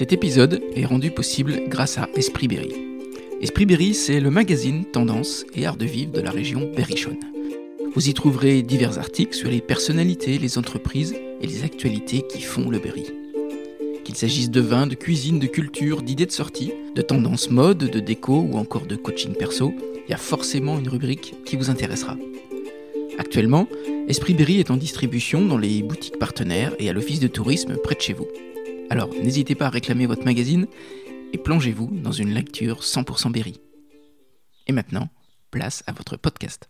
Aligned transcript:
Cet 0.00 0.14
épisode 0.14 0.62
est 0.74 0.86
rendu 0.86 1.10
possible 1.10 1.60
grâce 1.68 1.98
à 1.98 2.08
Esprit 2.16 2.48
Berry. 2.48 2.72
Esprit 3.42 3.66
Berry, 3.66 3.92
c'est 3.92 4.18
le 4.18 4.30
magazine 4.30 4.86
tendance 4.86 5.44
et 5.54 5.66
art 5.66 5.76
de 5.76 5.84
vivre 5.84 6.12
de 6.12 6.22
la 6.22 6.30
région 6.30 6.72
berrichonne. 6.74 7.20
Vous 7.94 8.08
y 8.08 8.14
trouverez 8.14 8.62
divers 8.62 8.98
articles 8.98 9.34
sur 9.34 9.50
les 9.50 9.60
personnalités, 9.60 10.38
les 10.38 10.56
entreprises 10.56 11.14
et 11.42 11.46
les 11.46 11.64
actualités 11.64 12.22
qui 12.22 12.40
font 12.40 12.70
le 12.70 12.78
Berry. 12.78 13.12
Qu'il 14.02 14.16
s'agisse 14.16 14.50
de 14.50 14.62
vin, 14.62 14.86
de 14.86 14.94
cuisine, 14.94 15.38
de 15.38 15.46
culture, 15.46 16.00
d'idées 16.00 16.24
de 16.24 16.32
sortie, 16.32 16.72
de 16.94 17.02
tendances 17.02 17.50
mode, 17.50 17.76
de 17.76 18.00
déco 18.00 18.40
ou 18.40 18.56
encore 18.56 18.86
de 18.86 18.96
coaching 18.96 19.34
perso, 19.34 19.74
il 20.06 20.10
y 20.10 20.14
a 20.14 20.16
forcément 20.16 20.78
une 20.78 20.88
rubrique 20.88 21.34
qui 21.44 21.56
vous 21.56 21.68
intéressera. 21.68 22.16
Actuellement, 23.18 23.68
Esprit 24.08 24.32
Berry 24.32 24.60
est 24.60 24.70
en 24.70 24.78
distribution 24.78 25.44
dans 25.44 25.58
les 25.58 25.82
boutiques 25.82 26.18
partenaires 26.18 26.74
et 26.78 26.88
à 26.88 26.94
l'office 26.94 27.20
de 27.20 27.28
tourisme 27.28 27.76
près 27.84 27.96
de 27.96 28.00
chez 28.00 28.14
vous. 28.14 28.28
Alors 28.90 29.14
n'hésitez 29.14 29.54
pas 29.54 29.66
à 29.66 29.70
réclamer 29.70 30.06
votre 30.06 30.24
magazine 30.24 30.66
et 31.32 31.38
plongez-vous 31.38 31.90
dans 31.92 32.10
une 32.10 32.34
lecture 32.34 32.80
100% 32.80 33.30
Berry. 33.30 33.60
Et 34.66 34.72
maintenant, 34.72 35.08
place 35.52 35.84
à 35.86 35.92
votre 35.92 36.16
podcast. 36.16 36.68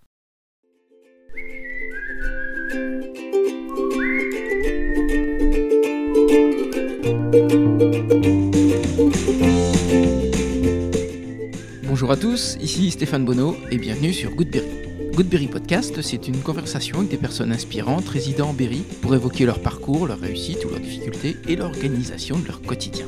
Bonjour 11.85 12.11
à 12.11 12.17
tous, 12.19 12.59
ici 12.61 12.91
Stéphane 12.91 13.25
Bonneau 13.25 13.57
et 13.71 13.79
bienvenue 13.79 14.13
sur 14.13 14.35
Goodberry. 14.35 14.80
Goodberry 15.15 15.49
Podcast, 15.49 16.01
c'est 16.03 16.29
une 16.29 16.39
conversation 16.39 16.99
avec 16.99 17.11
des 17.11 17.17
personnes 17.17 17.53
inspirantes 17.53 18.09
résidant 18.09 18.51
en 18.51 18.53
Berry 18.53 18.83
pour 19.03 19.15
évoquer 19.15 19.45
leur 19.45 19.61
parcours, 19.61 20.07
leur 20.07 20.21
réussite 20.21 20.65
ou 20.65 20.69
leurs 20.71 20.81
difficultés 20.81 21.37
et 21.49 21.57
l'organisation 21.57 22.39
de 22.39 22.47
leur 22.47 22.63
quotidien. 22.63 23.07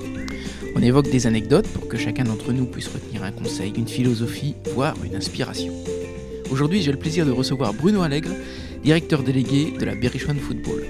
On 0.74 0.82
évoque 0.82 1.10
des 1.10 1.26
anecdotes 1.26 1.68
pour 1.68 1.88
que 1.88 1.96
chacun 1.96 2.24
d'entre 2.24 2.52
nous 2.52 2.66
puisse 2.66 2.88
retenir 2.88 3.22
un 3.22 3.30
conseil, 3.30 3.72
une 3.76 3.88
philosophie, 3.88 4.54
voire 4.74 4.94
une 5.04 5.14
inspiration. 5.14 5.72
Aujourd'hui, 6.50 6.82
j'ai 6.82 6.92
le 6.92 6.98
plaisir 6.98 7.24
de 7.24 7.30
recevoir 7.30 7.72
Bruno 7.72 8.02
Allègre, 8.02 8.32
directeur 8.82 9.22
délégué 9.22 9.72
de 9.78 9.84
la 9.84 9.94
Berrichonne 9.94 10.38
Football. 10.38 10.84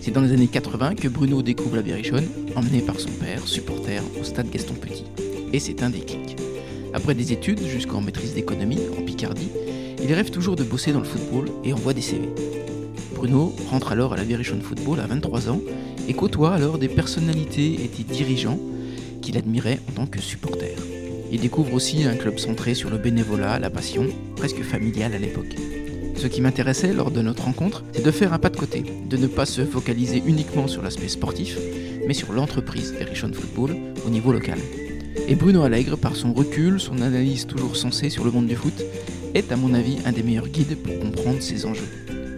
C'est 0.00 0.12
dans 0.12 0.22
les 0.22 0.32
années 0.32 0.48
80 0.48 0.94
que 0.94 1.08
Bruno 1.08 1.42
découvre 1.42 1.76
la 1.76 1.82
Berrichonne, 1.82 2.28
emmené 2.54 2.80
par 2.80 3.00
son 3.00 3.10
père, 3.10 3.46
supporter 3.48 4.02
au 4.20 4.24
stade 4.24 4.50
Gaston 4.50 4.74
Petit. 4.74 5.04
Et 5.52 5.58
c'est 5.58 5.82
un 5.82 5.90
déclic. 5.90 6.36
Après 6.94 7.14
des 7.14 7.32
études 7.32 7.60
jusqu'en 7.66 8.00
maîtrise 8.00 8.34
d'économie 8.34 8.78
en 8.96 9.02
Picardie, 9.02 9.50
il 10.04 10.12
rêve 10.12 10.30
toujours 10.30 10.54
de 10.54 10.64
bosser 10.64 10.92
dans 10.92 10.98
le 10.98 11.06
football 11.06 11.48
et 11.64 11.72
envoie 11.72 11.94
des 11.94 12.02
CV. 12.02 12.28
Bruno 13.14 13.54
rentre 13.70 13.92
alors 13.92 14.12
à 14.12 14.16
la 14.16 14.24
Berrichonne 14.24 14.60
Football 14.60 15.00
à 15.00 15.06
23 15.06 15.48
ans 15.48 15.62
et 16.06 16.12
côtoie 16.12 16.52
alors 16.52 16.76
des 16.76 16.88
personnalités 16.88 17.72
et 17.72 17.88
des 17.88 18.04
dirigeants 18.04 18.60
qu'il 19.22 19.38
admirait 19.38 19.80
en 19.88 19.92
tant 19.92 20.06
que 20.06 20.20
supporter. 20.20 20.76
Il 21.32 21.40
découvre 21.40 21.72
aussi 21.72 22.04
un 22.04 22.16
club 22.16 22.38
centré 22.38 22.74
sur 22.74 22.90
le 22.90 22.98
bénévolat, 22.98 23.58
la 23.58 23.70
passion, 23.70 24.06
presque 24.36 24.62
familiale 24.62 25.14
à 25.14 25.18
l'époque. 25.18 25.56
Ce 26.16 26.26
qui 26.26 26.42
m'intéressait 26.42 26.92
lors 26.92 27.10
de 27.10 27.22
notre 27.22 27.44
rencontre, 27.44 27.82
c'est 27.92 28.04
de 28.04 28.10
faire 28.10 28.34
un 28.34 28.38
pas 28.38 28.50
de 28.50 28.58
côté, 28.58 28.84
de 29.08 29.16
ne 29.16 29.26
pas 29.26 29.46
se 29.46 29.64
focaliser 29.64 30.22
uniquement 30.26 30.68
sur 30.68 30.82
l'aspect 30.82 31.08
sportif, 31.08 31.58
mais 32.06 32.14
sur 32.14 32.32
l'entreprise 32.34 32.92
Berrichonne 32.92 33.34
Football 33.34 33.74
au 34.06 34.10
niveau 34.10 34.32
local. 34.32 34.58
Et 35.28 35.34
Bruno 35.34 35.62
Allègre, 35.62 35.96
par 35.96 36.14
son 36.14 36.34
recul, 36.34 36.78
son 36.78 37.00
analyse 37.00 37.46
toujours 37.46 37.76
sensée 37.76 38.10
sur 38.10 38.24
le 38.24 38.30
monde 38.30 38.46
du 38.46 38.54
foot, 38.54 38.84
est 39.34 39.50
à 39.52 39.56
mon 39.56 39.74
avis 39.74 39.98
un 40.06 40.12
des 40.12 40.22
meilleurs 40.22 40.48
guides 40.48 40.76
pour 40.76 40.98
comprendre 40.98 41.40
ces 41.42 41.66
enjeux. 41.66 41.88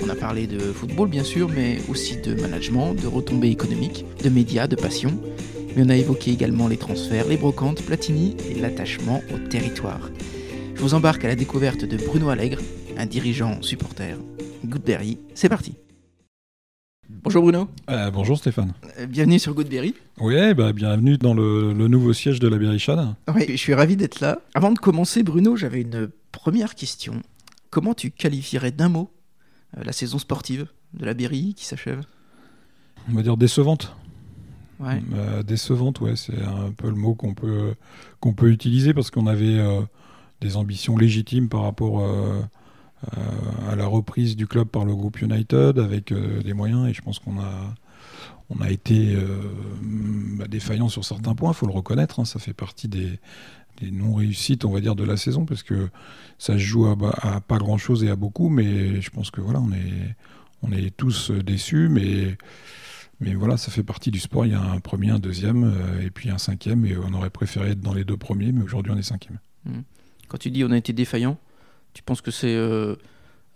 On 0.03 0.09
a 0.09 0.15
parlé 0.15 0.47
de 0.47 0.59
football 0.59 1.09
bien 1.09 1.25
sûr, 1.25 1.49
mais 1.49 1.79
aussi 1.89 2.17
de 2.21 2.35
management, 2.35 2.95
de 2.95 3.07
retombées 3.07 3.51
économiques, 3.51 4.05
de 4.23 4.29
médias, 4.29 4.67
de 4.67 4.77
passion. 4.77 5.19
Mais 5.77 5.83
on 5.85 5.89
a 5.91 5.97
évoqué 5.97 6.31
également 6.33 6.69
les 6.69 6.79
transferts, 6.79 7.29
les 7.29 7.37
brocantes, 7.37 7.83
Platini 7.83 8.35
et 8.51 8.59
l'attachement 8.59 9.23
au 9.35 9.39
territoire. 9.49 10.11
Je 10.75 10.81
vous 10.81 10.95
embarque 10.95 11.25
à 11.25 11.29
la 11.29 11.37
découverte 11.37 11.85
de 11.85 11.97
Bruno 11.97 12.31
Allègre, 12.31 12.59
un 12.97 13.07
dirigeant 13.07 13.61
supporter. 13.63 14.17
Goodberry, 14.65 15.19
c'est 15.35 15.49
parti. 15.49 15.75
Bonjour 17.09 17.43
Bruno. 17.43 17.69
Euh, 17.91 18.11
bonjour 18.11 18.37
Stéphane. 18.39 18.73
Euh, 18.99 19.07
Bienvenue 19.07 19.39
sur 19.39 19.55
Goodberry. 19.55 19.95
Oui, 20.21 20.55
bah, 20.55 20.73
bienvenue 20.73 21.19
dans 21.19 21.35
le, 21.35 21.73
le 21.73 21.89
nouveau 21.89 22.13
siège 22.13 22.41
de 22.41 22.49
la 22.49 22.57
Berrichonne. 22.59 23.15
Oui, 23.35 23.45
je 23.49 23.57
suis 23.57 23.75
ravi 23.75 23.97
d'être 23.97 24.21
là. 24.21 24.41
Avant 24.55 24.73
de 24.73 24.79
commencer, 24.79 25.23
Bruno, 25.23 25.57
j'avais 25.57 25.83
une 25.83 26.09
première 26.37 26.75
question. 26.75 27.23
Comment 27.71 27.95
tu 27.95 28.11
qualifierais 28.11 28.71
d'un 28.71 28.91
mot 28.91 29.11
euh, 29.77 29.83
la 29.83 29.93
saison 29.93 30.19
sportive 30.19 30.67
de 30.93 31.05
la 31.07 31.15
Berry 31.15 31.55
qui 31.55 31.65
s'achève? 31.65 32.05
On 33.09 33.15
va 33.15 33.23
dire 33.23 33.39
décevante. 33.39 33.97
Ouais. 34.79 35.03
Euh, 35.15 35.43
décevante, 35.43 36.01
ouais, 36.01 36.15
c'est 36.15 36.43
un 36.43 36.73
peu 36.73 36.91
le 36.91 36.95
mot 36.95 37.15
qu'on 37.15 37.33
peut, 37.33 37.75
qu'on 38.21 38.35
peut 38.35 38.51
utiliser 38.51 38.93
parce 38.93 39.11
qu'on 39.11 39.27
avait 39.27 39.59
euh, 39.59 39.81
des 40.43 40.59
ambitions 40.59 40.99
légitimes 40.99 41.49
par 41.49 41.63
rapport 41.63 42.01
euh, 42.01 42.43
à 43.71 43.75
la 43.75 43.87
reprise 43.87 44.37
du 44.37 44.47
club 44.47 44.69
par 44.69 44.85
le 44.85 44.95
groupe 44.95 45.23
United 45.23 45.79
avec 45.79 46.13
des 46.13 46.53
moyens 46.53 46.87
et 46.89 46.93
je 46.93 47.01
pense 47.01 47.19
qu'on 47.19 47.41
a, 47.41 47.75
on 48.51 48.61
a 48.61 48.71
été 48.71 49.15
euh, 49.15 49.27
bah, 50.39 50.47
défaillant 50.49 50.89
sur 50.89 51.05
certains 51.05 51.35
points, 51.35 51.51
il 51.51 51.55
faut 51.55 51.67
le 51.67 51.73
reconnaître, 51.73 52.21
hein, 52.21 52.25
ça 52.25 52.39
fait 52.39 52.53
partie 52.53 52.89
des, 52.89 53.19
des 53.81 53.91
non-réussites, 53.91 54.65
on 54.65 54.71
va 54.71 54.81
dire, 54.81 54.95
de 54.95 55.05
la 55.05 55.17
saison 55.17 55.45
parce 55.45 55.63
que 55.63 55.89
ça 56.39 56.55
se 56.55 56.59
joue 56.59 56.87
à, 56.87 57.41
pas 57.41 57.59
grand-chose 57.59 58.05
et 58.05 58.11
à 58.11 58.17
beaucoup, 58.17 58.49
mais 58.49 59.01
je 59.01 59.11
pense 59.11 59.31
que 59.31 59.41
voilà, 59.41 59.61
on 59.61 59.73
est, 59.73 60.15
on 60.63 60.73
est 60.73 60.97
tous 60.97 61.31
déçus, 61.31 61.89
mais 61.89 62.37
mais 63.19 63.33
voilà, 63.33 63.57
ça 63.57 63.73
fait 63.73 63.83
partie 63.83 64.11
du 64.11 64.21
sport. 64.21 64.45
Il 64.45 64.53
y 64.53 64.55
a 64.55 64.61
un 64.61 64.79
premier, 64.81 65.09
un 65.09 65.19
deuxième, 65.19 65.65
euh, 65.65 66.03
et 66.03 66.11
puis 66.11 66.29
un 66.29 66.37
cinquième. 66.37 66.85
Et 66.85 66.99
on 66.99 67.15
aurait 67.15 67.31
préféré 67.31 67.71
être 67.71 67.81
dans 67.81 67.95
les 67.95 68.05
deux 68.05 68.19
premiers, 68.19 68.53
mais 68.53 68.63
aujourd'hui 68.63 68.93
on 68.93 68.99
est 68.99 69.03
cinquième. 69.03 69.39
Quand 70.29 70.39
tu 70.39 70.51
dis 70.51 70.65
on 70.65 70.71
a 70.71 70.77
été 70.77 70.93
défaillant, 70.93 71.39
tu 71.93 72.03
penses 72.03 72.21
que 72.21 72.31
c'est 72.31 72.55
euh, 72.55 72.95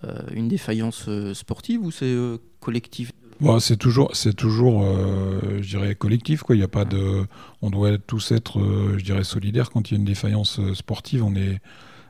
euh, 0.04 0.22
une 0.32 0.48
défaillance 0.48 1.08
sportive 1.34 1.84
ou 1.84 1.90
c'est 1.90 2.06
euh, 2.06 2.38
collectif? 2.60 3.12
Bon, 3.40 3.58
c'est 3.58 3.76
toujours, 3.76 4.14
c'est 4.14 4.34
toujours, 4.34 4.82
euh, 4.84 5.60
je 5.62 5.68
dirais, 5.68 5.94
collectif. 5.94 6.42
Quoi. 6.42 6.56
Il 6.56 6.58
y 6.58 6.64
a 6.64 6.68
pas 6.68 6.84
de, 6.84 7.26
on 7.62 7.70
doit 7.70 7.96
tous 7.96 8.32
être, 8.32 8.60
euh, 8.60 8.98
je 8.98 9.04
dirais, 9.04 9.24
solidaires 9.24 9.70
quand 9.70 9.90
il 9.90 9.94
y 9.94 9.96
a 9.96 9.98
une 9.98 10.04
défaillance 10.04 10.58
euh, 10.58 10.74
sportive. 10.74 11.24
On 11.24 11.34
est, 11.34 11.60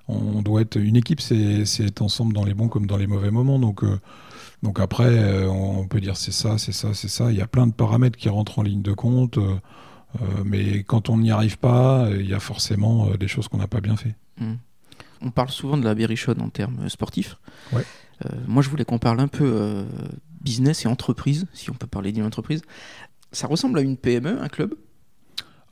on 0.08 0.42
doit 0.42 0.60
être 0.62 0.76
une 0.76 0.96
équipe. 0.96 1.20
C'est, 1.20 1.64
c'est 1.66 1.86
être 1.86 2.02
ensemble 2.02 2.32
dans 2.32 2.44
les 2.44 2.54
bons 2.54 2.68
comme 2.68 2.86
dans 2.86 2.96
les 2.96 3.06
mauvais 3.06 3.30
moments. 3.30 3.60
Donc, 3.60 3.84
euh, 3.84 4.00
donc 4.62 4.80
après, 4.80 5.46
on 5.46 5.86
peut 5.86 6.00
dire 6.00 6.16
c'est 6.16 6.32
ça, 6.32 6.58
c'est 6.58 6.72
ça, 6.72 6.92
c'est 6.92 7.08
ça. 7.08 7.30
Il 7.30 7.38
y 7.38 7.40
a 7.40 7.46
plein 7.46 7.66
de 7.66 7.72
paramètres 7.72 8.18
qui 8.18 8.28
rentrent 8.28 8.58
en 8.58 8.62
ligne 8.62 8.82
de 8.82 8.92
compte. 8.92 9.38
mais 10.44 10.82
quand 10.82 11.08
on 11.08 11.16
n'y 11.16 11.30
arrive 11.30 11.56
pas, 11.56 12.10
il 12.12 12.28
y 12.28 12.34
a 12.34 12.40
forcément 12.40 13.08
des 13.18 13.26
choses 13.26 13.48
qu'on 13.48 13.56
n'a 13.56 13.68
pas 13.68 13.80
bien 13.80 13.96
fait. 13.96 14.14
Hmm. 14.38 14.56
On 15.22 15.30
parle 15.30 15.48
souvent 15.48 15.78
de 15.78 15.84
la 15.84 15.94
Berrichonne 15.94 16.42
en 16.42 16.50
termes 16.50 16.90
sportifs. 16.90 17.36
Ouais. 17.72 17.84
Euh, 18.26 18.28
moi, 18.46 18.62
je 18.62 18.68
voulais 18.68 18.84
qu'on 18.84 18.98
parle 18.98 19.20
un 19.20 19.28
peu 19.28 19.44
euh, 19.44 19.84
business 20.40 20.84
et 20.84 20.88
entreprise, 20.88 21.46
si 21.52 21.70
on 21.70 21.74
peut 21.74 21.86
parler 21.86 22.12
d'une 22.12 22.24
entreprise. 22.24 22.62
Ça 23.32 23.46
ressemble 23.46 23.78
à 23.78 23.82
une 23.82 23.96
PME, 23.96 24.40
un 24.42 24.48
club? 24.48 24.74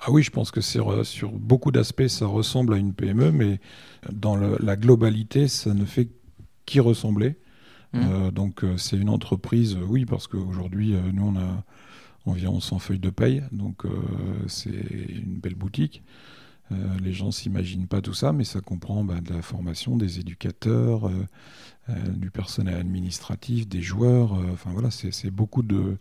Ah 0.01 0.13
oui, 0.13 0.23
je 0.23 0.31
pense 0.31 0.51
que 0.53 0.61
sur 0.61 1.33
beaucoup 1.33 1.73
d'aspects, 1.73 2.07
ça 2.07 2.27
ressemble 2.27 2.75
à 2.75 2.77
une 2.77 2.93
PME, 2.93 3.33
mais 3.33 3.61
dans 4.13 4.37
le- 4.37 4.57
la 4.61 4.77
globalité, 4.77 5.49
ça 5.49 5.75
ne 5.75 5.85
fait 5.85 6.09
qu'y 6.67 6.81
ressembler. 6.81 7.37
Mhm. 7.95 8.03
Euh, 8.05 8.31
donc 8.31 8.65
euh, 8.65 8.77
c'est 8.77 8.97
une 8.97 9.09
entreprise, 9.09 9.75
euh, 9.77 9.85
oui, 9.85 10.05
parce 10.05 10.27
qu'aujourd'hui, 10.29 10.95
nous, 11.13 11.27
on 11.27 11.37
a 11.37 11.65
environ 12.27 12.61
100 12.61 12.79
feuilles 12.79 12.99
de 12.99 13.11
paye, 13.11 13.43
donc 13.53 13.87
euh, 13.87 13.91
c'est 14.47 14.71
une 14.71 15.39
belle 15.41 15.55
boutique. 15.55 16.03
Euh, 16.73 16.75
les 17.03 17.13
gens 17.13 17.31
s'imaginent 17.31 17.87
pas 17.87 18.01
tout 18.01 18.15
ça, 18.15 18.33
mais 18.33 18.45
ça 18.45 18.61
comprend 18.61 19.05
bah, 19.05 19.21
de 19.21 19.33
la 19.33 19.43
formation 19.43 19.97
des 19.97 20.21
éducateurs, 20.21 21.09
euh, 21.09 21.27
euh, 21.89 21.95
du 22.09 22.31
personnel 22.31 22.75
administratif, 22.75 23.67
des 23.69 23.81
joueurs. 23.81 24.33
Enfin 24.53 24.71
voilà, 24.73 24.91
c'est 24.91 25.31
beaucoup 25.31 25.63
de 25.63 25.97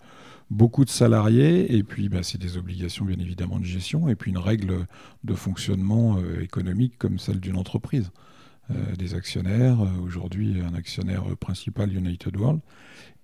salariés 0.88 1.76
et 1.76 1.84
puis 1.84 2.10
bah, 2.10 2.24
c'est 2.24 2.38
des 2.38 2.58
obligations 2.58 3.06
bien 3.06 3.20
évidemment 3.20 3.60
de 3.60 3.66
gestion 3.66 4.10
et 4.10 4.16
puis 4.16 4.32
une 4.32 4.38
règle 4.38 4.86
de 5.24 5.34
fonctionnement 5.34 6.20
économique 6.42 6.98
comme 6.98 7.20
celle 7.20 7.40
d'une 7.40 7.58
entreprise. 7.58 8.12
Des 8.98 9.14
actionnaires, 9.14 9.78
aujourd'hui 10.04 10.60
un 10.60 10.74
actionnaire 10.74 11.24
principal 11.38 11.94
United 11.94 12.36
World 12.36 12.60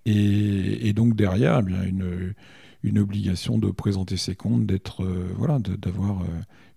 et, 0.06 0.94
donc 0.94 1.18
derrière 1.18 1.60
eh 1.60 1.64
bien 1.64 1.84
une, 1.84 2.98
obligation 2.98 3.58
de 3.58 3.70
présenter 3.70 4.16
ses 4.16 4.36
comptes, 4.36 4.66
d'être 4.66 5.06
voilà, 5.36 5.60
d'avoir 5.60 6.24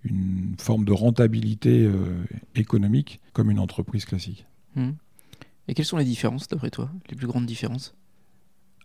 une 0.05 0.55
forme 0.59 0.85
de 0.85 0.93
rentabilité 0.93 1.85
euh, 1.85 2.25
économique 2.55 3.21
comme 3.33 3.51
une 3.51 3.59
entreprise 3.59 4.05
classique. 4.05 4.47
Hmm. 4.75 4.93
Et 5.69 5.75
quelles 5.75 5.87
sont 5.87 5.97
les 5.97 6.05
différences, 6.05 6.49
d'après 6.49 6.71
toi 6.71 6.91
Les 7.11 7.17
plus 7.17 7.27
grandes 7.27 7.47
différences? 7.47 7.95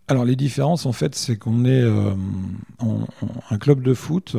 Alors 0.07 0.25
les 0.25 0.35
différences 0.35 0.85
en 0.85 0.91
fait, 0.91 1.15
c'est 1.15 1.37
qu'on 1.37 1.63
est, 1.63 1.81
euh, 1.81 2.13
un 3.49 3.57
club 3.57 3.81
de 3.81 3.93
foot 3.93 4.35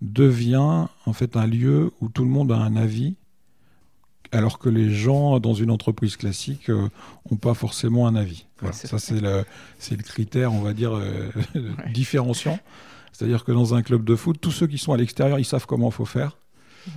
devient 0.00 0.86
en 1.06 1.12
fait 1.12 1.36
un 1.36 1.46
lieu 1.46 1.92
où 2.00 2.08
tout 2.08 2.24
le 2.24 2.30
monde 2.30 2.52
a 2.52 2.56
un 2.56 2.76
avis, 2.76 3.16
alors 4.32 4.58
que 4.58 4.68
les 4.68 4.90
gens 4.90 5.40
dans 5.40 5.54
une 5.54 5.70
entreprise 5.70 6.16
classique 6.16 6.68
n'ont 6.68 7.36
pas 7.36 7.54
forcément 7.54 8.06
un 8.06 8.16
avis. 8.16 8.46
Voilà. 8.60 8.74
ça 8.74 8.98
c'est 8.98 9.20
le, 9.20 9.44
le 9.90 10.02
critère, 10.02 10.52
on 10.52 10.60
va 10.60 10.72
dire, 10.72 10.94
euh, 10.94 11.30
différenciant. 11.92 12.58
C'est-à-dire 13.12 13.44
que 13.44 13.52
dans 13.52 13.74
un 13.74 13.82
club 13.82 14.04
de 14.04 14.16
foot, 14.16 14.38
tous 14.40 14.50
ceux 14.50 14.66
qui 14.66 14.78
sont 14.78 14.92
à 14.92 14.96
l'extérieur, 14.96 15.38
ils 15.38 15.44
savent 15.44 15.66
comment 15.66 15.88
il 15.90 15.92
faut 15.92 16.04
faire. 16.06 16.38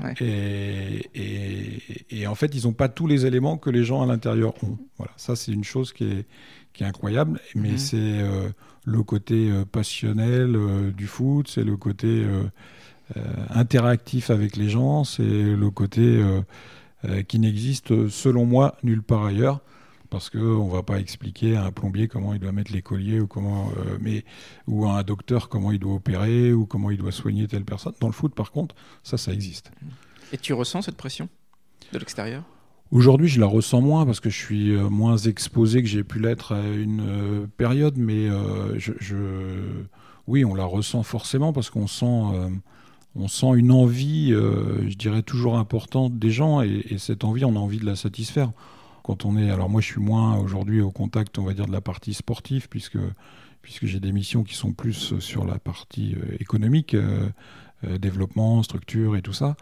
Ouais. 0.04 0.14
Et, 0.22 1.10
et- 1.14 1.82
et 2.22 2.28
en 2.28 2.34
fait, 2.36 2.56
ils 2.56 2.64
n'ont 2.66 2.74
pas 2.74 2.90
tous 2.90 3.06
les 3.06 3.26
éléments 3.28 3.58
que 3.58 3.70
les 3.70 3.84
gens 3.84 4.02
à 4.02 4.06
l'intérieur 4.08 4.54
ont. 4.64 4.78
Voilà, 4.98 5.12
ça 5.18 5.36
c'est 5.36 5.52
une 5.52 5.64
chose 5.64 5.94
qui 5.94 6.06
est, 6.06 6.26
qui 6.74 6.84
est 6.84 6.88
incroyable, 6.88 7.40
mais 7.54 7.72
Mhm. 7.74 7.78
c'est 7.78 7.98
euh, 8.00 8.50
le 8.86 9.04
côté 9.04 9.52
euh, 9.52 9.64
passionnel 9.66 10.56
euh, 10.56 10.92
du 10.92 11.06
foot, 11.06 11.48
c'est 11.48 11.64
le 11.64 11.78
côté 11.78 12.26
interactif 13.50 14.30
avec 14.30 14.56
les 14.56 14.70
gens, 14.70 15.04
c'est 15.04 15.24
le 15.24 15.70
côté 15.70 16.22
qui 17.28 17.38
n'existe 17.40 18.10
selon 18.10 18.46
moi 18.46 18.76
nulle 18.84 19.04
part 19.04 19.26
ailleurs. 19.26 19.62
Parce 20.16 20.30
qu'on 20.30 20.68
ne 20.68 20.72
va 20.72 20.82
pas 20.82 20.98
expliquer 21.02 21.58
à 21.58 21.66
un 21.66 21.74
plombier 21.74 22.08
comment 22.08 22.34
il 22.34 22.40
doit 22.40 22.54
mettre 22.54 22.72
les 22.72 22.82
colliers 22.82 23.20
ou, 23.20 23.28
comment, 23.28 23.70
euh, 23.78 23.98
mais, 24.00 24.24
ou 24.66 24.86
à 24.88 25.00
un 25.00 25.04
docteur 25.04 25.50
comment 25.50 25.74
il 25.74 25.80
doit 25.80 25.96
opérer 25.96 26.54
ou 26.54 26.66
comment 26.66 26.90
il 26.90 26.98
doit 26.98 27.12
soigner 27.12 27.50
telle 27.50 27.66
personne. 27.66 27.92
Dans 28.00 28.08
le 28.08 28.14
foot, 28.14 28.34
par 28.34 28.54
contre, 28.54 28.76
ça, 29.04 29.18
ça 29.18 29.34
existe. 29.34 29.74
Et 30.32 30.38
tu 30.38 30.54
ressens 30.54 30.84
cette 30.84 30.96
pression 30.96 31.28
de 31.92 32.00
l'extérieur? 32.00 32.44
Aujourd'hui, 32.92 33.28
je 33.28 33.42
la 33.42 33.46
ressens 33.46 33.82
moins 33.82 34.06
parce 34.06 34.22
que 34.22 34.30
je 34.30 34.38
suis 34.38 34.72
euh, 34.72 34.90
moins 34.90 35.18
exposé 35.18 35.82
que 35.84 35.90
j'ai 35.90 36.06
pu 36.06 36.20
l'être 36.22 36.54
à 36.54 36.66
une 36.66 37.02
euh, 37.02 37.48
période, 37.58 37.98
mais 37.98 38.30
euh, 38.30 38.80
je, 38.80 38.94
je- 39.02 39.84
oui, 40.28 40.46
on 40.46 40.56
la 40.56 40.64
ressent 40.64 41.04
forcément 41.04 41.52
parce 41.52 41.70
qu'on 41.70 41.88
sent, 41.88 42.06
euh, 42.06 42.48
on 43.16 43.28
sent 43.28 43.52
une 43.58 43.74
envie, 43.74 44.32
euh, 44.32 44.90
je 44.90 44.96
dirais, 44.96 45.24
toujours 45.24 45.58
importante 45.58 46.18
des 46.18 46.32
gens 46.32 46.62
et, 46.62 46.86
et 46.90 47.00
cette 47.00 47.26
envie, 47.26 47.44
on 47.44 47.58
a 47.58 47.60
envie 47.60 47.80
de 47.80 47.86
la 47.86 47.98
satisfaire. 47.98 48.54
On 49.08 49.38
est, 49.38 49.52
alors 49.52 49.70
moi, 49.70 49.82
je 49.82 49.88
suis 49.88 50.02
moins 50.02 50.38
aujourd'hui 50.38 50.82
au 50.82 50.92
contact, 50.92 51.38
on 51.38 51.44
va 51.44 51.54
dire, 51.54 51.68
de 51.68 51.72
la 51.72 51.82
partie 51.82 52.14
sportive 52.14 52.70
puisque 52.70 52.98
j'ai 53.84 54.00
des 54.00 54.12
missions 54.12 54.44
qui 54.44 54.56
sont 54.56 54.74
plus 54.74 55.20
sur 55.20 55.46
la 55.46 55.60
partie 55.60 56.16
euh, 56.16 56.36
économique, 56.40 56.94
euh, 56.94 57.30
euh, 57.84 57.98
développement, 57.98 58.64
structure 58.64 59.16
et 59.16 59.22
tout 59.22 59.34
ça. 59.34 59.56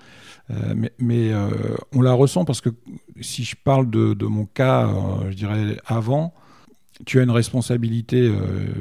Mais 0.70 1.34
on 1.94 2.02
la 2.02 2.14
ressent 2.14 2.46
parce 2.46 2.62
que 2.62 2.70
si 3.22 3.44
je 3.44 3.56
parle 3.56 3.90
de, 3.90 4.26
mon 4.26 4.46
cas, 4.46 4.90
je 5.30 5.36
dirais 5.36 5.78
avant, 5.86 6.34
tu 7.06 7.20
as 7.20 7.24
une 7.24 7.32
responsabilité, 7.32 8.32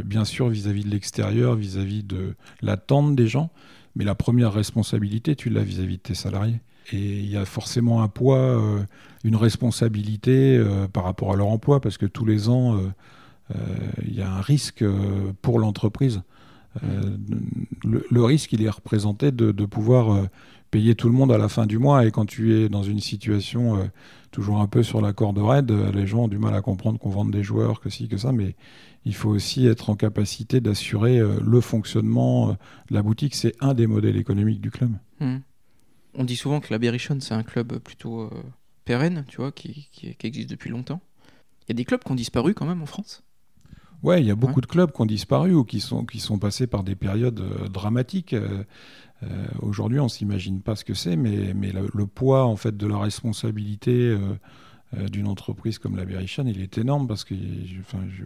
bien 0.04 0.24
sûr, 0.24 0.48
vis-à-vis 0.48 0.84
de 0.84 0.90
l'extérieur, 0.90 1.54
vis-à-vis 1.54 2.02
de 2.02 2.34
l'attente 2.60 3.16
des 3.16 3.26
gens, 3.26 3.50
mais 3.96 4.04
la 4.04 4.14
première 4.14 4.52
responsabilité, 4.52 5.34
tu 5.34 5.50
l'as 5.50 5.62
vis-à-vis 5.62 5.96
de 5.96 6.02
tes 6.02 6.14
salariés. 6.14 6.60
Et 6.92 7.18
il 7.18 7.30
y 7.30 7.36
a 7.36 7.44
forcément 7.44 8.02
un 8.02 8.08
poids, 8.08 8.38
euh, 8.38 8.84
une 9.24 9.36
responsabilité 9.36 10.56
euh, 10.56 10.88
par 10.88 11.04
rapport 11.04 11.32
à 11.32 11.36
leur 11.36 11.48
emploi, 11.48 11.80
parce 11.80 11.98
que 11.98 12.06
tous 12.06 12.24
les 12.24 12.48
ans, 12.48 12.76
euh, 12.76 13.56
il 14.06 14.14
y 14.14 14.22
a 14.22 14.30
un 14.30 14.40
risque 14.40 14.84
pour 15.42 15.58
l'entreprise. 15.58 16.22
Le, 17.84 18.24
risque, 18.24 18.54
il 18.54 18.62
est 18.62 18.70
représenté 18.70 19.30
de, 19.30 19.66
pouvoir 19.66 20.26
payer 20.70 20.94
tout 20.94 21.08
le 21.08 21.14
monde 21.14 21.30
à 21.30 21.36
la 21.36 21.50
fin 21.50 21.66
du 21.66 21.76
mois. 21.76 22.06
Et 22.06 22.10
quand 22.10 22.24
tu 22.24 22.54
es 22.54 22.70
dans 22.70 22.82
une 22.82 23.00
situation 23.00 23.90
toujours 24.30 24.62
un 24.62 24.66
peu 24.68 24.82
sur 24.82 25.02
la 25.02 25.12
corde 25.12 25.36
raide, 25.36 25.70
les 25.92 26.06
gens 26.06 26.20
ont 26.20 26.28
du 26.28 26.38
mal 26.38 26.54
à 26.54 26.62
comprendre 26.62 26.98
qu'on 26.98 27.10
vende 27.10 27.30
des 27.30 27.42
joueurs, 27.42 27.80
que 27.80 27.90
ci, 27.90 28.08
que 28.08 28.16
ça. 28.16 28.32
Mais 28.32 28.56
il 29.04 29.14
faut 29.14 29.28
aussi 29.28 29.66
être 29.66 29.90
en 29.90 29.96
capacité 29.96 30.62
d'assurer 30.62 31.20
le 31.20 31.60
fonctionnement 31.60 32.52
de 32.52 32.94
la 32.94 33.02
boutique. 33.02 33.34
C'est 33.34 33.54
un 33.60 33.74
des 33.74 33.86
modèles 33.86 34.16
économiques 34.16 34.62
du 34.62 34.70
club. 34.70 34.92
Hmm. 35.20 35.40
On 36.14 36.24
dit 36.24 36.36
souvent 36.36 36.60
que 36.60 36.68
la 36.70 36.78
Berrichonne, 36.78 37.20
c'est 37.20 37.34
un 37.34 37.42
club 37.42 37.78
plutôt 37.78 38.22
euh, 38.22 38.30
pérenne, 38.84 39.24
tu 39.28 39.36
vois, 39.38 39.52
qui, 39.52 39.88
qui- 39.92 40.14
qui 40.14 40.26
existe 40.26 40.50
depuis 40.50 40.70
longtemps. 40.70 41.00
Il 41.62 41.70
y 41.70 41.72
a 41.72 41.74
des 41.74 41.84
clubs 41.84 42.02
qui 42.02 42.10
ont 42.12 42.16
disparu 42.16 42.54
quand 42.54 42.66
même 42.66 42.82
en 42.82 42.86
France. 42.86 43.22
Ouais, 44.02 44.20
il 44.20 44.26
y 44.26 44.30
a 44.32 44.34
beaucoup 44.34 44.60
de 44.60 44.66
clubs 44.66 44.90
qui 44.92 45.00
ont 45.00 45.06
disparu 45.06 45.54
ou 45.54 45.64
qui 45.64 45.80
sont, 45.80 46.04
qui 46.04 46.18
sont 46.18 46.38
passés 46.38 46.66
par 46.66 46.82
des 46.82 46.96
périodes 46.96 47.40
euh, 47.40 47.68
dramatiques. 47.68 48.34
Euh, 48.34 48.64
Aujourd'hui, 49.60 50.00
on 50.00 50.08
s'imagine 50.08 50.60
pas 50.62 50.74
ce 50.74 50.84
que 50.84 50.94
c'est, 50.94 51.14
mais, 51.14 51.54
mais 51.54 51.70
le, 51.70 51.88
le 51.94 52.06
poids 52.08 52.44
en 52.44 52.56
fait 52.56 52.76
de 52.76 52.86
la 52.88 52.98
responsabilité 52.98 54.18
d'une 55.12 55.28
entreprise 55.28 55.78
comme 55.78 55.96
la 55.96 56.04
Berrichonne, 56.04 56.48
il 56.48 56.60
est 56.60 56.76
énorme 56.76 57.06
parce 57.06 57.22
que 57.22 57.34
je- 57.36 57.78
enfin, 57.80 58.00
je- 58.10 58.24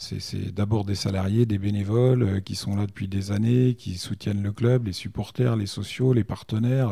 c'est 0.00 0.54
d'abord 0.54 0.84
des 0.84 0.94
salariés, 0.94 1.46
des 1.46 1.58
bénévoles 1.58 2.22
euh, 2.22 2.40
qui 2.40 2.54
sont 2.54 2.74
là 2.74 2.86
depuis 2.86 3.06
des 3.06 3.32
années, 3.32 3.74
qui 3.74 3.98
soutiennent 3.98 4.42
le 4.42 4.52
club, 4.52 4.86
les 4.86 4.92
supporters, 4.92 5.56
les 5.56 5.66
sociaux, 5.66 6.12
les 6.12 6.24
partenaires. 6.24 6.90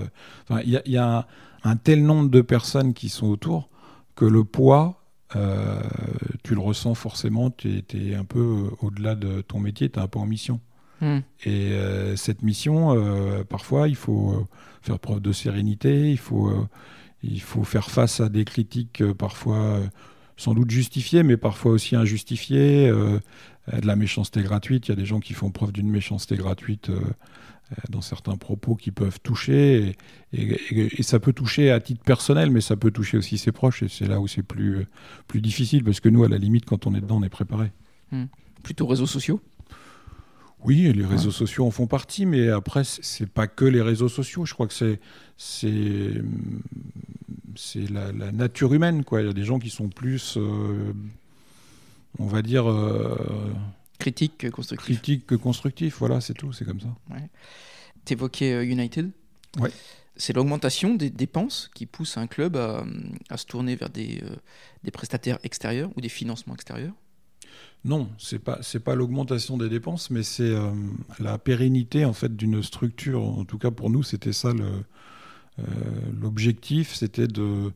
Enfin, 0.48 0.60
il 0.64 0.70
y 0.70 0.76
a, 0.76 0.82
il 0.84 0.92
y 0.92 0.98
a 0.98 1.18
un, 1.18 1.24
un 1.64 1.76
tel 1.76 2.04
nombre 2.04 2.30
de 2.30 2.42
personnes 2.42 2.92
qui 2.92 3.08
sont 3.08 3.26
autour 3.26 3.70
que 4.14 4.24
le 4.24 4.44
poids 4.44 4.98
euh, 5.36 5.82
tu 6.42 6.54
le 6.54 6.60
ressens 6.60 6.94
forcément, 6.94 7.50
tu 7.50 7.84
es, 7.92 8.14
un 8.14 8.24
peu 8.24 8.38
euh, 8.40 8.76
au-delà 8.80 9.14
de 9.14 9.42
ton 9.42 9.60
métier, 9.60 9.90
tu 9.90 9.98
es 9.98 10.02
un 10.02 10.08
peu 10.08 10.18
en 10.18 10.26
mission. 10.26 10.60
Hmm. 11.00 11.18
Et 11.44 11.72
euh, 11.72 12.16
cette 12.16 12.42
mission, 12.42 12.96
parfois, 13.48 13.88
il 13.88 13.96
faut 13.96 14.46
faire 14.82 14.98
preuve 14.98 15.20
de 15.20 15.32
sérénité, 15.32 16.10
il 16.10 16.18
faut, 16.18 16.50
il 17.22 17.40
faut 17.40 17.64
faire 17.64 17.90
face 17.90 18.20
à 18.20 18.28
des 18.28 18.44
critiques 18.44 19.02
parfois 19.14 19.80
sans 20.38 20.54
doute 20.54 20.70
justifiées, 20.70 21.22
mais 21.22 21.36
parfois 21.36 21.72
aussi 21.72 21.94
injustifiées, 21.96 22.88
euh, 22.88 23.18
de 23.78 23.86
la 23.86 23.96
méchanceté 23.96 24.40
gratuite. 24.42 24.86
Il 24.88 24.92
y 24.92 24.92
a 24.92 24.96
des 24.96 25.04
gens 25.04 25.20
qui 25.20 25.34
font 25.34 25.50
preuve 25.50 25.72
d'une 25.72 25.90
méchanceté 25.90 26.36
gratuite 26.36 26.88
euh, 26.88 26.94
euh, 27.72 27.74
dans 27.90 28.00
certains 28.00 28.36
propos 28.38 28.74
qui 28.76 28.90
peuvent 28.92 29.20
toucher. 29.22 29.94
Et, 30.32 30.52
et- 30.70 31.00
et 31.00 31.02
ça 31.02 31.18
peut 31.20 31.34
toucher 31.34 31.70
à 31.70 31.78
titre 31.80 32.02
personnel, 32.02 32.50
mais 32.50 32.62
ça 32.62 32.76
peut 32.76 32.90
toucher 32.90 33.18
aussi 33.18 33.36
ses 33.36 33.52
proches. 33.52 33.82
Et 33.82 33.88
c'est 33.88 34.06
là 34.06 34.20
où 34.20 34.26
c'est 34.26 34.42
plus, 34.42 34.86
plus 35.26 35.42
difficile, 35.42 35.84
parce 35.84 36.00
que 36.00 36.08
nous, 36.08 36.24
à 36.24 36.28
la 36.28 36.38
limite, 36.38 36.64
quand 36.64 36.86
on 36.86 36.94
est 36.94 37.00
dedans, 37.02 37.18
on 37.18 37.22
est 37.24 37.28
préparé. 37.28 37.70
Plutôt 38.62 38.86
réseaux 38.86 39.06
sociaux? 39.06 39.42
Oui, 40.64 40.92
les 40.92 41.04
réseaux 41.04 41.30
sociaux 41.30 41.66
en 41.66 41.70
font 41.70 41.86
partie, 41.86 42.26
mais 42.26 42.48
après, 42.48 42.82
c'est 42.84 43.28
pas 43.30 43.46
que 43.46 43.64
les 43.64 43.80
réseaux 43.82 44.08
sociaux. 44.08 44.44
Je 44.44 44.54
crois 44.54 44.66
que 44.66 44.74
c'est 44.74 44.98
c'est 45.38 46.20
c'est 47.56 47.90
la, 47.90 48.12
la 48.12 48.30
nature 48.30 48.74
humaine, 48.74 49.02
quoi. 49.04 49.22
Il 49.22 49.26
y 49.26 49.30
a 49.30 49.32
des 49.32 49.44
gens 49.44 49.58
qui 49.58 49.70
sont 49.70 49.88
plus, 49.88 50.36
euh, 50.36 50.92
on 52.18 52.26
va 52.26 52.42
dire, 52.42 52.70
euh, 52.70 53.16
Critique, 53.98 54.44
euh, 54.44 54.50
constructif. 54.50 54.96
critiques 54.96 55.26
que 55.26 55.34
constructifs. 55.34 55.96
Voilà, 55.98 56.20
c'est 56.20 56.34
tout, 56.34 56.52
c'est 56.52 56.64
comme 56.64 56.80
ça. 56.80 56.94
Tu 58.04 58.12
évoquais 58.12 58.64
United. 58.66 59.10
Ouais. 59.58 59.70
C'est 60.16 60.32
l'augmentation 60.34 60.94
des 60.94 61.10
dépenses 61.10 61.70
qui 61.74 61.86
pousse 61.86 62.16
un 62.16 62.26
club 62.26 62.56
à, 62.56 62.84
à 63.28 63.36
se 63.36 63.46
tourner 63.46 63.76
vers 63.76 63.90
des, 63.90 64.20
euh, 64.22 64.36
des 64.84 64.90
prestataires 64.90 65.38
extérieurs 65.42 65.90
ou 65.96 66.00
des 66.00 66.08
financements 66.08 66.54
extérieurs? 66.54 66.94
Non, 67.84 68.08
c'est 68.18 68.40
pas 68.40 68.58
c'est 68.60 68.80
pas 68.80 68.96
l'augmentation 68.96 69.56
des 69.56 69.68
dépenses, 69.68 70.10
mais 70.10 70.24
c'est 70.24 70.42
euh, 70.42 70.72
la 71.20 71.38
pérennité 71.38 72.04
en 72.04 72.12
fait 72.12 72.36
d'une 72.36 72.62
structure. 72.62 73.22
En 73.22 73.44
tout 73.44 73.58
cas 73.58 73.70
pour 73.70 73.90
nous, 73.90 74.02
c'était 74.02 74.32
ça 74.32 74.52
le 74.52 74.64
euh, 74.64 74.80
l'objectif, 76.20 76.94
c'était 76.94 77.26
de 77.28 77.72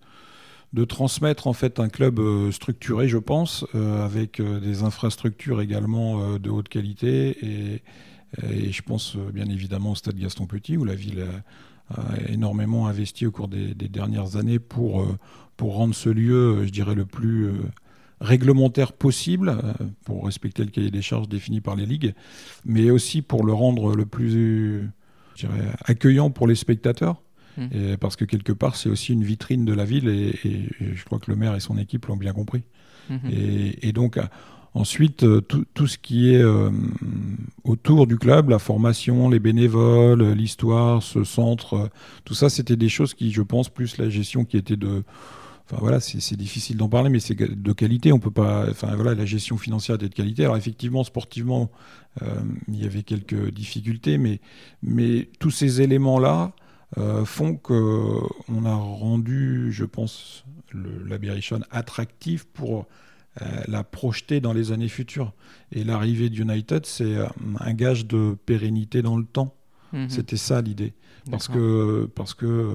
transmettre 0.85 1.47
en 1.47 1.53
fait 1.53 1.81
un 1.81 1.89
club 1.89 2.19
euh, 2.19 2.51
structuré, 2.51 3.09
je 3.09 3.19
pense, 3.19 3.67
euh, 3.75 4.05
avec 4.05 4.41
euh, 4.41 4.59
des 4.59 4.83
infrastructures 4.85 5.61
également 5.61 6.23
euh, 6.23 6.39
de 6.39 6.49
haute 6.51 6.69
qualité 6.69 7.37
et, 7.45 7.83
je 8.39 8.81
pense 8.81 9.17
euh, 9.17 9.31
bien 9.31 9.45
évidemment 9.51 9.91
au 9.91 9.95
stade 9.95 10.17
Gaston 10.17 10.47
Petit 10.47 10.79
où 10.79 10.85
la 10.85 10.95
ville 10.95 11.23
a, 11.91 12.31
énormément 12.31 12.87
investi 12.87 13.27
au 13.27 13.31
cours 13.31 13.49
des, 13.49 13.75
dernières 13.75 14.37
années 14.37 14.59
pour 14.59 15.03
euh, 15.03 15.19
rendre 15.71 15.95
ce 15.95 16.09
lieu, 16.09 16.35
euh, 16.35 16.67
je 16.67 16.71
dirais, 16.71 16.95
le 16.95 17.05
plus 17.05 17.47
euh, 17.47 17.53
réglementaire 18.21 18.93
possible 18.93 19.49
euh, 19.51 19.73
pour 20.05 20.27
respecter 20.27 20.65
le 20.65 20.71
cahier 20.71 20.91
des 20.91 21.03
charges 21.03 21.29
défini 21.29 21.61
par 21.61 21.77
les 21.77 21.87
ligues, 21.87 22.15
mais 22.65 22.91
aussi 22.91 23.23
pour 23.23 23.45
le 23.45 23.53
rendre 23.53 23.95
le 23.95 24.07
plus 24.07 24.83
accueillant 25.85 26.31
pour 26.31 26.47
les 26.47 26.55
spectateurs. 26.55 27.22
Mm. 27.59 27.67
Et 27.73 27.97
parce 27.97 28.17
que 28.17 28.25
quelque 28.25 28.53
part, 28.53 28.77
c'est 28.77 28.89
aussi 28.89 29.13
une 29.13 29.25
vitrine 29.25 29.65
de 29.65 29.75
la 29.75 29.85
ville 29.85 30.09
et, 30.09 30.35
et- 30.45 30.69
et 30.81 30.95
je 30.95 31.05
crois 31.05 31.19
que 31.19 31.31
le 31.31 31.37
maire 31.37 31.55
et 31.55 31.61
son 31.61 31.77
équipe 31.79 32.07
l'ont 32.07 32.17
bien 32.17 32.33
compris. 32.33 32.63
Mhm. 33.11 33.19
Et, 33.31 33.89
et 33.89 33.93
donc, 33.93 34.17
euh, 34.17 34.23
ensuite, 34.75 35.23
euh, 35.25 35.41
tout, 35.41 35.65
tout 35.75 35.87
ce 35.87 35.99
qui 35.99 36.33
est 36.35 36.41
euh, 36.43 36.71
autour 37.65 38.07
du 38.07 38.17
club, 38.17 38.49
la 38.51 38.59
formation, 38.59 39.29
les 39.29 39.39
bénévoles, 39.41 40.33
l'histoire, 40.33 41.03
ce 41.03 41.25
centre, 41.25 41.91
tout 42.25 42.35
ça, 42.35 42.49
c'était 42.49 42.77
des 42.77 42.89
choses 42.89 43.15
qui, 43.15 43.33
je 43.33 43.43
pense, 43.43 43.69
plus 43.69 43.99
la 43.99 44.09
gestion 44.09 44.45
qui 44.45 44.57
était 44.57 44.77
de. 44.77 45.03
Enfin 45.65 45.77
voilà, 45.81 46.01
c'est 46.01 46.37
difficile 46.37 46.77
d'en 46.77 46.89
parler, 46.89 47.09
mais 47.09 47.21
c'est 47.21 47.35
de 47.35 47.73
qualité. 47.73 48.13
On 48.13 48.19
peut 48.19 48.31
pas. 48.33 48.67
Enfin 48.71 48.95
voilà, 48.95 49.15
la 49.15 49.25
gestion 49.25 49.57
financière 49.57 49.97
était 49.97 50.09
de 50.09 50.15
qualité. 50.15 50.45
Alors 50.45 50.57
effectivement, 50.57 51.05
sportivement, 51.05 51.71
euh, 52.23 52.27
il 52.69 52.83
y 52.83 52.85
avait 52.85 53.03
quelques 53.05 53.53
difficultés, 53.55 54.19
mais, 54.19 54.41
mais 54.83 55.29
tous 55.39 55.51
ces 55.51 55.81
éléments-là 55.81 56.53
font 57.25 57.57
que 57.57 58.21
on 58.49 58.65
a 58.65 58.75
rendu, 58.75 59.73
je 59.73 59.85
pense, 59.85 60.45
le, 60.73 61.05
la 61.07 61.19
Berrichonne 61.19 61.65
attractive 61.71 62.47
pour 62.47 62.87
euh, 63.41 63.63
la 63.67 63.83
projeter 63.83 64.41
dans 64.41 64.53
les 64.53 64.73
années 64.73 64.91
futures. 64.91 65.33
Et 65.71 65.85
l'arrivée 65.85 66.29
d'United, 66.29 66.85
c'est 66.85 67.17
euh, 67.17 67.27
un 67.61 67.73
gage 67.73 68.07
de 68.07 68.37
pérennité 68.45 69.01
dans 69.01 69.17
le 69.17 69.25
temps. 69.25 69.55
Mhm. 69.95 70.11
C'était 70.11 70.37
ça 70.37 70.61
l'idée. 70.61 70.93
Parce 71.31 71.49
que, 71.49 72.11
parce 72.15 72.35
que 72.35 72.47
euh, 72.47 72.73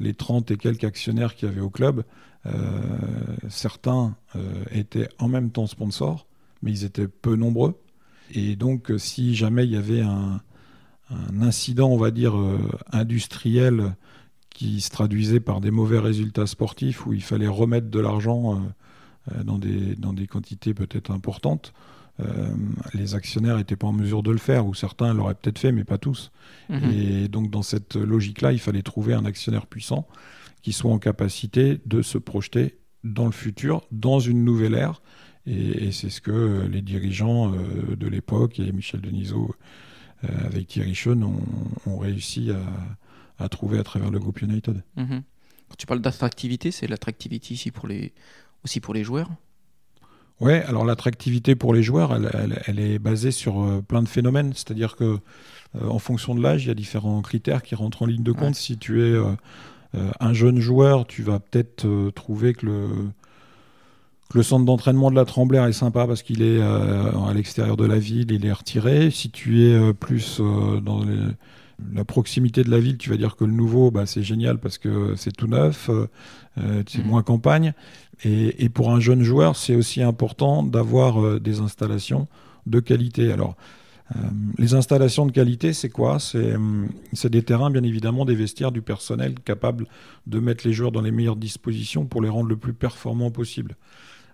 les 0.00 0.14
30 0.14 0.50
et 0.50 0.56
quelques 0.56 0.84
actionnaires 0.84 1.36
qu'il 1.36 1.48
y 1.48 1.52
avait 1.52 1.60
au 1.60 1.70
club, 1.70 2.02
euh, 2.46 2.50
certains 3.48 4.16
euh, 4.34 4.64
étaient 4.72 5.08
en 5.18 5.28
même 5.28 5.50
temps 5.50 5.66
sponsors, 5.66 6.26
mais 6.62 6.72
ils 6.72 6.84
étaient 6.84 7.06
peu 7.06 7.36
nombreux. 7.36 7.78
Et 8.32 8.56
donc, 8.56 8.90
si 8.96 9.36
jamais 9.36 9.64
il 9.64 9.72
y 9.72 9.76
avait 9.76 10.00
un, 10.00 10.40
incident, 11.40 11.88
on 11.88 11.96
va 11.96 12.10
dire, 12.10 12.34
industriel 12.92 13.94
qui 14.50 14.80
se 14.80 14.90
traduisait 14.90 15.40
par 15.40 15.60
des 15.60 15.70
mauvais 15.70 15.98
résultats 15.98 16.46
sportifs 16.46 17.06
où 17.06 17.12
il 17.12 17.22
fallait 17.22 17.48
remettre 17.48 17.88
de 17.88 18.00
l'argent 18.00 18.60
dans, 19.44 19.58
des, 19.58 19.94
dans 19.96 20.12
des 20.12 20.26
quantités 20.26 20.74
peut-être 20.74 21.10
importantes, 21.10 21.72
euh, 22.20 22.48
les 22.94 23.14
actionnaires 23.14 23.56
n'étaient 23.56 23.76
pas 23.76 23.86
en 23.86 23.92
mesure 23.92 24.22
de 24.22 24.32
le 24.32 24.38
faire, 24.38 24.66
ou 24.66 24.74
certains 24.74 25.14
l'auraient 25.14 25.34
peut-être 25.34 25.58
fait, 25.58 25.72
mais 25.72 25.84
pas 25.84 25.98
tous. 25.98 26.32
Mhm. 26.68 26.90
Et 26.90 27.28
donc 27.28 27.50
dans 27.50 27.62
cette 27.62 27.96
logique-là, 27.96 28.52
il 28.52 28.58
fallait 28.58 28.82
trouver 28.82 29.14
un 29.14 29.24
actionnaire 29.24 29.66
puissant 29.66 30.08
qui 30.62 30.72
soit 30.72 30.90
en 30.90 30.98
capacité 30.98 31.80
de 31.86 32.02
se 32.02 32.18
projeter 32.18 32.78
dans 33.04 33.26
le 33.26 33.32
futur, 33.32 33.82
dans 33.92 34.18
une 34.18 34.44
nouvelle 34.44 34.74
ère. 34.74 35.02
Et, 35.46 35.92
c'est 35.92 36.10
ce 36.10 36.20
que 36.20 36.66
les 36.70 36.82
dirigeants 36.82 37.54
euh, 37.54 37.96
de 37.96 38.06
l'époque, 38.06 38.58
et 38.58 38.70
Michel 38.72 39.00
Denisot 39.00 39.50
euh, 39.50 39.54
avec 40.22 40.66
Thierry 40.66 40.94
Schoen, 40.94 41.22
ont, 41.86 41.98
réussi 41.98 42.50
à, 43.38 43.48
trouver 43.48 43.78
à 43.78 43.84
travers 43.84 44.10
le 44.10 44.18
groupe 44.18 44.40
United. 44.42 44.82
Mhm. 44.96 45.22
Quand 45.68 45.76
tu 45.76 45.86
parles 45.86 46.00
d'attractivité, 46.00 46.70
c'est 46.70 46.86
l'attractivité 46.86 47.54
ici 47.54 47.70
pour 47.70 47.88
les, 47.88 48.12
aussi 48.64 48.80
pour 48.80 48.94
les 48.94 49.04
joueurs? 49.04 49.30
Oui, 50.40 50.52
alors 50.52 50.84
l'attractivité 50.84 51.56
pour 51.56 51.74
les 51.74 51.82
joueurs, 51.82 52.14
elle, 52.14 52.78
est 52.78 52.98
basée 53.00 53.32
sur 53.32 53.60
euh, 53.60 53.82
plein 53.82 54.02
de 54.02 54.08
phénomènes. 54.08 54.52
C'est-à-dire 54.54 54.94
que 54.94 55.04
euh, 55.04 55.88
en 55.88 55.98
fonction 55.98 56.34
de 56.34 56.42
l'âge, 56.42 56.64
il 56.64 56.68
y 56.68 56.70
a 56.70 56.74
différents 56.74 57.20
critères 57.22 57.62
qui 57.62 57.74
rentrent 57.74 58.02
en 58.02 58.06
ligne 58.06 58.22
de 58.22 58.32
compte. 58.32 58.54
Si 58.54 58.78
tu 58.78 59.02
es 59.02 59.12
euh, 59.14 59.34
un 60.20 60.32
jeune 60.32 60.60
joueur, 60.60 61.06
tu 61.06 61.22
vas 61.22 61.40
peut-être 61.40 62.10
trouver 62.10 62.52
que 62.54 62.66
le, 62.66 62.88
le 64.34 64.42
centre 64.42 64.64
d'entraînement 64.64 65.10
de 65.10 65.16
la 65.16 65.24
Tremblère 65.24 65.64
est 65.64 65.72
sympa 65.72 66.06
parce 66.06 66.22
qu'il 66.22 66.42
est 66.42 66.60
à 66.60 67.32
l'extérieur 67.34 67.76
de 67.76 67.86
la 67.86 67.98
ville, 67.98 68.30
il 68.30 68.44
est 68.44 68.52
retiré. 68.52 69.10
Si 69.10 69.30
tu 69.30 69.62
es 69.64 69.94
plus 69.94 70.40
dans 70.40 71.02
la 71.94 72.04
proximité 72.04 72.62
de 72.62 72.70
la 72.70 72.78
ville, 72.78 72.98
tu 72.98 73.08
vas 73.08 73.16
dire 73.16 73.36
que 73.36 73.44
le 73.44 73.52
nouveau, 73.52 73.90
bah, 73.90 74.04
c'est 74.04 74.22
génial 74.22 74.58
parce 74.58 74.76
que 74.76 75.14
c'est 75.16 75.34
tout 75.34 75.46
neuf, 75.46 75.88
c'est 76.56 76.98
mmh. 76.98 77.06
moins 77.06 77.22
campagne. 77.22 77.72
Et, 78.24 78.68
pour 78.68 78.90
un 78.90 79.00
jeune 79.00 79.22
joueur, 79.22 79.56
c'est 79.56 79.76
aussi 79.76 80.02
important 80.02 80.62
d'avoir 80.62 81.22
euh, 81.22 81.38
des 81.38 81.60
installations 81.60 82.26
de 82.66 82.80
qualité. 82.80 83.32
Alors, 83.32 83.54
euh, 84.16 84.20
les 84.58 84.74
installations 84.74 85.24
de 85.24 85.30
qualité, 85.30 85.72
c'est 85.72 85.88
quoi? 85.88 86.18
Hum, 86.34 86.88
C'est 87.12 87.30
des 87.30 87.42
terrains, 87.42 87.70
bien 87.70 87.84
évidemment, 87.84 88.24
des 88.24 88.34
vestiaires, 88.34 88.72
du 88.72 88.82
personnel 88.82 89.34
capable 89.44 89.86
de 90.26 90.40
mettre 90.40 90.66
les 90.66 90.72
joueurs 90.72 90.90
dans 90.90 91.00
les 91.00 91.12
meilleures 91.12 91.36
dispositions 91.36 92.06
pour 92.06 92.20
les 92.20 92.28
rendre 92.28 92.48
le 92.48 92.56
plus 92.56 92.72
performants 92.72 93.30
possible. 93.30 93.76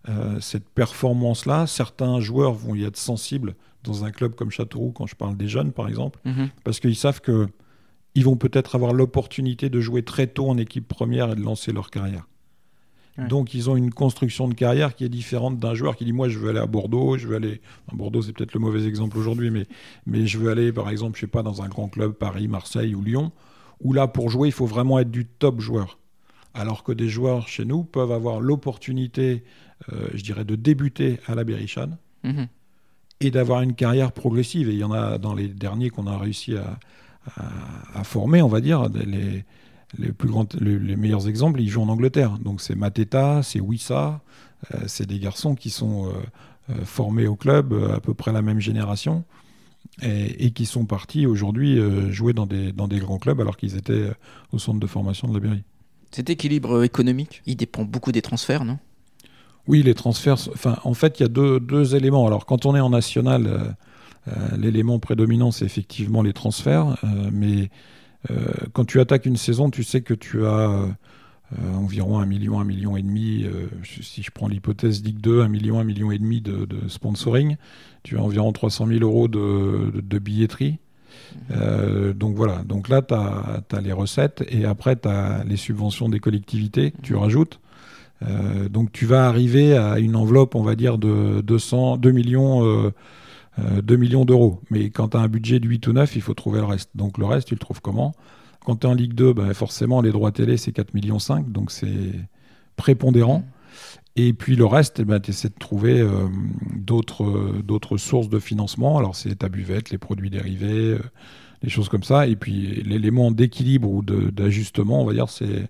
Euh, 0.08 0.38
cette 0.40 0.68
performance-là, 0.68 1.66
certains 1.66 2.20
joueurs 2.20 2.52
vont 2.52 2.74
y 2.74 2.84
être 2.84 2.96
sensibles 2.96 3.54
dans 3.84 4.04
un 4.04 4.10
club 4.10 4.34
comme 4.34 4.50
Châteauroux, 4.50 4.92
quand 4.92 5.06
je 5.06 5.14
parle 5.14 5.36
des 5.36 5.48
jeunes, 5.48 5.72
par 5.72 5.88
exemple, 5.88 6.18
mhm. 6.24 6.48
parce 6.62 6.80
qu'ils 6.80 6.96
savent 6.96 7.20
que 7.20 7.48
ils 8.14 8.24
vont 8.24 8.36
peut-être 8.36 8.74
avoir 8.76 8.92
l'opportunité 8.92 9.70
de 9.70 9.80
jouer 9.80 10.02
très 10.02 10.26
tôt 10.26 10.48
en 10.48 10.56
équipe 10.56 10.86
première 10.86 11.32
et 11.32 11.34
de 11.34 11.40
lancer 11.40 11.72
leur 11.72 11.90
carrière. 11.90 12.26
Donc 13.28 13.54
ils 13.54 13.70
ont 13.70 13.76
une 13.76 13.92
construction 13.92 14.48
de 14.48 14.54
carrière 14.54 14.96
qui 14.96 15.04
est 15.04 15.08
différente 15.08 15.58
d'un 15.58 15.74
joueur 15.74 15.94
qui 15.94 16.04
dit 16.04 16.12
moi 16.12 16.28
je 16.28 16.38
veux 16.38 16.50
aller 16.50 16.58
à 16.58 16.66
Bordeaux, 16.66 17.16
je 17.16 17.28
veux 17.28 17.36
aller 17.36 17.60
Bordeaux 17.92 18.22
c'est 18.22 18.32
peut-être 18.32 18.54
le 18.54 18.60
mauvais 18.60 18.86
exemple 18.86 19.16
aujourd'hui 19.18 19.50
mais 19.50 19.66
mais 20.04 20.26
je 20.26 20.36
veux 20.36 20.50
aller 20.50 20.72
par 20.72 20.90
exemple 20.90 21.16
je 21.16 21.20
sais 21.20 21.26
pas 21.28 21.44
dans 21.44 21.62
un 21.62 21.68
grand 21.68 21.88
club 21.88 22.12
Paris, 22.12 22.48
Marseille 22.48 22.94
ou 22.94 23.02
Lyon 23.02 23.30
où 23.80 23.92
là 23.92 24.08
pour 24.08 24.30
jouer 24.30 24.48
il 24.48 24.52
faut 24.52 24.66
vraiment 24.66 24.98
être 24.98 25.10
du 25.12 25.26
top 25.26 25.60
joueur. 25.60 25.98
Alors 26.54 26.82
que 26.82 26.92
des 26.92 27.08
joueurs 27.08 27.46
chez 27.46 27.64
nous 27.64 27.84
peuvent 27.84 28.12
avoir 28.12 28.40
l'opportunité 28.40 29.44
je 29.88 30.22
dirais 30.22 30.44
de 30.44 30.56
débuter 30.56 31.20
à 31.26 31.34
la 31.34 31.44
Berrichane 31.44 31.98
mhm. 32.22 32.46
et 33.20 33.30
d'avoir 33.30 33.62
une 33.62 33.74
carrière 33.74 34.12
progressive 34.12 34.68
et 34.68 34.72
il 34.72 34.78
y 34.78 34.84
en 34.84 34.92
a 34.92 35.18
dans 35.18 35.34
les 35.34 35.48
derniers 35.48 35.90
qu'on 35.90 36.06
a 36.06 36.16
réussi 36.16 36.56
à, 36.56 36.78
à, 37.36 38.00
à, 38.00 38.04
former 38.04 38.40
on 38.40 38.48
va 38.48 38.60
dire 38.60 38.88
les 38.88 39.44
les, 39.98 40.12
plus 40.12 40.28
grands, 40.28 40.46
les, 40.60 40.96
meilleurs 40.96 41.28
exemples, 41.28 41.60
ils 41.60 41.68
jouent 41.68 41.82
en 41.82 41.88
Angleterre. 41.88 42.38
Donc 42.38 42.60
c'est 42.60 42.74
Mateta, 42.74 43.42
c'est 43.42 43.60
Wissa, 43.60 44.20
euh, 44.74 44.78
c'est 44.86 45.06
des 45.06 45.18
garçons 45.18 45.54
qui 45.54 45.70
sont 45.70 46.06
euh, 46.06 46.12
euh, 46.70 46.84
formés 46.84 47.26
au 47.26 47.36
club 47.36 47.72
à 47.94 48.00
peu 48.00 48.14
près 48.14 48.32
la 48.32 48.42
même 48.42 48.60
génération 48.60 49.24
et, 50.02 50.50
qui 50.50 50.66
sont 50.66 50.86
partis 50.86 51.26
aujourd'hui 51.26 51.78
jouer 52.10 52.32
dans 52.32 52.46
des, 52.46 52.72
dans 52.72 52.88
des 52.88 52.98
grands 52.98 53.18
clubs 53.18 53.40
alors 53.40 53.56
qu'ils 53.56 53.76
étaient 53.76 54.10
au 54.50 54.58
centre 54.58 54.80
de 54.80 54.86
formation 54.86 55.28
de 55.28 55.34
la 55.34 55.40
Berry. 55.40 55.62
Cet 56.10 56.30
équilibre 56.30 56.82
économique, 56.82 57.42
il 57.46 57.56
dépend 57.56 57.84
beaucoup 57.84 58.10
des 58.10 58.22
transferts, 58.22 58.64
non? 58.64 58.78
Oui, 59.66 59.82
les 59.82 59.94
transferts. 59.94 60.48
Enfin, 60.52 60.78
en 60.84 60.94
fait, 60.94 61.20
il 61.20 61.22
y 61.22 61.26
a 61.26 61.28
deux, 61.28 61.60
deux, 61.60 61.94
éléments. 61.94 62.26
Alors, 62.26 62.46
quand 62.46 62.66
on 62.66 62.76
est 62.76 62.80
en 62.80 62.90
national, 62.90 63.74
l'élément 64.56 64.98
prédominant, 64.98 65.50
c'est 65.50 65.64
effectivement 65.64 66.22
les 66.22 66.32
transferts, 66.32 66.96
mais 67.32 67.70
euh, 68.30 68.34
quand 68.72 68.84
tu 68.84 69.00
attaques 69.00 69.26
une 69.26 69.36
saison, 69.36 69.70
tu 69.70 69.84
sais 69.84 70.00
que 70.00 70.14
tu 70.14 70.46
as 70.46 70.70
euh, 70.70 71.74
environ 71.74 72.18
un 72.18 72.26
million, 72.26 72.58
un 72.58 72.64
million 72.64 72.96
et 72.96 73.02
demi, 73.02 73.44
euh, 73.44 73.66
si 73.84 74.22
je 74.22 74.30
prends 74.30 74.48
l'hypothèse 74.48 75.02
Ligue 75.02 75.20
2, 75.20 75.42
un 75.42 75.48
million, 75.48 75.78
un 75.78 75.84
million 75.84 76.10
et 76.10 76.18
demi 76.18 76.40
de, 76.40 76.66
sponsoring. 76.88 77.56
Tu 78.02 78.18
as 78.18 78.22
environ 78.22 78.52
300 78.52 78.86
000 78.86 79.00
euros 79.00 79.28
de, 79.28 80.18
billetterie. 80.18 80.78
donc 81.48 82.34
voilà, 82.34 82.62
donc 82.64 82.88
là, 82.88 83.02
tu 83.02 83.14
as, 83.14 83.80
les 83.80 83.92
recettes 83.92 84.44
et 84.48 84.64
après, 84.64 84.96
tu 84.96 85.08
as 85.08 85.44
les 85.44 85.56
subventions 85.56 86.08
des 86.08 86.20
collectivités 86.20 86.90
que 86.92 87.00
tu 87.02 87.14
rajoutes. 87.14 87.60
Donc 88.70 88.90
tu 88.92 89.04
vas 89.04 89.26
arriver 89.28 89.76
à 89.76 89.98
une 89.98 90.16
enveloppe, 90.16 90.54
on 90.54 90.62
va 90.62 90.76
dire, 90.76 90.96
de 90.98 91.42
200, 91.42 91.98
2 91.98 92.10
millions 92.10 92.92
2 93.58 93.94
euh, 93.94 93.98
millions 93.98 94.24
d'euros. 94.24 94.60
Mais 94.70 94.90
quand 94.90 95.10
tu 95.10 95.16
as 95.16 95.20
un 95.20 95.28
budget 95.28 95.60
de 95.60 95.68
8 95.68 95.86
ou 95.86 95.92
9, 95.92 96.16
il 96.16 96.22
faut 96.22 96.34
trouver 96.34 96.60
le 96.60 96.66
reste. 96.66 96.90
Donc 96.94 97.18
le 97.18 97.26
reste, 97.26 97.48
tu 97.48 97.54
le 97.54 97.60
trouves 97.60 97.80
comment? 97.80 98.14
Quand 98.64 98.76
tu 98.76 98.86
es 98.86 98.90
en 98.90 98.94
Ligue 98.94 99.14
2, 99.14 99.32
ben, 99.34 99.52
forcément, 99.54 100.00
les 100.00 100.10
droits 100.10 100.32
télé, 100.32 100.56
c'est 100.56 100.72
4 100.72 100.94
millions 100.94 101.18
5, 101.18 101.52
donc 101.52 101.70
c'est 101.70 102.12
prépondérant. 102.76 103.44
Et 104.16 104.32
puis 104.32 104.56
le 104.56 104.64
reste, 104.64 105.00
eh 105.00 105.04
ben, 105.04 105.20
tu 105.20 105.30
essaies 105.30 105.48
de 105.48 105.58
trouver 105.58 106.00
euh, 106.00 106.28
d'autres 106.76 107.96
sources 107.96 108.28
de 108.28 108.38
financement. 108.38 108.98
Alors 108.98 109.16
c'est 109.16 109.36
ta 109.36 109.48
buvette, 109.48 109.90
les 109.90 109.98
produits 109.98 110.30
dérivés, 110.30 110.94
euh, 110.94 111.00
les 111.62 111.68
choses 111.68 111.88
comme 111.88 112.04
ça. 112.04 112.26
Et 112.26 112.36
puis 112.36 112.82
l'élément 112.84 113.30
d'équilibre 113.30 113.90
ou 113.90 114.02
d'ajustement, 114.02 115.02
on 115.02 115.04
va 115.04 115.12
dire, 115.12 115.28
c'est 115.28 115.68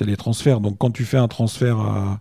les 0.00 0.16
transferts. 0.16 0.60
Donc 0.60 0.78
quand 0.78 0.90
tu 0.90 1.04
fais 1.04 1.18
un 1.18 1.28
transfert 1.28 1.78
à, 1.78 2.20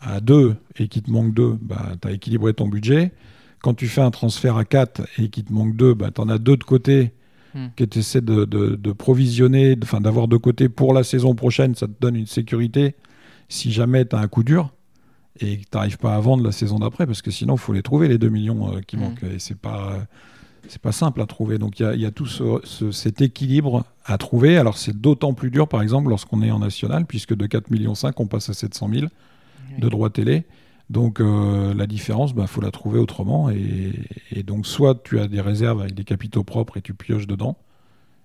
à 0.00 0.20
2 0.20 0.56
et 0.76 0.88
qu'il 0.88 1.02
te 1.02 1.10
manque 1.10 1.34
2, 1.34 1.58
bah, 1.60 1.92
tu 2.00 2.08
as 2.08 2.12
équilibré 2.12 2.54
ton 2.54 2.68
budget 2.68 3.12
quand 3.62 3.74
tu 3.74 3.88
fais 3.88 4.00
un 4.00 4.10
transfert 4.10 4.56
à 4.56 4.64
4 4.64 5.02
et 5.18 5.28
qu'il 5.28 5.44
te 5.44 5.52
manque 5.52 5.76
2, 5.76 5.94
bah, 5.94 6.10
tu 6.14 6.20
en 6.20 6.28
as 6.28 6.38
deux 6.38 6.56
de 6.56 6.64
côté 6.64 7.12
hmm. 7.54 7.68
que 7.76 7.84
tu 7.84 8.00
essaies 8.00 8.20
de, 8.20 8.44
de, 8.44 8.92
provisionner, 8.92 9.76
d'avoir 9.76 10.28
de 10.28 10.36
côté 10.36 10.68
pour 10.68 10.92
la 10.92 11.04
saison 11.04 11.34
prochaine. 11.34 11.74
Ça 11.74 11.86
te 11.86 11.94
donne 12.00 12.16
une 12.16 12.26
sécurité 12.26 12.96
si 13.48 13.72
jamais 13.72 14.04
tu 14.04 14.16
as 14.16 14.18
un 14.18 14.28
coup 14.28 14.42
dur 14.42 14.74
et 15.40 15.58
que 15.58 15.62
tu 15.62 15.68
n'arrives 15.76 15.98
pas 15.98 16.14
à 16.14 16.20
vendre 16.20 16.44
la 16.44 16.52
saison 16.52 16.78
d'après, 16.80 17.06
parce 17.06 17.22
que 17.22 17.30
sinon, 17.30 17.54
il 17.54 17.60
faut 17.60 17.72
les 17.72 17.82
trouver, 17.82 18.08
les 18.08 18.18
2 18.18 18.28
millions 18.28 18.74
euh, 18.74 18.80
qui 18.80 18.96
hmm. 18.96 19.00
manquent. 19.00 19.22
Et 19.22 19.38
c'est 19.38 19.58
pas. 19.58 20.06
C'est 20.68 20.80
pas 20.80 20.92
simple 20.92 21.20
à 21.20 21.26
trouver. 21.26 21.58
Donc 21.58 21.80
il 21.80 22.00
y, 22.00 22.06
a 22.06 22.10
tout 22.10 22.26
cet 22.26 23.20
équilibre 23.20 23.84
à 24.04 24.18
trouver. 24.18 24.56
Alors 24.56 24.78
c'est 24.78 24.98
d'autant 24.98 25.34
plus 25.34 25.50
dur, 25.50 25.68
par 25.68 25.82
exemple, 25.82 26.08
lorsqu'on 26.08 26.42
est 26.42 26.50
en 26.50 26.60
national, 26.60 27.06
puisque 27.06 27.34
de 27.34 27.46
4,5 27.46 27.70
millions, 27.70 27.94
on 28.16 28.26
passe 28.26 28.48
à 28.48 28.54
700 28.54 28.90
000 28.92 29.06
de 29.78 29.88
droits 29.88 30.10
télé. 30.10 30.44
Donc 30.90 31.20
euh, 31.20 31.72
la 31.74 31.86
différence, 31.86 32.30
il 32.30 32.36
bah, 32.36 32.46
faut 32.46 32.60
la 32.60 32.70
trouver 32.70 32.98
autrement. 32.98 33.50
Et, 33.50 34.42
donc 34.42 34.66
soit 34.66 35.02
tu 35.02 35.20
as 35.20 35.28
des 35.28 35.40
réserves 35.40 35.80
avec 35.80 35.94
des 35.94 36.04
capitaux 36.04 36.44
propres 36.44 36.76
et 36.76 36.82
tu 36.82 36.94
pioches 36.94 37.26
dedans, 37.26 37.56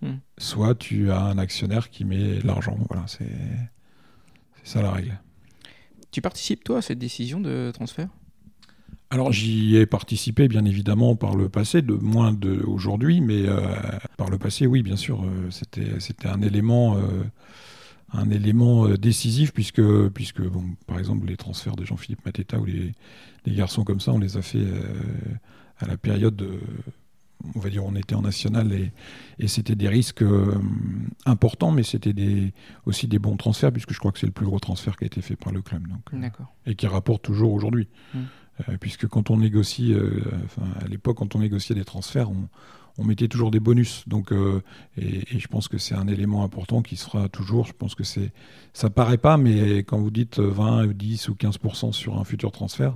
hmm. 0.01 0.15
soit 0.37 0.75
tu 0.75 1.11
as 1.11 1.21
un 1.21 1.37
actionnaire 1.37 1.89
qui 1.89 2.05
met 2.05 2.39
l'argent. 2.41 2.77
Voilà, 2.89 3.05
c'est 3.07 3.31
ça 4.63 4.81
la 4.81 4.91
règle. 4.91 5.17
Tu 6.11 6.21
participes 6.21 6.63
toi 6.63 6.79
à 6.79 6.81
cette 6.81 6.99
décision 6.99 7.39
de 7.39 7.71
transfert? 7.73 8.09
Alors 9.09 9.31
j'y 9.31 9.77
ai 9.77 9.85
participé 9.85 10.47
bien 10.47 10.65
évidemment 10.65 11.15
par 11.15 11.35
le 11.35 11.49
passé, 11.49 11.81
de 11.81 11.93
moins 11.93 12.33
d'aujourd'hui, 12.33 13.21
mais 13.21 13.47
euh, 13.47 13.61
par 14.17 14.29
le 14.29 14.37
passé 14.37 14.67
oui 14.67 14.83
bien 14.83 14.97
sûr, 14.97 15.23
euh, 15.23 15.49
c'était 15.49 16.27
un 16.27 16.41
élément 16.41 16.97
un 18.13 18.29
élément 18.29 18.87
euh, 18.87 18.97
décisif 18.97 19.53
puisque, 19.53 19.81
puisque 20.09 20.41
bon, 20.41 20.63
par 20.85 20.99
exemple, 20.99 21.27
les 21.27 21.37
transferts 21.37 21.75
de 21.75 21.85
Jean-Philippe 21.85 22.25
Mateta 22.25 22.59
ou 22.59 22.65
les, 22.65 22.93
garçons 23.47 23.83
comme 23.83 23.99
ça, 23.99 24.11
on 24.11 24.19
les 24.19 24.37
a 24.37 24.41
fait 24.41 24.59
euh, 24.59 24.83
à 25.79 25.87
la 25.87 25.97
période, 25.97 26.45
on 27.55 27.59
va 27.59 27.69
dire, 27.69 27.85
on 27.85 27.95
était 27.95 28.15
en 28.15 28.21
national 28.21 28.73
et, 28.73 28.91
et 29.39 29.47
c'était 29.47 29.75
des 29.75 29.87
risques 29.87 30.21
euh, 30.21 30.53
importants, 31.25 31.71
mais 31.71 31.83
c'était 31.83 32.13
des, 32.13 32.53
aussi 32.85 33.07
des 33.07 33.19
bons 33.19 33.37
transferts 33.37 33.71
puisque 33.71 33.93
je 33.93 33.99
crois 33.99 34.11
que 34.11 34.19
c'est 34.19 34.25
le 34.25 34.33
plus 34.33 34.45
gros 34.45 34.59
transfert 34.59 34.97
qui 34.97 35.05
a 35.05 35.07
été 35.07 35.21
fait 35.21 35.35
par 35.35 35.53
le 35.53 35.61
club. 35.61 35.87
Donc, 35.87 36.01
et 36.65 36.75
qui 36.75 36.87
rapporte 36.87 37.23
toujours 37.23 37.53
aujourd'hui. 37.53 37.87
Mmh. 38.13 38.19
Puisque 38.79 39.07
quand 39.07 39.29
on 39.29 39.37
négocie, 39.37 39.95
à 40.81 40.87
l'époque, 40.87 41.17
quand 41.17 41.35
on 41.35 41.39
négociait 41.39 41.75
des 41.75 41.85
transferts, 41.85 42.29
on, 42.31 42.47
on 42.97 43.03
mettait 43.03 43.27
toujours 43.27 43.51
des 43.51 43.59
bonus. 43.59 44.03
Donc, 44.07 44.31
euh, 44.31 44.61
et, 44.97 45.39
je 45.39 45.47
pense 45.47 45.67
que 45.67 45.77
c'est 45.77 45.95
un 45.95 46.07
élément 46.07 46.43
important 46.43 46.81
qui 46.81 46.95
sera 46.95 47.29
toujours. 47.29 47.65
Je 47.65 47.73
pense 47.73 47.95
que 47.95 48.03
c'est, 48.03 48.31
ça 48.73 48.89
paraît 48.89 49.17
pas, 49.17 49.37
mais 49.37 49.79
quand 49.79 49.99
vous 49.99 50.11
dites 50.11 50.39
20, 50.39 50.87
10 50.87 51.29
ou 51.29 51.33
15% 51.33 51.91
sur 51.91 52.17
un 52.17 52.23
futur 52.23 52.51
transfert, 52.51 52.95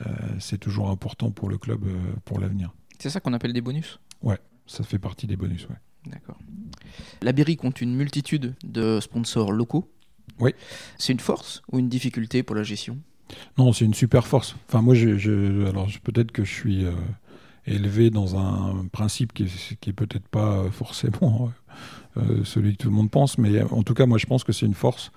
euh, 0.00 0.10
c'est 0.38 0.58
toujours 0.58 0.90
important 0.90 1.30
pour 1.30 1.48
le 1.48 1.58
club 1.58 1.84
euh, 1.84 1.96
pour 2.24 2.40
l'avenir. 2.40 2.72
C'est 2.98 3.10
ça 3.10 3.20
qu'on 3.20 3.32
appelle 3.32 3.52
des 3.52 3.60
bonus? 3.60 4.00
Ouais, 4.22 4.38
ça 4.66 4.84
fait 4.84 4.98
partie 4.98 5.26
des 5.26 5.36
bonus, 5.36 5.68
ouais. 5.68 5.76
D'accord. 6.06 6.38
La 7.20 7.32
Berry 7.32 7.56
compte 7.56 7.80
une 7.80 7.94
multitude 7.94 8.54
de 8.64 9.00
sponsors 9.00 9.52
locaux? 9.52 9.90
Oui. 10.38 10.52
C'est 10.98 11.12
une 11.12 11.20
force 11.20 11.62
ou 11.70 11.78
une 11.78 11.88
difficulté 11.88 12.42
pour 12.42 12.54
la 12.54 12.62
gestion? 12.62 12.98
Non, 13.58 13.72
c'est 13.72 13.84
une 13.84 13.94
super 13.94 14.26
force. 14.26 14.56
Enfin, 14.68 14.82
moi, 14.82 14.94
je, 14.94 15.66
alors 15.66 15.88
peut-être 16.04 16.32
que 16.32 16.44
je 16.44 16.52
suis 16.52 16.84
euh, 16.84 16.92
élevé 17.66 18.10
dans 18.10 18.36
un 18.36 18.86
principe 18.92 19.32
qui 19.32 19.44
est, 19.44 19.92
peut-être 19.92 20.28
pas 20.28 20.64
forcément 20.70 21.50
euh, 22.16 22.44
celui 22.44 22.76
que 22.76 22.84
tout 22.84 22.88
le 22.88 22.94
monde 22.94 23.10
pense, 23.10 23.38
mais 23.38 23.62
en 23.62 23.82
tout 23.82 23.94
cas, 23.94 24.06
moi, 24.06 24.18
je 24.18 24.26
pense 24.26 24.44
que 24.44 24.52
c'est 24.52 24.66
une 24.66 24.74
force. 24.74 25.10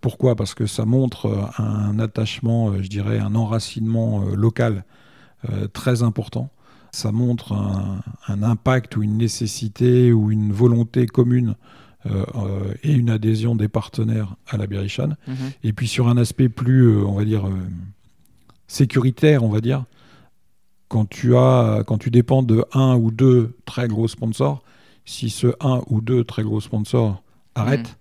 Pourquoi? 0.00 0.36
Parce 0.36 0.54
que 0.54 0.66
ça 0.66 0.84
montre 0.84 1.26
euh, 1.26 1.62
un 1.62 1.98
attachement, 1.98 2.70
euh, 2.70 2.82
je 2.82 2.88
dirais, 2.88 3.18
un 3.18 3.34
enracinement 3.34 4.22
euh, 4.22 4.36
local 4.36 4.84
euh, 5.50 5.66
très 5.68 6.02
important. 6.02 6.50
Ça 6.92 7.12
montre 7.12 7.52
un, 7.52 8.42
impact 8.42 8.96
ou 8.96 9.02
une 9.02 9.18
nécessité 9.18 10.12
ou 10.12 10.30
une 10.30 10.52
volonté 10.52 11.06
commune 11.06 11.50
euh, 11.50 11.54
euh, 11.54 11.85
et 12.82 12.92
une 12.92 13.10
adhésion 13.10 13.54
des 13.56 13.68
partenaires 13.68 14.36
à 14.48 14.56
la 14.56 14.66
Berrichonne. 14.66 15.16
Mhm. 15.26 15.34
Et 15.64 15.72
puis 15.72 15.88
sur 15.88 16.08
un 16.08 16.16
aspect 16.16 16.48
plus, 16.48 16.82
euh, 16.88 17.04
on 17.04 17.14
va 17.14 17.24
dire, 17.24 17.46
euh, 17.46 17.52
sécuritaire, 18.68 19.42
on 19.44 19.48
va 19.48 19.60
dire, 19.60 19.84
quand 20.88 21.08
tu, 21.08 21.36
as, 21.36 21.82
quand 21.86 21.98
tu 21.98 22.10
dépends 22.10 22.42
de 22.42 22.64
un 22.72 22.96
ou 22.96 23.10
deux 23.10 23.56
très 23.64 23.88
gros 23.88 24.08
sponsors, 24.08 24.62
si 25.04 25.30
ce 25.30 25.48
un 25.60 25.82
ou 25.88 26.00
deux 26.00 26.24
très 26.24 26.42
gros 26.42 26.60
sponsors 26.60 27.22
arrêtent, 27.54 27.88
Mhm. 27.88 27.94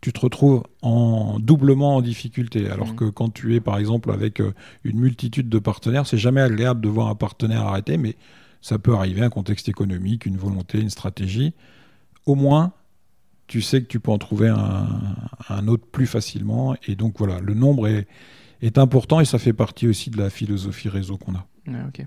tu 0.00 0.12
te 0.12 0.20
retrouves 0.20 0.62
en 0.82 1.38
doublement 1.38 1.96
en 1.96 2.02
difficulté. 2.02 2.68
Alors 2.70 2.88
Mhm. 2.88 2.94
que 2.96 3.04
quand 3.06 3.30
tu 3.32 3.54
es 3.54 3.60
par 3.60 3.78
exemple 3.78 4.10
avec 4.10 4.40
euh, 4.40 4.52
une 4.84 4.98
multitude 4.98 5.48
de 5.48 5.58
partenaires, 5.58 6.06
c'est 6.06 6.18
jamais 6.18 6.40
agréable 6.40 6.80
de 6.80 6.88
voir 6.88 7.08
un 7.08 7.14
partenaire 7.14 7.62
arrêter, 7.62 7.96
mais 7.98 8.16
ça 8.62 8.78
peut 8.78 8.94
arriver, 8.94 9.22
un 9.22 9.30
contexte 9.30 9.68
économique, 9.68 10.26
une 10.26 10.36
volonté, 10.36 10.80
une 10.80 10.90
stratégie. 10.90 11.52
Au 12.26 12.34
moins, 12.34 12.72
tu 13.50 13.62
sais 13.62 13.82
que 13.82 13.88
tu 13.88 13.98
peux 13.98 14.12
en 14.12 14.18
trouver 14.18 14.48
un, 14.48 14.86
un 15.48 15.66
autre 15.66 15.84
plus 15.84 16.06
facilement. 16.06 16.76
Et 16.86 16.94
donc 16.94 17.18
voilà, 17.18 17.40
le 17.40 17.52
nombre 17.54 17.88
est, 17.88 18.06
est 18.62 18.78
important 18.78 19.18
et 19.18 19.24
ça 19.24 19.40
fait 19.40 19.52
partie 19.52 19.88
aussi 19.88 20.08
de 20.08 20.18
la 20.18 20.30
philosophie 20.30 20.88
réseau 20.88 21.18
qu'on 21.18 21.34
a. 21.34 21.44
Ah, 21.66 21.88
ok. 21.88 22.06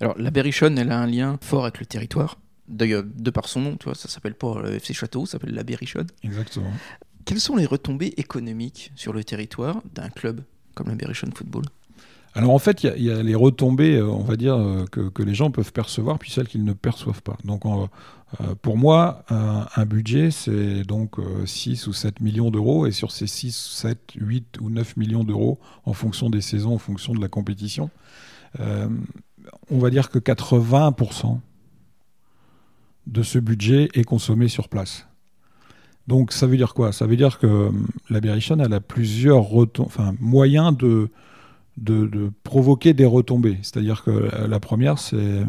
Alors, 0.00 0.18
la 0.18 0.32
Berrichonne, 0.32 0.76
elle 0.76 0.90
a 0.90 0.98
un 0.98 1.06
lien 1.06 1.38
fort 1.40 1.62
avec 1.62 1.78
le 1.78 1.86
territoire. 1.86 2.40
D'ailleurs, 2.66 3.04
de 3.04 3.30
par 3.30 3.46
son 3.46 3.60
nom, 3.60 3.76
tu 3.76 3.84
vois, 3.84 3.94
ça 3.94 4.08
s'appelle 4.08 4.34
pas 4.34 4.60
le 4.62 4.74
FC 4.74 4.92
Château, 4.94 5.26
ça 5.26 5.32
s'appelle 5.32 5.54
la 5.54 5.62
Berrichonne. 5.62 6.08
Exactement. 6.24 6.72
Quelles 7.24 7.40
sont 7.40 7.54
les 7.54 7.66
retombées 7.66 8.12
économiques 8.16 8.90
sur 8.96 9.12
le 9.12 9.22
territoire 9.22 9.80
d'un 9.94 10.08
club 10.08 10.40
comme 10.74 10.88
la 10.88 10.96
Berrichonne 10.96 11.32
Football? 11.32 11.62
Alors 12.36 12.50
en 12.50 12.58
fait, 12.58 12.82
il 12.82 13.02
y 13.02 13.10
a- 13.10 13.22
les 13.22 13.34
retombées, 13.36 13.96
euh, 13.96 14.08
on 14.08 14.24
va 14.24 14.36
dire, 14.36 14.56
euh, 14.56 14.84
que, 14.86 15.22
les 15.22 15.34
gens 15.34 15.52
peuvent 15.52 15.72
percevoir, 15.72 16.18
puis 16.18 16.32
celles 16.32 16.48
qu'ils 16.48 16.64
ne 16.64 16.72
perçoivent 16.72 17.22
pas. 17.22 17.36
Donc 17.44 17.64
euh, 17.64 18.54
pour 18.60 18.76
moi, 18.76 19.24
un, 19.28 19.86
budget, 19.86 20.32
c'est 20.32 20.82
donc 20.82 21.20
euh, 21.20 21.46
6 21.46 21.86
ou 21.86 21.92
7 21.92 22.20
millions 22.20 22.50
d'euros, 22.50 22.86
et 22.86 22.90
sur 22.90 23.12
ces 23.12 23.28
6, 23.28 23.54
7, 23.54 24.14
8 24.16 24.58
ou 24.60 24.68
9 24.68 24.96
millions 24.96 25.22
d'euros, 25.22 25.60
en 25.84 25.92
fonction 25.92 26.28
des 26.28 26.40
saisons, 26.40 26.74
en 26.74 26.78
fonction 26.78 27.14
de 27.14 27.20
la 27.20 27.28
compétition, 27.28 27.90
on 29.70 29.78
va 29.78 29.90
dire 29.90 30.10
que 30.10 30.18
80% 30.18 31.40
de 33.06 33.22
ce 33.22 33.38
budget 33.38 33.88
est 33.94 34.04
consommé 34.04 34.48
sur 34.48 34.68
place. 34.68 35.06
Donc 36.06 36.32
ça 36.32 36.46
veut 36.46 36.56
dire 36.56 36.74
quoi? 36.74 36.92
Ça 36.92 37.06
veut 37.06 37.16
dire 37.16 37.38
que 37.38 37.70
la 38.10 38.20
Berrichonne, 38.20 38.60
elle 38.60 38.72
a 38.72 38.80
plusieurs 38.80 39.48
moyens 40.20 40.76
de, 40.76 41.08
de, 41.76 42.06
de 42.06 42.30
provoquer 42.44 42.94
des 42.94 43.04
retombées. 43.06 43.58
C'est-à-dire 43.62 44.02
que 44.04 44.30
la, 44.46 44.60
première, 44.60 44.98
c'est 44.98 45.16
euh, 45.16 45.44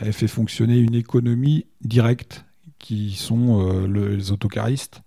elle 0.00 0.12
fait 0.12 0.28
fonctionner 0.28 0.78
une 0.78 0.94
économie 0.94 1.66
directe 1.82 2.44
qui 2.78 3.12
sont 3.12 3.60
euh, 3.60 3.86
le- 3.86 4.14
les 4.16 4.32
autocaristes, 4.32 5.02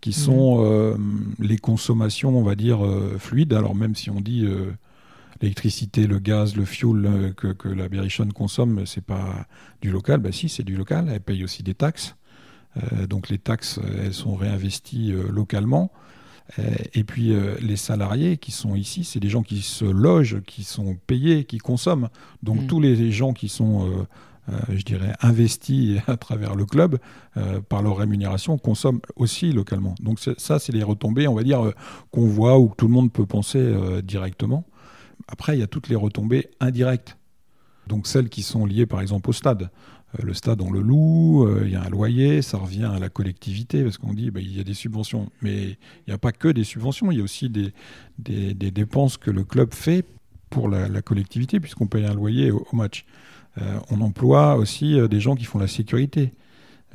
qui 0.00 0.12
sont 0.12 0.62
euh, 0.64 0.96
les 1.38 1.56
consommations, 1.58 2.38
on 2.38 2.42
va 2.42 2.54
dire, 2.54 2.84
euh, 2.84 3.16
fluides. 3.18 3.54
Alors 3.54 3.74
même 3.74 3.94
si 3.94 4.10
on 4.10 4.20
dit 4.20 4.46
l'électricité, 5.40 6.06
le 6.06 6.18
gaz, 6.18 6.56
le 6.56 6.64
fuel 6.64 7.06
euh, 7.06 7.32
que, 7.32 7.52
que 7.52 7.68
la 7.68 7.88
Berrichonne 7.88 8.32
consomme, 8.32 8.84
c'est 8.86 9.04
pas 9.04 9.46
du 9.80 9.90
local. 9.90 10.20
Bah 10.20 10.32
si, 10.32 10.48
c'est 10.48 10.62
du 10.62 10.76
local. 10.76 11.08
Elle 11.10 11.20
paye 11.20 11.42
aussi 11.44 11.62
des 11.62 11.74
taxes. 11.74 12.16
Donc 13.08 13.28
les 13.28 13.38
taxes, 13.38 13.78
elles 14.02 14.12
sont 14.12 14.34
réinvesties 14.34 15.14
localement. 15.30 15.92
Euh, 16.58 16.62
et 16.92 17.04
puis 17.04 17.32
euh, 17.32 17.56
les 17.60 17.76
salariés 17.76 18.36
qui 18.36 18.52
sont 18.52 18.74
ici, 18.74 19.04
c'est 19.04 19.20
des 19.20 19.28
gens 19.30 19.42
qui 19.42 19.62
se 19.62 19.84
logent, 19.84 20.42
qui 20.46 20.62
sont 20.62 20.96
payés, 21.06 21.44
qui 21.44 21.58
consomment. 21.58 22.08
Donc 22.42 22.62
Mm. 22.62 22.66
tous 22.66 22.80
les 22.80 23.12
gens 23.12 23.32
qui 23.32 23.48
sont, 23.48 23.88
euh, 23.88 24.06
euh, 24.50 24.58
je 24.74 24.82
dirais, 24.84 25.14
investis 25.20 26.00
à 26.06 26.16
travers 26.16 26.54
le 26.54 26.66
club 26.66 26.98
par 27.68 27.82
leur 27.82 27.96
rémunération 27.96 28.58
consomment 28.58 29.00
aussi 29.16 29.52
localement. 29.52 29.94
Donc 30.00 30.20
ça, 30.20 30.58
c'est 30.58 30.72
les 30.72 30.84
retombées, 30.84 31.26
on 31.26 31.34
va 31.34 31.42
dire, 31.42 31.72
qu'on 32.12 32.26
voit 32.26 32.58
ou 32.58 32.68
que 32.68 32.76
tout 32.76 32.86
le 32.86 32.92
monde 32.92 33.12
peut 33.12 33.26
penser 33.26 33.74
directement. 34.04 34.64
Après, 35.26 35.56
il 35.56 35.60
y 35.60 35.64
a 35.64 35.66
toutes 35.66 35.88
les 35.88 35.96
retombées 35.96 36.50
indirectes. 36.60 37.16
Donc 37.88 38.06
celles 38.06 38.28
qui 38.28 38.42
sont 38.42 38.66
liées 38.66 38.86
par 38.86 39.00
exemple 39.00 39.30
au 39.30 39.32
stade. 39.32 39.70
Le 40.22 40.34
stade, 40.34 40.60
on 40.60 40.70
le 40.70 40.80
loue, 40.80 41.44
euh, 41.46 41.62
il 41.64 41.72
y 41.72 41.76
a 41.76 41.82
un 41.82 41.88
loyer, 41.88 42.42
ça 42.42 42.58
revient 42.58 42.84
à 42.84 42.98
la 42.98 43.08
collectivité, 43.08 43.82
parce 43.82 43.98
qu'on 43.98 44.12
dit 44.12 44.30
bah, 44.30 44.40
il 44.40 44.56
y 44.56 44.60
a 44.60 44.64
des 44.64 44.74
subventions. 44.74 45.30
Mais 45.42 45.62
il 45.62 46.08
n'y 46.08 46.14
a 46.14 46.18
pas 46.18 46.32
que 46.32 46.48
des 46.48 46.64
subventions, 46.64 47.10
il 47.10 47.18
y 47.18 47.20
a 47.20 47.24
aussi 47.24 47.50
des, 47.50 47.72
dépenses 48.54 49.16
que 49.16 49.30
le 49.30 49.44
club 49.44 49.74
fait 49.74 50.04
pour 50.50 50.68
la, 50.68 50.88
la 50.88 51.02
collectivité, 51.02 51.58
puisqu'on 51.58 51.86
paye 51.86 52.06
un 52.06 52.14
loyer 52.14 52.50
au, 52.50 52.64
match. 52.72 53.06
Euh, 53.60 53.78
on 53.90 54.00
emploie 54.00 54.56
aussi 54.56 54.98
euh, 54.98 55.08
des 55.08 55.20
gens 55.20 55.34
qui 55.34 55.44
font 55.44 55.58
la 55.58 55.68
sécurité. 55.68 56.32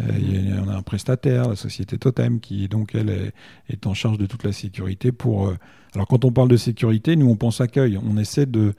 Y 0.02 0.54
on 0.66 0.70
a 0.70 0.76
un 0.78 0.82
prestataire, 0.82 1.50
la 1.50 1.58
société 1.58 1.98
Totem, 1.98 2.40
qui 2.40 2.70
donc 2.70 2.96
elle 2.96 3.34
est, 3.70 3.86
en 3.86 3.94
charge 3.94 4.18
de 4.18 4.28
toute 4.28 4.46
la 4.46 4.54
sécurité. 4.54 5.12
Pour 5.12 5.54
alors 5.94 6.08
quand 6.08 6.24
on 6.24 6.32
parle 6.32 6.48
de 6.48 6.56
sécurité, 6.56 7.18
nous 7.18 7.30
on 7.30 7.36
pense 7.36 7.60
accueil. 7.60 7.98
On 7.98 8.16
essaie 8.16 8.46
de 8.46 8.76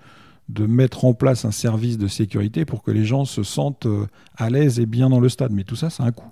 de 0.51 0.67
mettre 0.67 1.05
en 1.05 1.15
place 1.15 1.45
un 1.45 1.51
service 1.51 1.99
de 1.99 2.09
sécurité 2.09 2.65
pour 2.65 2.83
que 2.83 2.91
les 2.91 3.05
gens 3.05 3.25
se 3.25 3.43
sentent 3.43 3.87
euh, 3.87 4.07
à 4.37 4.51
l'aise 4.51 4.81
et 4.81 4.87
bien 4.87 5.09
dans 5.11 5.21
le 5.21 5.29
stade. 5.29 5.53
Mais 5.53 5.65
tout 5.65 5.77
ça, 5.77 5.91
ça 5.91 6.05
a 6.05 6.07
un 6.07 6.13
coût. 6.13 6.31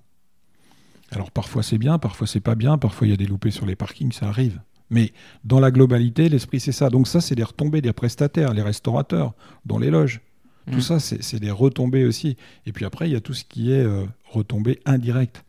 Alors 1.11 1.31
parfois 1.31 1.63
c'est 1.63 1.79
bien, 1.79 1.99
parfois 1.99 2.27
c'est 2.27 2.41
pas 2.41 2.55
bien, 2.55 2.77
parfois 2.77 3.07
il 3.07 3.11
y 3.11 3.15
a 3.15 3.17
des 3.17 3.27
loupés 3.27 3.51
sur 3.51 3.65
les 3.65 3.77
parkings, 3.77 4.13
ça 4.13 4.29
arrive. 4.29 4.61
Mais 4.91 5.13
dans 5.45 5.61
la 5.61 5.71
globalité, 5.71 6.29
l'esprit 6.29 6.61
c'est 6.61 6.73
ça. 6.73 6.91
Donc 6.91 7.09
ça, 7.09 7.21
c'est 7.21 7.35
des 7.35 7.43
retombées 7.43 7.81
des 7.81 7.93
prestataires, 7.93 8.53
les 8.55 8.63
restaurateurs, 8.63 9.35
dans 9.65 9.79
les 9.79 9.91
loges. 9.91 10.21
Mm. 10.67 10.73
Tout 10.73 10.81
ça, 10.81 10.99
c'est 11.01 11.41
des 11.41 11.51
retombées 11.51 12.05
aussi. 12.05 12.37
Et 12.67 12.73
puis 12.73 12.85
après, 12.85 13.09
il 13.09 13.13
y 13.13 13.17
a 13.17 13.21
tout 13.21 13.35
ce 13.35 13.45
qui 13.45 13.71
est 13.73 13.85
euh, 13.85 14.05
retombées 14.31 14.81
indirectes. 14.87 15.45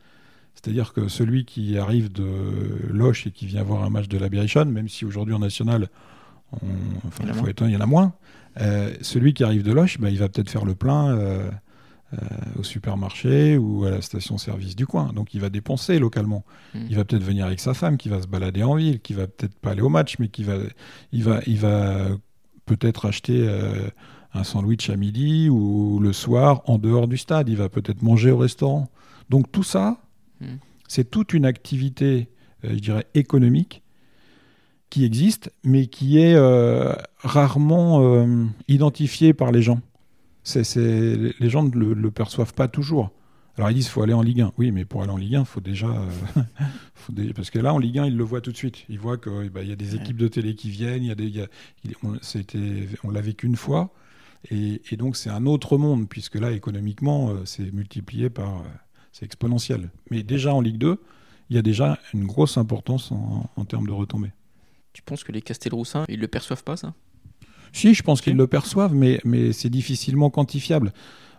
C'est-à-dire 0.56 0.92
que 0.92 1.08
celui 1.08 1.46
qui 1.46 1.78
arrive 1.78 2.12
de 2.12 2.28
Loche 2.90 3.28
et 3.28 3.32
qui 3.32 3.46
vient 3.46 3.64
voir 3.64 3.84
un 3.84 3.90
match 3.90 4.10
de 4.10 4.18
la 4.18 4.28
Berrichonne, 4.28 4.70
même 4.70 4.90
si 4.90 5.06
aujourd'hui 5.06 5.34
en 5.34 5.40
national, 5.40 5.88
on- 6.52 6.58
enfin, 7.08 7.24
Il 7.28 7.34
faut 7.34 7.48
être 7.48 7.64
il 7.66 7.72
y 7.72 7.78
en 7.78 7.82
a 7.82 7.86
moins, 7.86 8.14
euh, 8.60 8.94
celui 9.02 9.34
qui 9.34 9.44
arrive 9.44 9.64
de 9.64 9.72
Loche, 9.72 10.00
bah, 10.00 10.10
il 10.10 10.18
va 10.18 10.30
peut-être 10.30 10.50
faire 10.50 10.66
le 10.66 10.76
plein 10.76 11.16
euh, 11.16 11.50
euh, 12.14 12.18
au 12.58 12.64
supermarché 12.64 13.58
ou 13.58 13.86
à 13.86 13.92
la 13.92 14.02
station-service 14.02 14.76
du 14.76 14.86
coin. 14.88 15.14
Donc 15.14 15.34
il 15.34 15.42
va 15.42 15.50
dépenser 15.50 16.00
localement. 16.00 16.44
Mm. 16.74 16.80
Il 16.90 16.96
va 16.96 17.06
peut-être 17.06 17.24
venir 17.24 17.46
avec 17.46 17.60
sa 17.60 17.74
femme, 17.74 17.98
qui 17.98 18.10
va 18.10 18.22
se 18.22 18.28
balader 18.28 18.64
en 18.64 18.76
ville, 18.76 19.00
qui 19.00 19.14
va 19.14 19.28
peut-être 19.28 19.56
pas 19.60 19.72
aller 19.72 19.82
au 19.82 19.90
match, 19.90 20.18
mais 20.20 20.28
qui 20.28 20.44
va, 20.44 20.56
il 21.12 21.24
va, 21.24 21.40
il 21.46 21.58
va 21.58 22.08
peut-être 22.66 23.06
acheter 23.06 23.48
un 24.34 24.44
sandwich 24.44 24.90
à 24.92 24.96
midi 24.96 25.50
ou 25.50 26.00
le 26.00 26.14
soir 26.14 26.62
en 26.66 26.78
dehors 26.78 27.08
du 27.08 27.18
stade. 27.18 27.50
Il 27.50 27.58
va 27.58 27.70
peut-être 27.70 28.02
manger 28.04 28.32
au 28.32 28.38
restaurant. 28.38 28.90
Donc 29.30 29.52
tout 29.52 29.64
ça, 29.64 29.98
Mm. 30.40 30.46
c'est 30.88 31.10
toute 31.10 31.34
une 31.34 31.46
activité, 31.46 32.30
je 32.64 32.76
dirais, 32.76 33.06
économique 33.14 33.84
qui 34.90 35.06
existe, 35.06 35.52
mais 35.64 35.88
qui 35.88 36.20
est 36.20 36.34
euh, 36.36 36.94
rarement 37.20 38.02
euh, 38.02 38.46
identifiée 38.68 39.34
par 39.34 39.52
les 39.52 39.62
gens. 39.62 39.82
C'est, 40.44 40.64
c'est- 40.64 41.34
les 41.40 41.50
gens 41.50 41.64
ne 41.64 41.72
le, 41.76 41.94
le 41.94 42.12
perçoivent 42.12 42.54
pas 42.54 42.68
toujours. 42.68 43.12
Alors 43.58 43.70
ils 43.72 43.76
disent 43.76 43.90
faut 43.90 44.02
aller 44.02 44.14
en 44.14 44.22
Ligue 44.22 44.42
1. 44.42 44.54
Oui, 44.58 44.72
mais 44.72 44.86
pour 44.86 45.04
aller 45.04 45.12
en 45.12 45.18
Ligue 45.18 45.36
1, 45.36 45.40
il 45.42 45.46
faut 45.46 45.60
déjà... 45.60 45.88
euh, 45.88 46.42
faut 46.96 47.12
déjà- 47.12 47.34
Parce 47.34 47.50
que 47.50 47.60
là, 47.60 47.74
en 47.74 47.78
Ligue 47.78 48.00
1, 48.00 48.06
ils 48.08 48.16
le 48.18 48.24
voient 48.24 48.42
tout 48.42 48.52
de 48.52 48.58
suite. 48.58 48.86
Ils 48.90 49.00
voient 49.00 49.18
qu'il 49.18 49.52
y 49.68 49.72
a 49.72 49.76
des 49.76 49.96
équipes 49.96 50.18
de 50.18 50.28
télé 50.28 50.56
qui 50.56 50.70
viennent, 50.70 51.04
il 51.04 51.08
y 51.10 51.12
a 51.12 51.16
des, 51.16 51.28
y 51.28 51.42
a- 51.42 51.48
on, 52.04 52.18
c'était- 52.22 52.88
on 53.04 53.12
l'a 53.12 53.22
vécu 53.22 53.48
une 53.48 53.58
fois, 53.58 53.94
et, 54.50 54.82
et 54.92 54.96
donc 54.98 55.18
c'est 55.18 55.30
un 55.30 55.46
autre 55.46 55.78
monde, 55.78 56.08
puisque 56.08 56.36
là, 56.36 56.52
économiquement, 56.52 57.30
euh, 57.32 57.42
c'est 57.46 57.72
multiplié 57.74 58.30
par... 58.30 58.64
c'est 59.12 59.26
exponentiel. 59.26 59.90
Mais 60.10 60.24
déjà 60.24 60.54
en 60.54 60.62
Ligue 60.62 60.78
2, 60.78 60.98
il 61.50 61.56
y 61.58 61.60
a 61.60 61.62
déjà 61.62 62.00
une 62.14 62.26
grosse 62.26 62.58
importance 62.58 63.12
en, 63.12 63.50
en 63.56 63.66
termes 63.66 63.88
de 63.88 63.92
retombées. 63.92 64.32
Tu 65.00 65.04
penses 65.06 65.24
que 65.24 65.32
les 65.32 65.42
Castelroussins, 65.42 66.04
ils 66.10 66.20
le 66.20 66.28
perçoivent 66.28 66.66
pas, 66.66 66.76
ça? 66.76 66.94
Si, 67.72 67.94
je 67.94 68.04
pense 68.04 68.20
qu'ils 68.20 68.36
le 68.36 68.48
perçoivent, 68.48 68.94
mais, 68.94 69.22
mais 69.24 69.54
c'est 69.54 69.70
difficilement 69.70 70.30
quantifiable. 70.30 70.92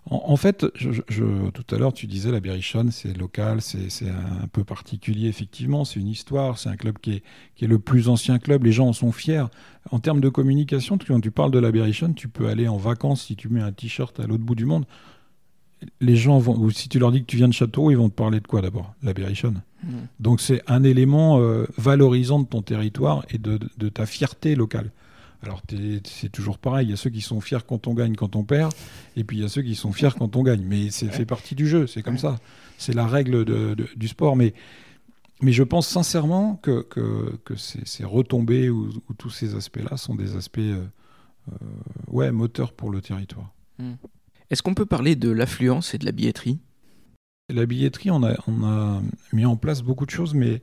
En, 0.07 0.37
fait, 0.37 0.65
je, 0.77 1.51
tout 1.51 1.75
à 1.75 1.79
l'heure, 1.79 1.93
tu 1.93 2.07
disais 2.07 2.33
la 2.33 2.41
Berrichonne, 2.41 2.91
c'est 2.91 3.13
local, 3.13 3.61
c'est 3.61 4.09
un 4.09 4.49
peu 4.51 4.65
particulier, 4.65 5.29
effectivement. 5.29 5.85
C'est 5.85 6.01
une 6.01 6.09
histoire, 6.09 6.59
c'est 6.59 6.71
un 6.71 6.77
club 6.77 6.97
qui 7.03 7.17
est, 7.17 7.23
qui 7.55 7.67
est, 7.67 7.69
le 7.69 7.79
plus 7.79 8.09
ancien 8.09 8.39
club. 8.39 8.65
Les 8.65 8.73
gens 8.73 8.89
en 8.89 8.93
sont 8.95 9.13
fiers. 9.13 9.45
En 9.91 9.99
termes 9.99 10.23
de 10.23 10.31
communication, 10.31 10.97
quand 10.97 11.21
tu 11.21 11.31
parles 11.31 11.51
de 11.51 11.59
la 11.59 11.71
Berrichonne, 11.71 12.15
tu 12.15 12.29
peux 12.29 12.49
aller 12.49 12.67
en 12.67 12.79
vacances 12.79 13.25
si 13.27 13.37
tu 13.37 13.51
mets 13.51 13.61
un 13.61 13.73
t-shirt 13.73 14.19
à 14.21 14.27
l'autre 14.27 14.43
bout 14.43 14.55
du 14.55 14.65
monde. 14.65 14.87
Les 16.01 16.17
gens 16.17 16.39
vont, 16.39 16.59
ou 16.59 16.71
si 16.71 16.89
tu 16.89 16.99
leur 16.99 17.11
dis 17.13 17.21
que 17.21 17.27
tu 17.27 17.37
viens 17.37 17.49
de 17.49 17.55
Châteauroux, 17.55 17.91
ils 17.91 17.97
vont 17.97 18.11
te 18.11 18.15
parler 18.15 18.41
de 18.41 18.47
quoi 18.47 18.61
d'abord? 18.61 18.95
La 19.03 19.15
Berrichonne. 19.15 19.63
Mmh. 19.83 19.89
Donc 20.19 20.41
c'est 20.41 20.63
un 20.67 20.83
élément 20.85 21.41
euh, 21.41 21.67
valorisant 21.79 22.41
de 22.41 22.47
ton 22.47 22.61
territoire 22.61 23.25
et 23.31 23.39
de, 23.39 23.59
de 23.79 23.89
ta 23.89 24.05
fierté 24.05 24.55
locale. 24.55 24.91
Alors 25.43 25.63
c'est 26.05 26.29
toujours 26.31 26.59
pareil, 26.59 26.89
il 26.89 26.91
y 26.91 26.93
a 26.93 26.97
ceux 26.97 27.09
qui 27.09 27.23
sont 27.23 27.41
fiers 27.41 27.65
quand 27.67 27.87
on 27.87 27.95
gagne, 27.95 28.15
quand 28.15 28.37
on 28.37 28.45
perd, 28.45 28.75
et 29.17 29.25
puis 29.25 29.39
il 29.39 29.41
y 29.41 29.45
a 29.45 29.49
ceux 29.49 29.63
qui 29.63 29.75
sont 29.75 29.93
fiers 29.93 30.11
quand 30.19 30.37
on 30.37 30.43
gagne. 30.43 30.63
Mais 30.63 30.91
c'est 30.91 31.09
fait 31.09 31.25
partie 31.25 31.55
du 31.55 31.67
jeu, 31.67 31.87
c'est 31.87 32.03
comme 32.03 32.19
ça. 32.19 32.39
C'est 32.77 32.95
la 32.95 33.07
règle 33.07 33.47
du 33.97 34.09
sport. 34.09 34.37
Mais, 34.37 34.53
mais 35.41 35.53
je 35.53 35.63
pense 35.63 35.89
sincèrement 35.89 36.57
que, 36.57 36.83
que, 36.83 37.57
ces, 37.57 38.05
retombées 38.05 38.69
ou, 38.69 38.91
tous 39.17 39.31
ces 39.31 39.55
aspects-là 39.55 39.97
sont 39.97 40.15
des 40.15 40.37
aspects 40.37 40.59
euh, 40.59 40.85
euh, 41.51 41.67
ouais, 42.09 42.31
moteurs 42.33 42.73
pour 42.73 42.91
le 42.91 43.01
territoire. 43.01 43.51
Hmm. 43.79 43.95
Est-ce 44.51 44.63
qu'on 44.63 44.75
peut 44.75 44.87
parler 44.87 45.15
de 45.15 45.31
l'affluence 45.31 45.95
et 45.95 45.99
de 45.99 46.05
la 46.05 46.13
billetterie? 46.13 46.59
La 47.49 47.67
billetterie, 47.67 48.11
on 48.11 48.23
a, 48.25 49.03
mis 49.33 49.45
en 49.45 49.57
place 49.57 49.83
beaucoup 49.83 50.07
de 50.07 50.11
choses, 50.11 50.35
mais 50.35 50.63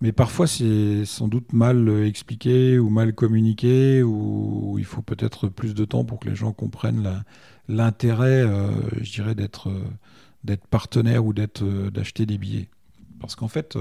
mais 0.00 0.12
parfois, 0.12 0.46
c'est 0.46 1.04
sans 1.04 1.26
doute 1.26 1.52
mal 1.52 1.88
expliqué 2.04 2.78
ou 2.78 2.88
mal 2.88 3.12
communiqué, 3.12 4.04
ou 4.04 4.76
il 4.78 4.84
faut 4.84 5.02
peut-être 5.02 5.48
plus 5.48 5.74
de 5.74 5.84
temps 5.84 6.04
pour 6.04 6.20
que 6.20 6.28
les 6.28 6.36
gens 6.36 6.52
comprennent 6.52 7.24
l'intérêt, 7.68 8.42
euh, 8.42 8.70
je 9.00 9.12
dirais, 9.12 9.34
d'être 9.34 9.70
euh, 9.70 10.56
partenaire 10.70 11.24
ou 11.24 11.34
euh, 11.36 11.90
d'acheter 11.90 12.26
des 12.26 12.38
billets. 12.38 12.68
Parce 13.18 13.34
qu'en 13.34 13.48
fait, 13.48 13.76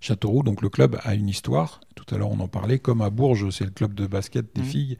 Châteauroux, 0.00 0.42
donc 0.42 0.62
le 0.62 0.68
club, 0.68 0.98
a 1.02 1.14
une 1.14 1.28
histoire. 1.28 1.80
Tout 1.94 2.14
à 2.14 2.18
l'heure, 2.18 2.30
on 2.30 2.40
en 2.40 2.48
parlait. 2.48 2.78
Comme 2.78 3.02
à 3.02 3.10
Bourges, 3.10 3.50
c'est 3.50 3.64
le 3.64 3.70
club 3.70 3.94
de 3.94 4.06
basket 4.06 4.54
des 4.54 4.62
mmh. 4.62 4.64
filles. 4.64 4.98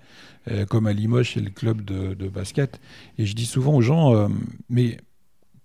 comme 0.68 0.86
à 0.86 0.92
Limoges, 0.92 1.32
c'est 1.34 1.40
le 1.40 1.50
club 1.50 1.82
de, 1.82 2.14
de, 2.14 2.28
basket. 2.28 2.80
Et 3.18 3.26
je 3.26 3.34
dis 3.34 3.46
souvent 3.46 3.74
aux 3.74 3.82
gens, 3.82 4.28
mais 4.68 4.98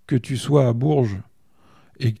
que 0.06 0.16
tu 0.16 0.36
sois 0.36 0.68
à 0.68 0.72
Bourges 0.72 1.18
et 1.98 2.14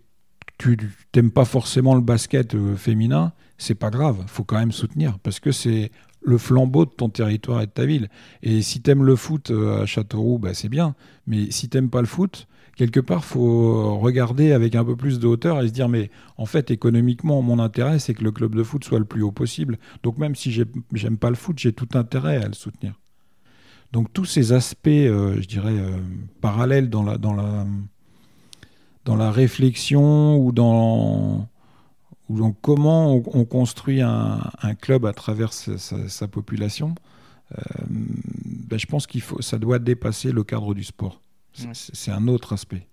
tu 0.58 0.78
n'aimes 1.14 1.30
pas 1.30 1.44
forcément 1.44 1.94
le 1.94 2.00
basket 2.00 2.54
euh, 2.54 2.76
féminin, 2.76 3.32
c'est 3.58 3.74
pas 3.74 3.90
grave, 3.90 4.24
faut 4.26 4.44
quand 4.44 4.58
même 4.58 4.72
soutenir 4.72 5.18
parce 5.18 5.40
que 5.40 5.52
c'est 5.52 5.90
le 6.22 6.38
flambeau 6.38 6.86
de 6.86 6.90
ton 6.90 7.08
territoire 7.08 7.62
et 7.62 7.66
de 7.66 7.70
ta 7.70 7.86
ville. 7.86 8.08
Et 8.42 8.62
si 8.62 8.82
tu 8.82 8.90
aimes 8.90 9.04
le 9.04 9.16
foot 9.16 9.50
euh, 9.50 9.82
à 9.82 9.86
Châteauroux, 9.86 10.38
bah, 10.38 10.54
c'est 10.54 10.68
bien. 10.68 10.96
Mais 11.26 11.50
si 11.50 11.68
tu 11.68 11.80
pas 11.88 12.00
le 12.00 12.06
foot, 12.06 12.48
quelque 12.76 13.00
part, 13.00 13.24
faut 13.24 13.98
regarder 13.98 14.52
avec 14.52 14.74
un 14.74 14.84
peu 14.84 14.96
plus 14.96 15.18
de 15.18 15.26
hauteur 15.26 15.62
et 15.62 15.68
se 15.68 15.72
dire, 15.72 15.88
mais 15.88 16.10
en 16.36 16.46
fait, 16.46 16.70
économiquement, 16.70 17.42
mon 17.42 17.58
intérêt, 17.58 17.98
c'est 17.98 18.14
que 18.14 18.22
le 18.22 18.30
club 18.30 18.54
de 18.54 18.62
foot 18.62 18.84
soit 18.84 18.98
le 18.98 19.04
plus 19.04 19.22
haut 19.22 19.32
possible. 19.32 19.78
Donc 20.02 20.18
même 20.18 20.34
si 20.34 20.52
j'aime 20.52 21.18
pas 21.18 21.30
le 21.30 21.36
foot, 21.36 21.58
j'ai 21.58 21.72
tout 21.72 21.88
intérêt 21.94 22.42
à 22.42 22.48
le 22.48 22.54
soutenir. 22.54 22.94
Donc 23.92 24.12
tous 24.12 24.24
ces 24.24 24.52
aspects, 24.52 24.88
euh, 24.88 25.40
je 25.40 25.46
dirais, 25.46 25.76
parallèles 26.40 26.90
dans 26.90 27.02
la, 27.02 27.18
dans 27.18 27.34
la 27.34 27.66
dans 29.06 29.16
la 29.16 29.30
réflexion 29.30 30.36
ou 30.36 30.52
dans, 30.52 31.48
comment 32.60 33.14
on, 33.14 33.44
construit 33.44 34.02
un, 34.02 34.40
club 34.80 35.06
à 35.06 35.12
travers 35.12 35.52
sa, 35.52 36.28
population, 36.28 36.96
euh, 37.56 37.62
ben 37.88 38.78
je 38.78 38.86
pense 38.86 39.06
qu'il 39.06 39.22
faut, 39.22 39.40
ça 39.40 39.58
doit 39.58 39.78
dépasser 39.78 40.32
le 40.32 40.42
cadre 40.42 40.74
du 40.74 40.82
sport. 40.82 41.22
C'est 41.72 42.10
un 42.10 42.28
autre 42.28 42.52
aspect. 42.52 42.86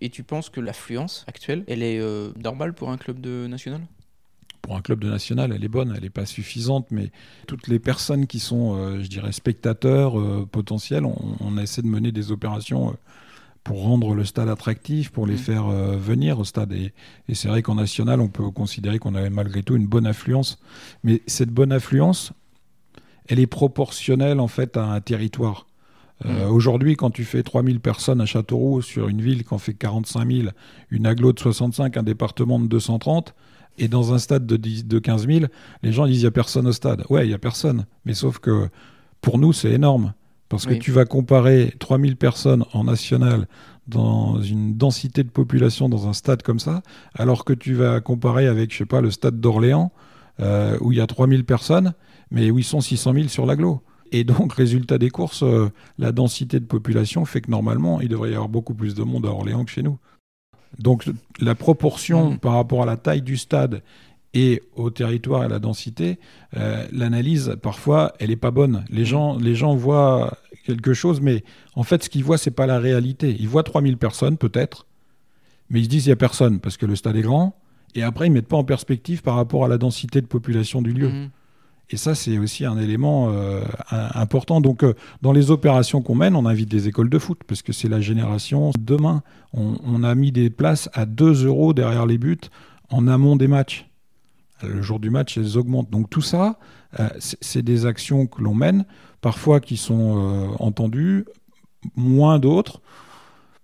Et 0.00 0.10
tu 0.10 0.24
penses 0.24 0.50
que 0.50 0.60
l'affluence 0.60 1.24
actuelle, 1.28 1.64
elle 1.68 1.82
est 1.82 2.00
euh, 2.00 2.32
normale 2.42 2.74
pour 2.74 2.90
un 2.90 2.96
club 2.96 3.20
de 3.20 3.46
national? 3.46 3.80
Pour 4.60 4.76
un 4.76 4.80
club 4.80 5.00
de 5.00 5.08
national, 5.08 5.52
elle 5.52 5.64
est 5.64 5.68
bonne, 5.68 5.92
elle 5.94 6.02
n'est 6.02 6.10
pas 6.10 6.26
suffisante, 6.26 6.86
mais 6.90 7.10
toutes 7.46 7.68
les 7.68 7.78
personnes 7.78 8.26
qui 8.26 8.38
sont, 8.38 8.76
euh, 8.76 9.02
je 9.02 9.08
dirais, 9.08 9.32
spectateurs 9.32 10.14
potentiels, 10.48 11.04
on, 11.04 11.36
on, 11.40 11.58
essaie 11.58 11.82
de 11.82 11.88
mener 11.88 12.12
des 12.12 12.30
opérations 12.30 12.96
pour 13.64 13.82
rendre 13.82 14.14
le 14.14 14.24
stade 14.24 14.48
attractif, 14.48 15.10
pour 15.10 15.26
les 15.26 15.34
mm. 15.34 15.38
faire 15.38 15.66
euh, 15.68 15.96
venir 15.96 16.38
au 16.38 16.44
stade. 16.44 16.72
Et, 16.72 16.92
c'est 17.34 17.48
vrai 17.48 17.62
qu'en 17.62 17.76
national, 17.76 18.20
on 18.20 18.28
peut 18.28 18.50
considérer 18.50 18.98
qu'on 18.98 19.14
avait 19.14 19.30
malgré 19.30 19.62
tout 19.62 19.76
une 19.76 19.86
bonne 19.86 20.06
affluence. 20.06 20.58
Mais 21.04 21.22
cette 21.26 21.50
bonne 21.50 21.72
affluence, 21.72 22.32
elle 23.28 23.38
est 23.38 23.46
proportionnelle 23.46 24.40
en 24.40 24.48
fait 24.48 24.76
à 24.76 24.84
un 24.84 25.00
territoire. 25.00 25.66
Euh. 26.24 26.48
Aujourd'hui, 26.48 26.96
quand 26.96 27.10
tu 27.10 27.24
fais 27.24 27.42
3000 27.42 27.80
personnes 27.80 28.20
à 28.20 28.26
Châteauroux 28.26 28.82
sur 28.82 29.08
une 29.08 29.20
ville 29.20 29.44
qui 29.44 29.54
en 29.54 29.58
fait 29.58 29.74
45 29.74 30.30
000, 30.30 30.48
une 30.90 31.06
aglo 31.06 31.32
de 31.32 31.38
65, 31.38 31.96
un 31.96 32.02
département 32.02 32.58
de 32.60 32.66
230, 32.66 33.34
et 33.78 33.88
dans 33.88 34.12
un 34.12 34.18
stade 34.18 34.46
de, 34.46 34.56
10, 34.56 34.86
de 34.86 34.98
15 34.98 35.26
000, 35.26 35.46
les 35.82 35.92
gens 35.92 36.06
disent 36.06 36.18
il 36.18 36.20
n'y 36.20 36.26
a 36.26 36.30
personne 36.30 36.66
au 36.66 36.72
stade. 36.72 37.04
Ouais, 37.08 37.24
il 37.24 37.28
n'y 37.28 37.34
a 37.34 37.38
personne. 37.38 37.86
Mais 38.04 38.14
sauf 38.14 38.38
que 38.38 38.68
pour 39.20 39.38
nous, 39.38 39.52
c'est 39.52 39.70
énorme. 39.70 40.12
Parce 40.48 40.66
que 40.66 40.74
tu 40.74 40.92
vas 40.92 41.06
comparer 41.06 41.72
3000 41.78 42.16
personnes 42.16 42.66
en 42.74 42.84
national 42.84 43.46
dans 43.86 44.42
une 44.42 44.76
densité 44.76 45.24
de 45.24 45.30
population 45.30 45.88
dans 45.88 46.08
un 46.08 46.12
stade 46.12 46.42
comme 46.42 46.58
ça, 46.58 46.82
alors 47.14 47.46
que 47.46 47.54
tu 47.54 47.72
vas 47.72 48.02
comparer 48.02 48.46
avec, 48.46 48.70
je 48.70 48.76
sais 48.76 48.84
pas, 48.84 49.00
le 49.00 49.10
stade 49.10 49.40
d'Orléans, 49.40 49.92
euh, 50.40 50.76
où 50.82 50.92
il 50.92 50.98
y 50.98 51.00
a 51.00 51.06
3000 51.06 51.44
personnes, 51.44 51.94
mais 52.30 52.50
où 52.50 52.58
ils 52.58 52.64
sont 52.64 52.82
600 52.82 53.14
000 53.14 53.28
sur 53.28 53.46
l'agglo. 53.46 53.82
Et 54.12 54.24
donc, 54.24 54.52
résultat 54.54 54.98
des 54.98 55.10
courses, 55.10 55.42
euh, 55.42 55.70
la 55.98 56.12
densité 56.12 56.60
de 56.60 56.64
population 56.64 57.24
fait 57.24 57.40
que 57.40 57.50
normalement, 57.50 58.00
il 58.00 58.08
devrait 58.08 58.30
y 58.30 58.34
avoir 58.34 58.48
beaucoup 58.48 58.74
plus 58.74 58.94
de 58.94 59.02
monde 59.02 59.26
à 59.26 59.30
Orléans 59.30 59.64
que 59.64 59.70
chez 59.70 59.82
nous. 59.82 59.98
Donc, 60.78 61.10
la 61.40 61.54
proportion 61.54 62.32
mmh. 62.32 62.38
par 62.38 62.54
rapport 62.54 62.82
à 62.82 62.86
la 62.86 62.96
taille 62.96 63.22
du 63.22 63.36
stade 63.36 63.82
et 64.34 64.62
au 64.76 64.90
territoire 64.90 65.42
et 65.42 65.46
à 65.46 65.48
la 65.48 65.58
densité, 65.58 66.18
euh, 66.56 66.86
l'analyse, 66.92 67.56
parfois, 67.60 68.14
elle 68.18 68.30
n'est 68.30 68.36
pas 68.36 68.50
bonne. 68.50 68.84
Les 68.88 69.04
gens, 69.04 69.36
les 69.36 69.54
gens 69.54 69.74
voient 69.74 70.38
quelque 70.64 70.94
chose, 70.94 71.20
mais 71.20 71.44
en 71.74 71.82
fait, 71.82 72.04
ce 72.04 72.08
qu'ils 72.08 72.24
voient, 72.24 72.38
c'est 72.38 72.50
pas 72.50 72.66
la 72.66 72.78
réalité. 72.78 73.36
Ils 73.38 73.48
voient 73.48 73.62
3000 73.62 73.98
personnes, 73.98 74.38
peut-être, 74.38 74.86
mais 75.68 75.80
ils 75.80 75.84
se 75.84 75.88
disent, 75.90 76.06
il 76.06 76.10
n'y 76.10 76.14
a 76.14 76.16
personne, 76.16 76.60
parce 76.60 76.76
que 76.76 76.86
le 76.86 76.96
stade 76.96 77.16
est 77.16 77.22
grand, 77.22 77.58
et 77.94 78.02
après, 78.02 78.26
ils 78.26 78.30
ne 78.30 78.34
mettent 78.34 78.48
pas 78.48 78.56
en 78.56 78.64
perspective 78.64 79.22
par 79.22 79.34
rapport 79.34 79.64
à 79.64 79.68
la 79.68 79.76
densité 79.76 80.20
de 80.20 80.26
population 80.26 80.80
du 80.80 80.92
lieu. 80.92 81.08
Mhm. 81.08 81.30
Et 81.92 81.98
ça, 81.98 82.14
c'est 82.14 82.38
aussi 82.38 82.64
un 82.64 82.78
élément 82.78 83.28
euh, 83.30 83.62
important. 83.90 84.62
Donc, 84.62 84.82
euh, 84.82 84.94
dans 85.20 85.32
les 85.32 85.50
opérations 85.50 86.00
qu'on 86.00 86.14
mène, 86.14 86.34
on 86.34 86.46
invite 86.46 86.70
des 86.70 86.88
écoles 86.88 87.10
de 87.10 87.18
foot, 87.18 87.40
parce 87.46 87.60
que 87.60 87.74
c'est 87.74 87.88
la 87.88 88.00
génération 88.00 88.70
demain. 88.78 89.22
On, 89.52 90.02
a 90.02 90.14
mis 90.14 90.32
des 90.32 90.48
places 90.48 90.88
à 90.94 91.04
2 91.04 91.44
euros 91.44 91.74
derrière 91.74 92.06
les 92.06 92.16
buts 92.16 92.38
en 92.88 93.06
amont 93.06 93.36
des 93.36 93.48
matchs 93.48 93.86
le 94.62 94.80
jour 94.80 95.00
du 95.00 95.10
match, 95.10 95.36
elles 95.36 95.58
augmentent. 95.58 95.90
Donc 95.90 96.08
tout 96.08 96.22
ça, 96.22 96.56
euh, 97.00 97.08
c'est 97.18 97.62
des 97.62 97.84
actions 97.84 98.28
que 98.28 98.40
l'on 98.40 98.54
mène, 98.54 98.84
parfois 99.20 99.58
qui 99.58 99.76
sont 99.76 100.54
entendues, 100.60 101.24
moins 101.96 102.38
d'autres, 102.38 102.80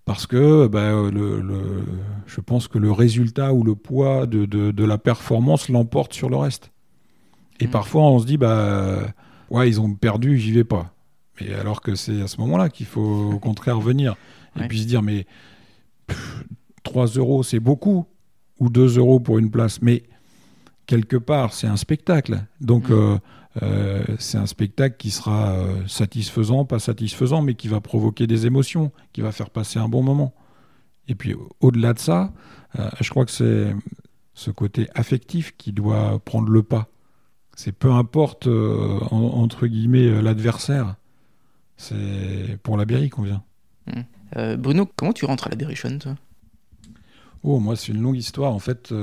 parce 0.07 0.27
que 0.27 0.67
bah, 0.67 0.91
je 2.27 2.41
pense 2.41 2.67
que 2.67 2.79
le 2.79 2.91
résultat 2.91 3.55
ou 3.55 3.63
le 3.63 3.77
poids 3.77 4.27
de, 4.27 4.85
la 4.85 4.99
performance 4.99 5.69
l'emporte 5.69 6.15
sur 6.15 6.29
le 6.29 6.37
reste. 6.37 6.73
Et 7.61 7.67
mmh. 7.67 7.71
parfois, 7.71 8.03
on 8.03 8.19
se 8.19 8.27
dit, 8.27 8.37
bah, 8.37 8.99
ouais, 9.51 9.69
ils 9.69 9.81
ont 9.81 9.93
perdu, 9.95 10.39
j'y 10.39 10.53
vais 10.53 10.65
pas. 10.65 10.93
Mais 11.41 11.55
alors 11.55 11.81
que 11.81 11.95
c'est 11.95 12.23
à 12.23 12.27
ce 12.27 12.41
moment-là 12.41 12.69
qu'il 12.69 12.87
faut 12.87 13.33
au 13.33 13.39
contraire 13.39 13.81
venir. 13.81 14.17
Et 14.61 14.67
puis 14.67 14.81
se 14.81 14.87
dire, 14.87 15.03
mais 15.03 15.27
3 16.83 17.07
euros, 17.07 17.43
c'est 17.43 17.61
beaucoup, 17.61 18.07
ou 18.59 18.71
2 18.71 18.99
euros 18.99 19.21
pour 19.21 19.39
une 19.39 19.51
place. 19.51 19.81
Mais 19.83 20.05
quelque 20.87 21.17
part, 21.17 21.53
c'est 21.53 21.67
un 21.67 21.77
spectacle. 21.77 22.45
Donc, 22.61 22.91
mm. 22.91 22.93
euh, 22.93 23.19
euh, 23.63 24.05
c'est 24.19 24.39
un 24.39 24.47
spectacle 24.47 24.97
qui 24.97 25.11
sera 25.11 25.53
euh, 25.53 25.87
satisfaisant, 25.87 26.65
pas 26.65 26.79
satisfaisant, 26.79 27.43
mais 27.43 27.55
qui 27.55 27.69
va 27.69 27.81
provoquer 27.81 28.27
des 28.27 28.47
émotions, 28.47 28.91
qui 29.13 29.21
va 29.21 29.33
faire 29.33 29.51
passer 29.51 29.79
un 29.79 29.89
bon 29.89 30.03
moment. 30.03 30.35
Et 31.07 31.15
puis, 31.15 31.35
au-delà 31.61 31.95
de 31.95 31.99
ça, 31.99 32.33
je 33.01 33.09
crois 33.09 33.25
que 33.25 33.31
c'est 33.31 33.75
ce 34.35 34.51
côté 34.51 34.89
affectif 34.95 35.57
qui 35.57 35.73
doit 35.73 36.19
prendre 36.23 36.51
le 36.51 36.63
pas. 36.63 36.89
C'est 37.59 37.73
peu 37.73 37.91
importe, 37.91 38.47
entre 38.47 39.67
guillemets, 39.67 40.23
l'adversaire. 40.23 40.95
C'est 41.77 42.57
pour 42.63 42.77
la 42.77 42.85
Berry 42.85 43.11
qu'on 43.11 43.23
vient. 43.23 43.43
Mm. 43.89 44.55
Bruno, 44.55 44.89
comment 44.95 45.13
tu 45.13 45.25
rentres 45.25 45.49
à 45.49 45.51
la 45.51 45.57
Berrichonne, 45.57 45.99
toi? 45.99 46.15
Oh, 47.43 47.59
moi, 47.59 47.75
c'est 47.75 47.89
une 47.89 48.01
longue 48.01 48.17
histoire. 48.17 48.53
En 48.53 48.61
fait, 48.61 48.95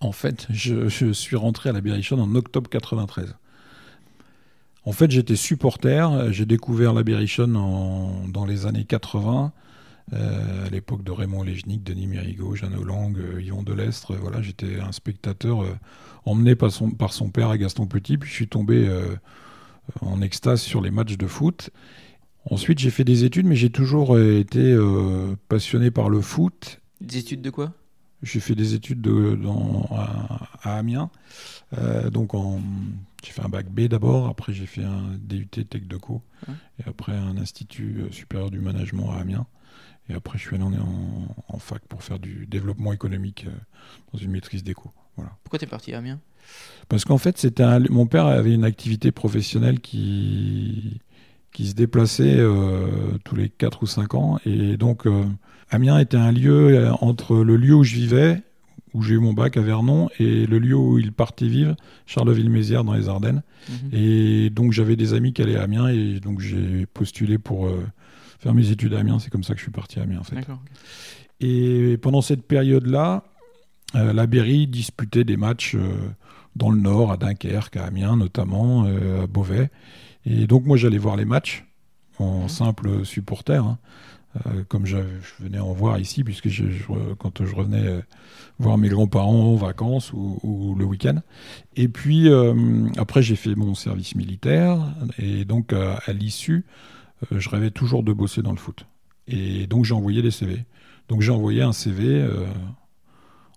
en 0.00 0.12
fait, 0.12 0.48
je, 0.50 1.12
suis 1.12 1.36
rentré 1.36 1.70
à 1.70 1.72
la 1.72 1.80
Berrichonne 1.80 2.20
en 2.20 2.34
octobre 2.34 2.68
93. 2.68 3.34
En 4.84 4.92
fait, 4.92 5.10
j'étais 5.10 5.36
supporter. 5.36 6.30
J'ai 6.30 6.44
découvert 6.44 6.92
la 6.92 7.02
Berrichonne 7.02 7.54
dans 7.54 8.44
les 8.44 8.66
années 8.66 8.84
80, 8.84 9.52
euh, 10.12 10.66
à 10.66 10.70
l'époque 10.70 11.04
de 11.04 11.12
Raymond 11.12 11.44
Léjnik, 11.44 11.84
Denis 11.84 12.08
Mérigot, 12.08 12.56
Jeanne 12.56 12.74
euh, 12.74 13.40
Yvon 13.40 13.62
Delestre. 13.62 14.14
Voilà, 14.14 14.42
j'étais 14.42 14.80
un 14.80 14.92
spectateur 14.92 15.62
euh, 15.62 15.74
emmené 16.24 16.54
par 16.54 16.70
son, 16.70 16.90
par 16.90 17.12
son, 17.12 17.30
père 17.30 17.50
à 17.50 17.58
Gaston 17.58 17.86
Petit. 17.86 18.18
Puis 18.18 18.30
je 18.30 18.34
suis 18.34 18.48
tombé 18.48 18.88
en 20.00 20.22
extase 20.22 20.60
sur 20.60 20.80
les 20.80 20.90
matchs 20.90 21.16
de 21.16 21.26
foot. 21.26 21.70
Ensuite, 22.50 22.78
j'ai 22.78 22.90
fait 22.90 23.04
des 23.04 23.24
études, 23.24 23.46
mais 23.46 23.56
j'ai 23.56 23.70
toujours 23.70 24.18
été 24.18 24.76
passionné 25.48 25.90
par 25.90 26.08
le 26.08 26.20
foot. 26.20 26.80
Des 27.00 27.18
études 27.18 27.42
de 27.42 27.50
quoi? 27.50 27.72
J'ai 28.22 28.40
fait 28.40 28.54
des 28.54 28.74
études 28.74 29.00
de, 29.00 29.34
dans, 29.34 29.88
à, 29.92 30.76
Amiens. 30.78 31.10
donc, 32.12 32.32
j'ai 33.24 33.32
fait 33.32 33.42
un 33.42 33.48
bac 33.48 33.66
B 33.68 33.82
d'abord, 33.82 34.26
après 34.28 34.52
j'ai 34.52 34.66
fait 34.66 34.84
un 34.84 35.16
DUT 35.18 35.46
Tech 35.46 35.86
de 35.86 35.96
Co, 35.96 36.22
et 36.78 36.88
après 36.88 37.12
un 37.12 37.36
institut 37.38 38.04
supérieur 38.10 38.50
du 38.50 38.60
management 38.60 39.10
à 39.10 39.20
Amiens. 39.20 39.46
Et 40.10 40.14
après, 40.14 40.38
je 40.38 40.42
suis 40.44 40.56
allé 40.56 40.64
en, 40.64 41.36
en, 41.48 41.58
fac 41.58 41.82
pour 41.86 42.02
faire 42.02 42.18
du 42.18 42.46
développement 42.46 42.92
économique 42.92 43.46
euh, 43.46 43.52
dans 44.12 44.18
une 44.18 44.32
maîtrise 44.32 44.64
d'éco. 44.64 44.90
Voilà. 45.16 45.32
Pourquoi 45.44 45.58
tu 45.58 45.64
es 45.64 45.68
parti 45.68 45.92
à 45.92 45.98
Amiens? 45.98 46.20
Parce 46.88 47.04
qu'en 47.04 47.18
fait, 47.18 47.38
c'était 47.38 47.64
mon 47.90 48.06
père 48.06 48.26
avait 48.26 48.52
une 48.52 48.64
activité 48.64 49.12
professionnelle 49.12 49.80
qui, 49.80 51.00
qui 51.52 51.68
se 51.68 51.74
déplaçait 51.74 52.36
euh, 52.38 52.88
tous 53.24 53.36
les 53.36 53.48
4 53.48 53.82
ou 53.82 53.86
5 53.86 54.14
ans. 54.14 54.40
Et 54.44 54.76
donc, 54.76 55.06
euh, 55.06 55.24
Amiens 55.70 55.98
était 55.98 56.16
un 56.16 56.32
lieu 56.32 56.90
entre 57.00 57.36
le 57.36 57.56
lieu 57.56 57.74
où 57.74 57.84
je 57.84 57.94
vivais, 57.94 58.42
où 58.92 59.02
j'ai 59.02 59.14
eu 59.14 59.18
mon 59.18 59.32
bac 59.32 59.56
à 59.56 59.60
Vernon, 59.60 60.08
et 60.18 60.46
le 60.46 60.58
lieu 60.58 60.74
où 60.74 60.98
il 60.98 61.12
partait 61.12 61.46
vivre, 61.46 61.76
Charleville-Mézières 62.06 62.82
dans 62.82 62.94
les 62.94 63.08
Ardennes. 63.08 63.42
Mhm. 63.68 63.90
Et 63.92 64.50
donc, 64.50 64.72
j'avais 64.72 64.96
des 64.96 65.14
amis 65.14 65.32
qui 65.32 65.42
allaient 65.42 65.56
à 65.56 65.62
Amiens, 65.62 65.88
et 65.88 66.18
donc 66.18 66.40
j'ai 66.40 66.86
postulé 66.86 67.38
pour 67.38 67.70
faire 68.40 68.54
mes 68.54 68.70
études 68.70 68.94
à 68.94 68.98
Amiens. 68.98 69.20
C'est 69.20 69.30
comme 69.30 69.44
ça 69.44 69.54
que 69.54 69.60
je 69.60 69.64
suis 69.64 69.72
parti 69.72 70.00
à 70.00 70.02
Amiens, 70.02 70.20
en 70.20 70.24
fait. 70.24 70.44
Et 71.40 71.98
pendant 71.98 72.20
cette 72.20 72.42
période-là, 72.42 73.24
euh, 73.94 74.12
la 74.12 74.26
Berry 74.26 74.66
disputait 74.66 75.24
des 75.24 75.36
matchs 75.36 75.74
euh, 75.74 76.10
dans 76.56 76.70
le 76.70 76.80
Nord, 76.80 77.12
à 77.12 77.16
Dunkerque, 77.16 77.76
à 77.76 77.84
Amiens 77.84 78.16
notamment, 78.16 78.84
euh, 78.86 79.24
à 79.24 79.26
Beauvais. 79.26 79.70
Et 80.26 80.46
donc 80.46 80.64
moi 80.64 80.76
j'allais 80.76 80.98
voir 80.98 81.16
les 81.16 81.24
matchs 81.24 81.64
en 82.18 82.42
mhm. 82.42 82.48
simple 82.48 83.04
supporter, 83.04 83.64
hein. 83.64 83.78
comme 84.68 84.84
je, 84.84 84.98
venais 85.40 85.58
en 85.58 85.72
voir 85.72 85.98
ici, 85.98 86.22
puisque 86.22 86.48
quand 87.18 87.44
je 87.44 87.54
revenais 87.54 88.04
voir 88.58 88.76
mes 88.76 88.90
grands-parents 88.90 89.52
en 89.52 89.56
vacances 89.56 90.12
ou, 90.12 90.76
le 90.78 90.84
week-end. 90.84 91.22
Et 91.76 91.88
puis 91.88 92.28
après 92.98 93.22
j'ai 93.22 93.36
fait 93.36 93.54
mon 93.54 93.74
service 93.74 94.14
militaire, 94.14 94.78
et 95.18 95.46
donc 95.46 95.72
à 95.72 96.12
l'issue, 96.12 96.66
je 97.30 97.48
rêvais 97.48 97.70
toujours 97.70 98.02
de 98.02 98.12
bosser 98.12 98.42
dans 98.42 98.52
le 98.52 98.58
foot. 98.58 98.84
Et 99.26 99.66
donc 99.66 99.86
j'ai 99.86 99.94
envoyé 99.94 100.20
des 100.20 100.30
CV. 100.30 100.66
Donc 101.10 101.22
j'ai 101.22 101.32
envoyé 101.32 101.60
un 101.60 101.72
CV 101.72 102.06
euh, 102.06 102.46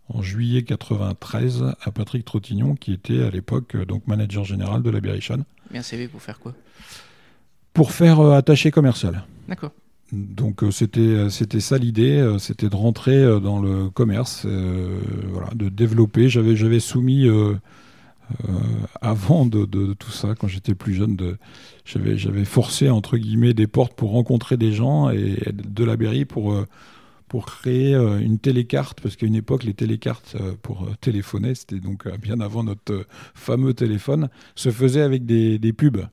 en 0.09 0.21
juillet 0.21 0.63
93 0.63 1.75
à 1.81 1.91
Patrick 1.91 2.25
Trottignon, 2.25 2.75
qui 2.75 2.93
était 2.93 3.23
à 3.23 3.29
l'époque 3.29 3.75
euh, 3.75 3.85
donc 3.85 4.07
manager 4.07 4.43
général 4.43 4.83
de 4.83 4.89
la 4.89 4.99
Berichan. 5.01 5.39
Et 5.73 5.77
un 5.77 5.81
CV 5.81 6.07
pour 6.07 6.21
faire 6.21 6.39
quoi? 6.39 6.53
Pour 7.73 7.91
faire 7.91 8.19
euh, 8.19 8.37
attaché 8.37 8.71
commercial. 8.71 9.23
D'accord. 9.47 9.71
Donc 10.11 10.63
c'était 10.69 11.31
c'était 11.31 11.59
ça 11.59 11.79
l'idée, 11.79 12.35
c'était 12.37 12.69
de 12.69 12.75
rentrer 12.75 13.39
dans 13.39 13.59
le 13.59 13.89
commerce, 13.89 14.45
voilà, 14.45 15.49
de 15.55 15.69
développer. 15.69 16.29
J'avais 16.29 16.55
j'avais 16.55 16.79
soumis 16.79 17.27
avant 19.01 19.45
de, 19.45 19.65
de, 19.65 19.93
tout 19.93 20.11
ça, 20.11 20.35
quand 20.35 20.47
j'étais 20.47 20.75
plus 20.75 20.93
jeune, 20.93 21.17
j'avais, 21.85 22.17
j'avais 22.17 22.45
forcé 22.45 22.89
entre 22.89 23.17
guillemets 23.17 23.53
des 23.53 23.67
portes 23.67 23.93
pour 23.93 24.11
rencontrer 24.11 24.57
des 24.57 24.71
gens 24.71 25.09
et 25.09 25.37
de 25.51 25.83
la 25.83 25.97
Berry 25.97 26.25
pour, 26.25 26.53
euh, 26.53 26.65
pour 27.33 27.47
créer 27.47 27.95
euh, 27.95 28.19
une 28.19 28.37
télécarte, 28.37 29.01
parce 29.01 29.15
qu'à 29.15 29.25
une 29.25 29.33
époque, 29.33 29.63
les 29.63 29.73
télécartes 29.73 30.35
euh, 30.39 30.53
pour 30.61 30.87
téléphoner, 31.01 31.55
c'était 31.55 31.79
donc 31.79 32.07
bien 32.19 32.39
avant 32.39 32.63
notre 32.63 33.07
fameux 33.33 33.73
téléphone, 33.73 34.29
se 34.53 34.69
faisaient 34.69 35.01
avec 35.01 35.25
des, 35.25 35.57
des 35.57 35.73
pubs. 35.73 36.05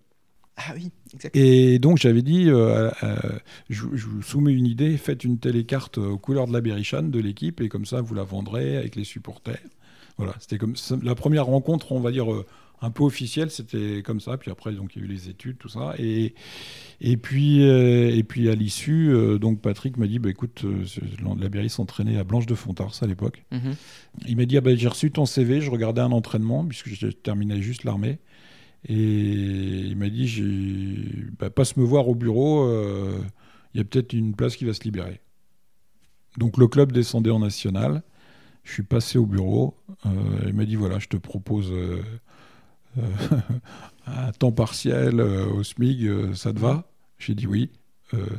Ah 0.56 0.72
oui, 0.74 0.90
exactement. 1.12 1.44
Et 1.44 1.78
donc 1.78 1.98
j'avais 1.98 2.22
dit, 2.22 2.46
je, 2.46 3.84
vous 3.84 4.22
soumets 4.22 4.54
une 4.54 4.66
idée, 4.66 4.96
faites 4.96 5.22
une 5.22 5.38
télécarte 5.38 5.98
aux 5.98 6.16
couleurs 6.16 6.46
de 6.46 6.54
la 6.54 6.62
Berrichane, 6.62 7.10
de 7.10 7.20
l'équipe, 7.20 7.60
et 7.60 7.68
comme 7.68 7.84
ça 7.84 8.00
vous 8.00 8.14
la 8.14 8.24
vendrez 8.24 8.78
avec 8.78 8.96
les 8.96 9.04
supporters. 9.04 9.60
Voilà, 10.16 10.32
c'était 10.38 10.56
comme 10.56 10.72
la 11.02 11.14
première 11.14 11.44
rencontre, 11.44 11.92
on 11.92 12.00
va 12.00 12.12
dire, 12.12 12.28
un 12.82 12.90
peu 12.90 13.04
officiel, 13.04 13.50
c'était 13.50 14.02
comme 14.02 14.20
ça. 14.20 14.36
Puis 14.38 14.50
après, 14.50 14.72
donc 14.72 14.94
il 14.96 15.00
y 15.00 15.02
a 15.02 15.04
eu 15.04 15.08
les 15.08 15.28
études, 15.28 15.58
tout 15.58 15.68
ça. 15.68 15.94
Et, 15.98 16.34
et 17.00 17.16
puis, 17.16 17.62
euh, 17.62 18.14
et 18.14 18.22
puis 18.22 18.48
à 18.48 18.54
l'issue, 18.54 19.10
euh, 19.10 19.38
donc 19.38 19.60
Patrick 19.60 19.96
m'a 19.96 20.06
dit, 20.06 20.18
bah, 20.18 20.30
écoute, 20.30 20.64
euh, 20.64 20.84
la 21.38 21.48
Berry 21.48 21.68
s'entraînait 21.68 22.18
à 22.18 22.24
Blanche 22.24 22.46
de 22.46 22.54
Fontars 22.54 22.94
à 23.02 23.06
l'époque. 23.06 23.44
Mhm. 23.52 23.74
Il 24.26 24.36
m'a 24.36 24.46
dit, 24.46 24.56
ah, 24.56 24.60
bah, 24.60 24.74
j'ai 24.74 24.88
reçu 24.88 25.10
ton 25.10 25.26
CV, 25.26 25.60
je 25.60 25.70
regardais 25.70 26.00
un 26.00 26.12
entraînement 26.12 26.64
puisque 26.64 26.88
je 26.88 27.08
terminais 27.08 27.60
juste 27.60 27.84
l'armée. 27.84 28.18
Et 28.88 28.94
il 28.94 29.96
m'a 29.96 30.08
dit, 30.08 30.42
bah, 31.38 31.50
passe 31.50 31.76
me 31.76 31.84
voir 31.84 32.08
au 32.08 32.14
bureau, 32.14 32.66
il 33.74 33.78
y 33.78 33.80
a 33.80 33.84
peut-être 33.84 34.14
une 34.14 34.34
place 34.34 34.56
qui 34.56 34.64
va 34.64 34.72
se 34.72 34.82
libérer. 34.84 35.20
Donc 36.38 36.56
le 36.56 36.66
club 36.66 36.92
descendait 36.92 37.30
en 37.30 37.40
national. 37.40 38.02
Je 38.64 38.72
suis 38.72 38.82
passé 38.82 39.18
au 39.18 39.26
bureau. 39.26 39.74
il 40.46 40.54
m'a 40.54 40.64
dit 40.64 40.76
voilà, 40.76 40.98
je 40.98 41.08
te 41.08 41.18
propose 41.18 41.72
euh, 42.98 43.02
à 44.06 44.32
temps 44.32 44.52
partiel 44.52 45.20
euh, 45.20 45.46
au 45.46 45.62
SMIG, 45.62 46.06
euh, 46.06 46.34
ça 46.34 46.52
te 46.52 46.58
va? 46.58 46.90
J'ai 47.18 47.34
dit 47.34 47.46
oui, 47.46 47.70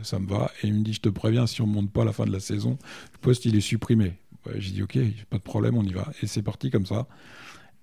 ça 0.04 0.20
me 0.20 0.28
va. 0.28 0.52
Et 0.62 0.68
il 0.68 0.74
me 0.74 0.84
dit, 0.84 0.94
je 0.94 1.00
te 1.00 1.08
préviens, 1.08 1.48
si 1.48 1.62
on 1.62 1.68
ne 1.68 1.72
monte 1.72 1.92
pas 1.92 2.02
à 2.02 2.06
la 2.06 2.12
fin 2.12 2.26
de 2.26 2.32
la 2.32 2.42
saison, 2.42 2.78
le 3.14 3.18
poste, 3.20 3.46
il 3.46 3.56
est 3.56 3.62
supprimé. 3.62 4.18
J'ai 4.58 4.72
dit, 4.72 4.84
ok, 4.84 4.98
pas 5.30 5.38
de 5.38 5.44
problème, 5.44 5.78
on 5.78 5.84
y 5.84 5.94
va. 5.94 6.12
Et 6.22 6.28
c'est 6.28 6.42
parti 6.42 6.72
comme 6.72 6.86
ça. 6.86 7.08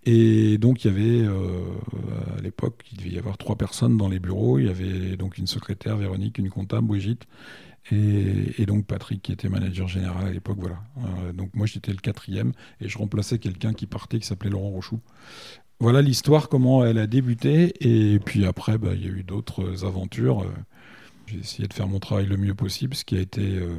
Et 0.04 0.58
donc, 0.58 0.84
il 0.84 0.88
y 0.88 0.90
avait, 0.90 1.26
à 2.36 2.40
l'époque, 2.42 2.84
il 2.92 2.98
devait 2.98 3.10
y 3.10 3.18
avoir 3.18 3.38
trois 3.38 3.56
personnes 3.56 3.96
dans 3.96 4.08
les 4.08 4.18
bureaux. 4.18 4.58
Il 4.58 4.66
y 4.66 4.68
avait 4.68 5.16
donc 5.16 5.38
une 5.38 5.46
secrétaire, 5.46 5.96
Véronique, 5.96 6.36
une 6.36 6.50
comptable, 6.50 6.88
Brigitte, 6.88 7.26
et, 7.90 8.66
donc 8.66 8.84
Patrick, 8.84 9.22
qui 9.22 9.32
était 9.32 9.48
manager 9.48 9.88
général 9.88 10.26
à 10.26 10.30
l'époque. 10.32 10.58
Voilà. 10.60 10.80
donc, 11.32 11.54
moi, 11.54 11.66
j'étais 11.66 11.92
le 11.92 11.98
quatrième, 11.98 12.52
et 12.82 12.88
je 12.88 12.98
remplaçais 12.98 13.38
quelqu'un 13.38 13.72
qui 13.72 13.86
partait, 13.86 14.18
qui 14.18 14.26
s'appelait 14.26 14.50
Laurent 14.50 14.70
Rochou 14.70 15.00
voilà 15.80 16.02
l'histoire, 16.02 16.48
comment 16.48 16.84
elle 16.84 16.98
a 16.98 17.06
débuté. 17.06 17.72
Et 17.80 18.18
puis 18.18 18.46
après, 18.46 18.78
bah, 18.78 18.90
il 18.94 19.04
y 19.04 19.08
a 19.08 19.12
eu 19.12 19.22
d'autres 19.22 19.84
aventures. 19.84 20.44
J'ai 21.28 21.38
essayé 21.38 21.68
de 21.68 21.74
faire 21.74 21.88
mon 21.88 21.98
travail 21.98 22.26
le 22.26 22.36
mieux 22.38 22.54
possible, 22.54 22.94
ce 22.94 23.04
qui 23.04 23.16
a 23.16 23.20
été, 23.20 23.56
euh, 23.56 23.76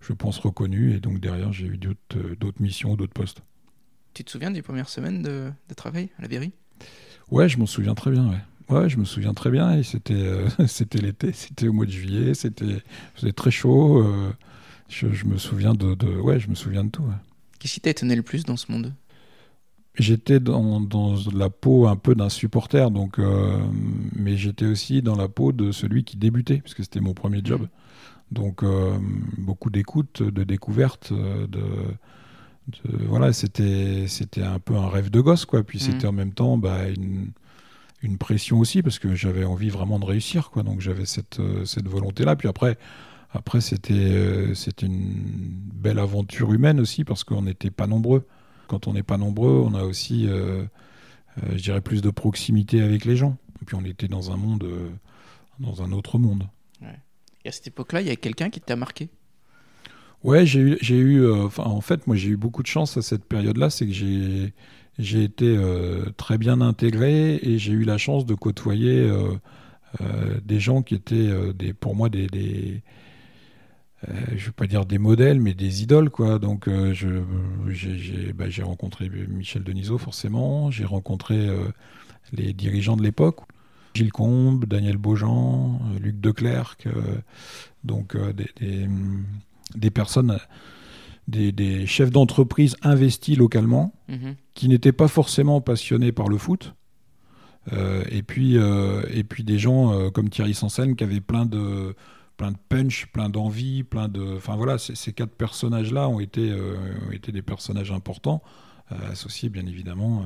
je 0.00 0.14
pense, 0.14 0.38
reconnu. 0.38 0.94
Et 0.94 1.00
donc 1.00 1.20
derrière, 1.20 1.52
j'ai 1.52 1.66
eu 1.66 1.76
d'autres 1.76 2.16
euh, 2.16 2.52
missions, 2.60 2.96
d'autres 2.96 3.12
postes. 3.12 3.42
Tu 4.14 4.24
te 4.24 4.30
souviens 4.30 4.50
des 4.50 4.62
premières 4.62 4.88
semaines 4.88 5.22
de, 5.22 5.50
travail 5.76 6.08
à 6.18 6.22
la 6.22 6.28
Berry 6.28 6.52
Ouais, 7.30 7.48
je 7.48 7.58
m'en 7.58 7.66
souviens 7.66 7.94
très 7.94 8.10
bien. 8.10 8.30
Ouais. 8.30 8.76
ouais, 8.76 8.88
je 8.88 8.96
me 8.96 9.04
souviens 9.04 9.34
très 9.34 9.50
bien. 9.50 9.74
Et 9.74 9.82
c'était 9.82 10.14
euh, 10.14 10.48
c'était 10.66 10.98
l'été, 10.98 11.32
c'était 11.32 11.68
au 11.68 11.74
mois 11.74 11.84
de 11.84 11.90
juillet, 11.90 12.32
c'était 12.32 12.80
très 13.32 13.50
chaud. 13.50 14.06
je, 14.88 15.24
me 15.26 15.36
souviens 15.36 15.74
de, 15.74 16.06
ouais, 16.20 16.40
je 16.40 16.48
me 16.48 16.54
souviens 16.54 16.84
de 16.84 16.90
tout. 16.90 17.04
Qu'est-ce 17.58 17.74
qui 17.74 17.80
t'a 17.80 17.90
étonné 17.90 18.16
le 18.16 18.22
plus 18.22 18.44
dans 18.44 18.56
ce 18.56 18.72
monde? 18.72 18.94
J'étais 19.98 20.40
dans, 20.40 20.86
la 21.34 21.50
peau 21.50 21.86
un 21.86 21.96
peu 21.96 22.14
d'un 22.14 22.28
supporter, 22.28 22.90
donc, 22.90 23.18
euh, 23.18 23.58
mais 24.14 24.36
j'étais 24.36 24.66
aussi 24.66 25.02
dans 25.02 25.16
la 25.16 25.28
peau 25.28 25.52
de 25.52 25.72
celui 25.72 26.04
qui 26.04 26.16
débutait, 26.16 26.58
parce 26.58 26.74
que 26.74 26.82
c'était 26.82 27.00
mon 27.00 27.14
premier 27.14 27.40
job. 27.42 27.62
Mmh. 27.62 27.68
Donc 28.32 28.62
euh, 28.62 28.96
beaucoup 29.38 29.70
d'écoute, 29.70 30.22
de 30.22 30.44
découverte, 30.44 31.12
euh, 31.12 31.46
de, 31.46 31.62
voilà, 33.06 33.32
c'était 33.32 34.06
c'était 34.08 34.42
un 34.42 34.58
peu 34.58 34.74
un 34.74 34.88
rêve 34.88 35.10
de 35.10 35.20
gosse, 35.20 35.44
quoi. 35.44 35.62
Puis 35.62 35.78
mmh. 35.78 35.82
c'était 35.82 36.06
en 36.06 36.12
même 36.12 36.32
temps 36.32 36.58
bah, 36.58 36.88
une, 36.88 37.30
une, 38.02 38.18
pression 38.18 38.58
aussi, 38.58 38.82
parce 38.82 38.98
que 38.98 39.14
j'avais 39.14 39.44
envie 39.44 39.68
vraiment 39.68 40.00
de 40.00 40.04
réussir, 40.04 40.50
quoi. 40.50 40.64
Donc 40.64 40.80
j'avais 40.80 41.06
cette, 41.06 41.40
cette 41.64 41.86
volonté-là. 41.86 42.34
Puis 42.34 42.48
après, 42.48 42.76
après 43.30 43.60
c'était 43.60 44.52
c'était 44.54 44.86
une 44.86 45.12
belle 45.74 46.00
aventure 46.00 46.52
humaine 46.52 46.80
aussi, 46.80 47.04
parce 47.04 47.22
qu'on 47.22 47.42
n'était 47.42 47.70
pas 47.70 47.86
nombreux. 47.86 48.26
Quand 48.68 48.86
on 48.86 48.92
n'est 48.92 49.02
pas 49.02 49.18
nombreux, 49.18 49.62
on 49.64 49.74
a 49.74 49.84
aussi, 49.84 50.26
euh, 50.26 50.64
euh, 51.42 51.52
je 51.52 51.62
dirais, 51.62 51.80
plus 51.80 52.02
de 52.02 52.10
proximité 52.10 52.82
avec 52.82 53.04
les 53.04 53.16
gens. 53.16 53.36
Et 53.62 53.64
puis 53.64 53.76
on 53.76 53.84
était 53.84 54.08
dans 54.08 54.30
un 54.32 54.36
monde, 54.36 54.64
euh, 54.64 54.88
dans 55.58 55.82
un 55.82 55.92
autre 55.92 56.18
monde. 56.18 56.44
Et 57.44 57.48
à 57.48 57.52
cette 57.52 57.68
époque-là, 57.68 58.00
il 58.00 58.08
y 58.08 58.10
a 58.10 58.16
quelqu'un 58.16 58.50
qui 58.50 58.60
t'a 58.60 58.74
marqué? 58.74 59.08
Ouais, 60.24 60.44
j'ai 60.44 60.60
eu, 60.60 60.78
j'ai 60.80 60.96
eu 60.96 61.30
en 61.30 61.80
fait, 61.80 62.08
moi 62.08 62.16
j'ai 62.16 62.30
eu 62.30 62.36
beaucoup 62.36 62.62
de 62.64 62.66
chance 62.66 62.96
à 62.96 63.02
cette 63.02 63.24
période-là, 63.24 63.70
c'est 63.70 63.86
que 63.86 63.92
j'ai, 63.92 64.52
j'ai 64.98 65.22
été 65.22 65.56
très 66.16 66.38
bien 66.38 66.60
intégré 66.60 67.36
et 67.36 67.58
j'ai 67.58 67.72
eu 67.72 67.84
la 67.84 67.98
chance 67.98 68.26
de 68.26 68.34
côtoyer 68.34 69.08
des 70.44 70.58
gens 70.58 70.82
qui 70.82 70.96
étaient 70.96 71.52
des, 71.52 71.72
pour 71.72 71.94
moi 71.94 72.08
des, 72.08 72.26
des 72.26 72.82
je 74.08 74.34
ne 74.34 74.46
veux 74.46 74.52
pas 74.52 74.66
dire 74.66 74.86
des 74.86 74.98
modèles, 74.98 75.40
mais 75.40 75.54
des 75.54 75.82
idoles, 75.82 76.10
quoi. 76.10 76.38
Donc, 76.38 76.68
euh, 76.68 76.94
bah, 78.34 78.48
j'ai 78.48 78.62
rencontré 78.62 79.10
Michel 79.28 79.64
Denisot, 79.64 79.98
forcément. 79.98 80.70
J'ai 80.70 80.84
rencontré 80.84 81.48
euh, 81.48 81.64
les 82.32 82.52
dirigeants 82.52 82.96
de 82.96 83.02
l'époque. 83.02 83.40
Gilles 83.94 84.12
Combe, 84.12 84.66
Daniel 84.66 84.98
Beaujean, 84.98 85.80
Luc 86.02 86.20
Declercq, 86.20 86.86
donc 87.82 88.14
des, 88.34 88.86
des, 89.74 89.90
personnes, 89.90 90.38
des, 91.28 91.86
chefs 91.86 92.10
d'entreprise 92.10 92.76
investis 92.82 93.38
localement, 93.38 93.94
mhm. 94.08 94.34
qui 94.52 94.68
n'étaient 94.68 94.92
pas 94.92 95.08
forcément 95.08 95.62
passionnés 95.62 96.12
par 96.12 96.28
le 96.28 96.36
foot, 96.36 96.74
et, 97.72 98.22
puis, 98.22 98.56
et 98.56 99.24
puis 99.24 99.44
des 99.44 99.58
gens 99.58 100.10
comme 100.10 100.28
Thierry 100.28 100.52
Sansen 100.52 100.94
qui 100.94 101.02
avaient 101.02 101.22
plein 101.22 101.46
de, 101.46 101.94
plein 102.36 102.52
de 102.52 102.58
punch, 102.68 103.06
plein 103.06 103.28
d'envie, 103.28 103.82
plein 103.82 104.08
de. 104.08 104.36
Enfin 104.36 104.56
voilà, 104.56 104.78
ces 104.78 105.12
quatre 105.12 105.34
personnages-là 105.34 106.08
ont 106.08 106.20
été, 106.20 106.52
ont 106.52 107.12
été 107.12 107.32
des 107.32 107.42
personnages 107.42 107.92
importants. 107.92 108.42
associés 109.10 109.48
bien 109.48 109.66
évidemment 109.66 110.24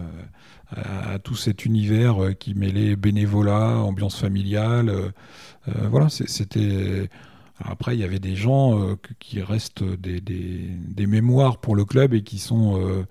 à, 0.71 1.19
tout 1.19 1.37
cet 1.37 1.65
univers 1.65 2.37
qui 2.39 2.55
mêlait 2.55 2.97
bénévolat, 2.97 3.77
ambiance 3.77 4.19
familiale. 4.19 5.13
voilà, 5.67 6.09
c'était 6.09 7.09
après, 7.65 7.97
il 7.97 8.01
y 8.01 8.05
avait 8.05 8.19
des 8.19 8.37
gens 8.37 8.81
euh, 8.81 8.97
qui 9.19 9.43
restent 9.43 9.85
des, 9.85 11.07
mémoires 11.07 11.59
pour 11.59 11.77
le 11.77 11.85
club 11.85 12.15
et 12.15 12.23
qui 12.23 12.39
sont, 12.39 12.81
euh, 12.81 13.07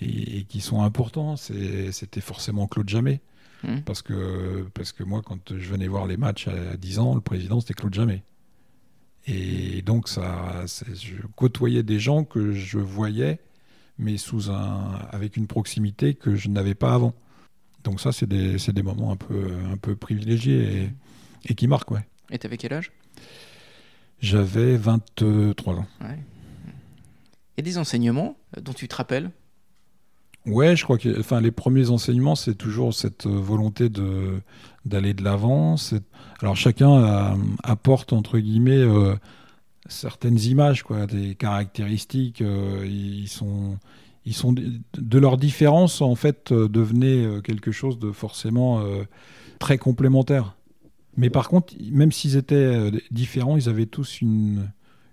et, 0.00 0.44
qui 0.44 0.60
sont 0.60 0.82
importants. 0.82 1.36
C'était 1.36 2.20
forcément 2.20 2.66
Claude 2.66 2.88
Jamais. 2.88 3.20
Mmh. 3.62 3.80
Parce, 3.84 4.02
que, 4.02 4.66
parce 4.74 4.92
que 4.92 5.04
moi, 5.04 5.22
quand 5.24 5.56
je 5.56 5.68
venais 5.68 5.88
voir 5.88 6.06
les 6.06 6.16
matchs 6.16 6.48
à, 6.48 6.76
10 6.76 6.98
ans, 6.98 7.14
le 7.14 7.20
président, 7.20 7.60
c'était 7.60 7.74
Claude 7.74 7.94
Jamais. 7.94 8.22
Et 9.26 9.82
donc, 9.82 10.08
ça, 10.08 10.64
je 10.66 11.14
côtoyais 11.36 11.82
des 11.82 12.00
gens 12.00 12.24
que 12.24 12.52
je 12.52 12.78
voyais, 12.78 13.38
mais 13.98 14.16
sous 14.18 14.50
un, 14.50 14.98
avec 15.10 15.36
une 15.36 15.46
proximité 15.46 16.14
que 16.14 16.34
je 16.34 16.48
n'avais 16.48 16.74
pas 16.74 16.94
avant. 16.94 17.14
Donc 17.84 18.00
ça, 18.00 18.12
c'est 18.12 18.26
des, 18.26 18.56
des, 18.56 18.82
moments 18.82 19.12
un 19.12 19.16
peu, 19.16 19.52
un 19.70 19.76
peu 19.76 19.96
privilégiés 19.96 20.82
et, 20.82 20.90
et 21.50 21.54
qui 21.54 21.68
marquent. 21.68 21.92
Ouais. 21.92 22.06
Et 22.30 22.38
tu 22.38 22.46
avais 22.46 22.56
quel 22.56 22.72
âge? 22.72 22.92
J'avais 24.20 24.76
23 24.76 25.74
ans. 25.74 25.86
Ouais. 26.00 26.18
Et 27.56 27.62
des 27.62 27.78
enseignements 27.78 28.36
euh, 28.56 28.60
dont 28.60 28.72
tu 28.72 28.88
te 28.88 28.94
rappelles? 28.94 29.30
Ouais, 30.46 30.74
je 30.74 30.84
crois 30.84 30.98
que 30.98 31.20
enfin, 31.20 31.40
les 31.40 31.52
premiers 31.52 31.90
enseignements, 31.90 32.34
c'est 32.34 32.56
toujours 32.56 32.94
cette 32.94 33.26
euh, 33.26 33.30
volonté 33.30 33.88
d'aller 34.84 35.14
de 35.14 35.22
l'avant. 35.22 35.76
Alors 36.40 36.56
chacun 36.56 37.36
apporte, 37.62 38.12
entre 38.12 38.38
guillemets, 38.38 38.72
euh, 38.72 39.14
certaines 39.88 40.40
images, 40.40 40.82
quoi, 40.82 41.06
des 41.06 41.36
caractéristiques. 41.36 42.42
ils, 42.42 43.28
sont, 43.28 43.78
ils 44.24 44.34
sont 44.34 44.52
de 44.52 45.18
leur 45.18 45.36
différence, 45.36 46.00
en 46.02 46.16
fait, 46.16 46.52
devenaient 46.52 47.40
quelque 47.42 47.70
chose 47.70 47.98
de 48.00 48.10
forcément 48.10 48.84
très 49.60 49.78
complémentaire. 49.78 50.56
Mais 51.16 51.30
par 51.30 51.48
contre, 51.48 51.74
même 51.90 52.12
s'ils 52.12 52.36
étaient 52.36 52.54
euh, 52.54 52.90
différents, 53.10 53.56
ils 53.56 53.68
avaient 53.68 53.86
tous 53.86 54.20
une, 54.20 54.70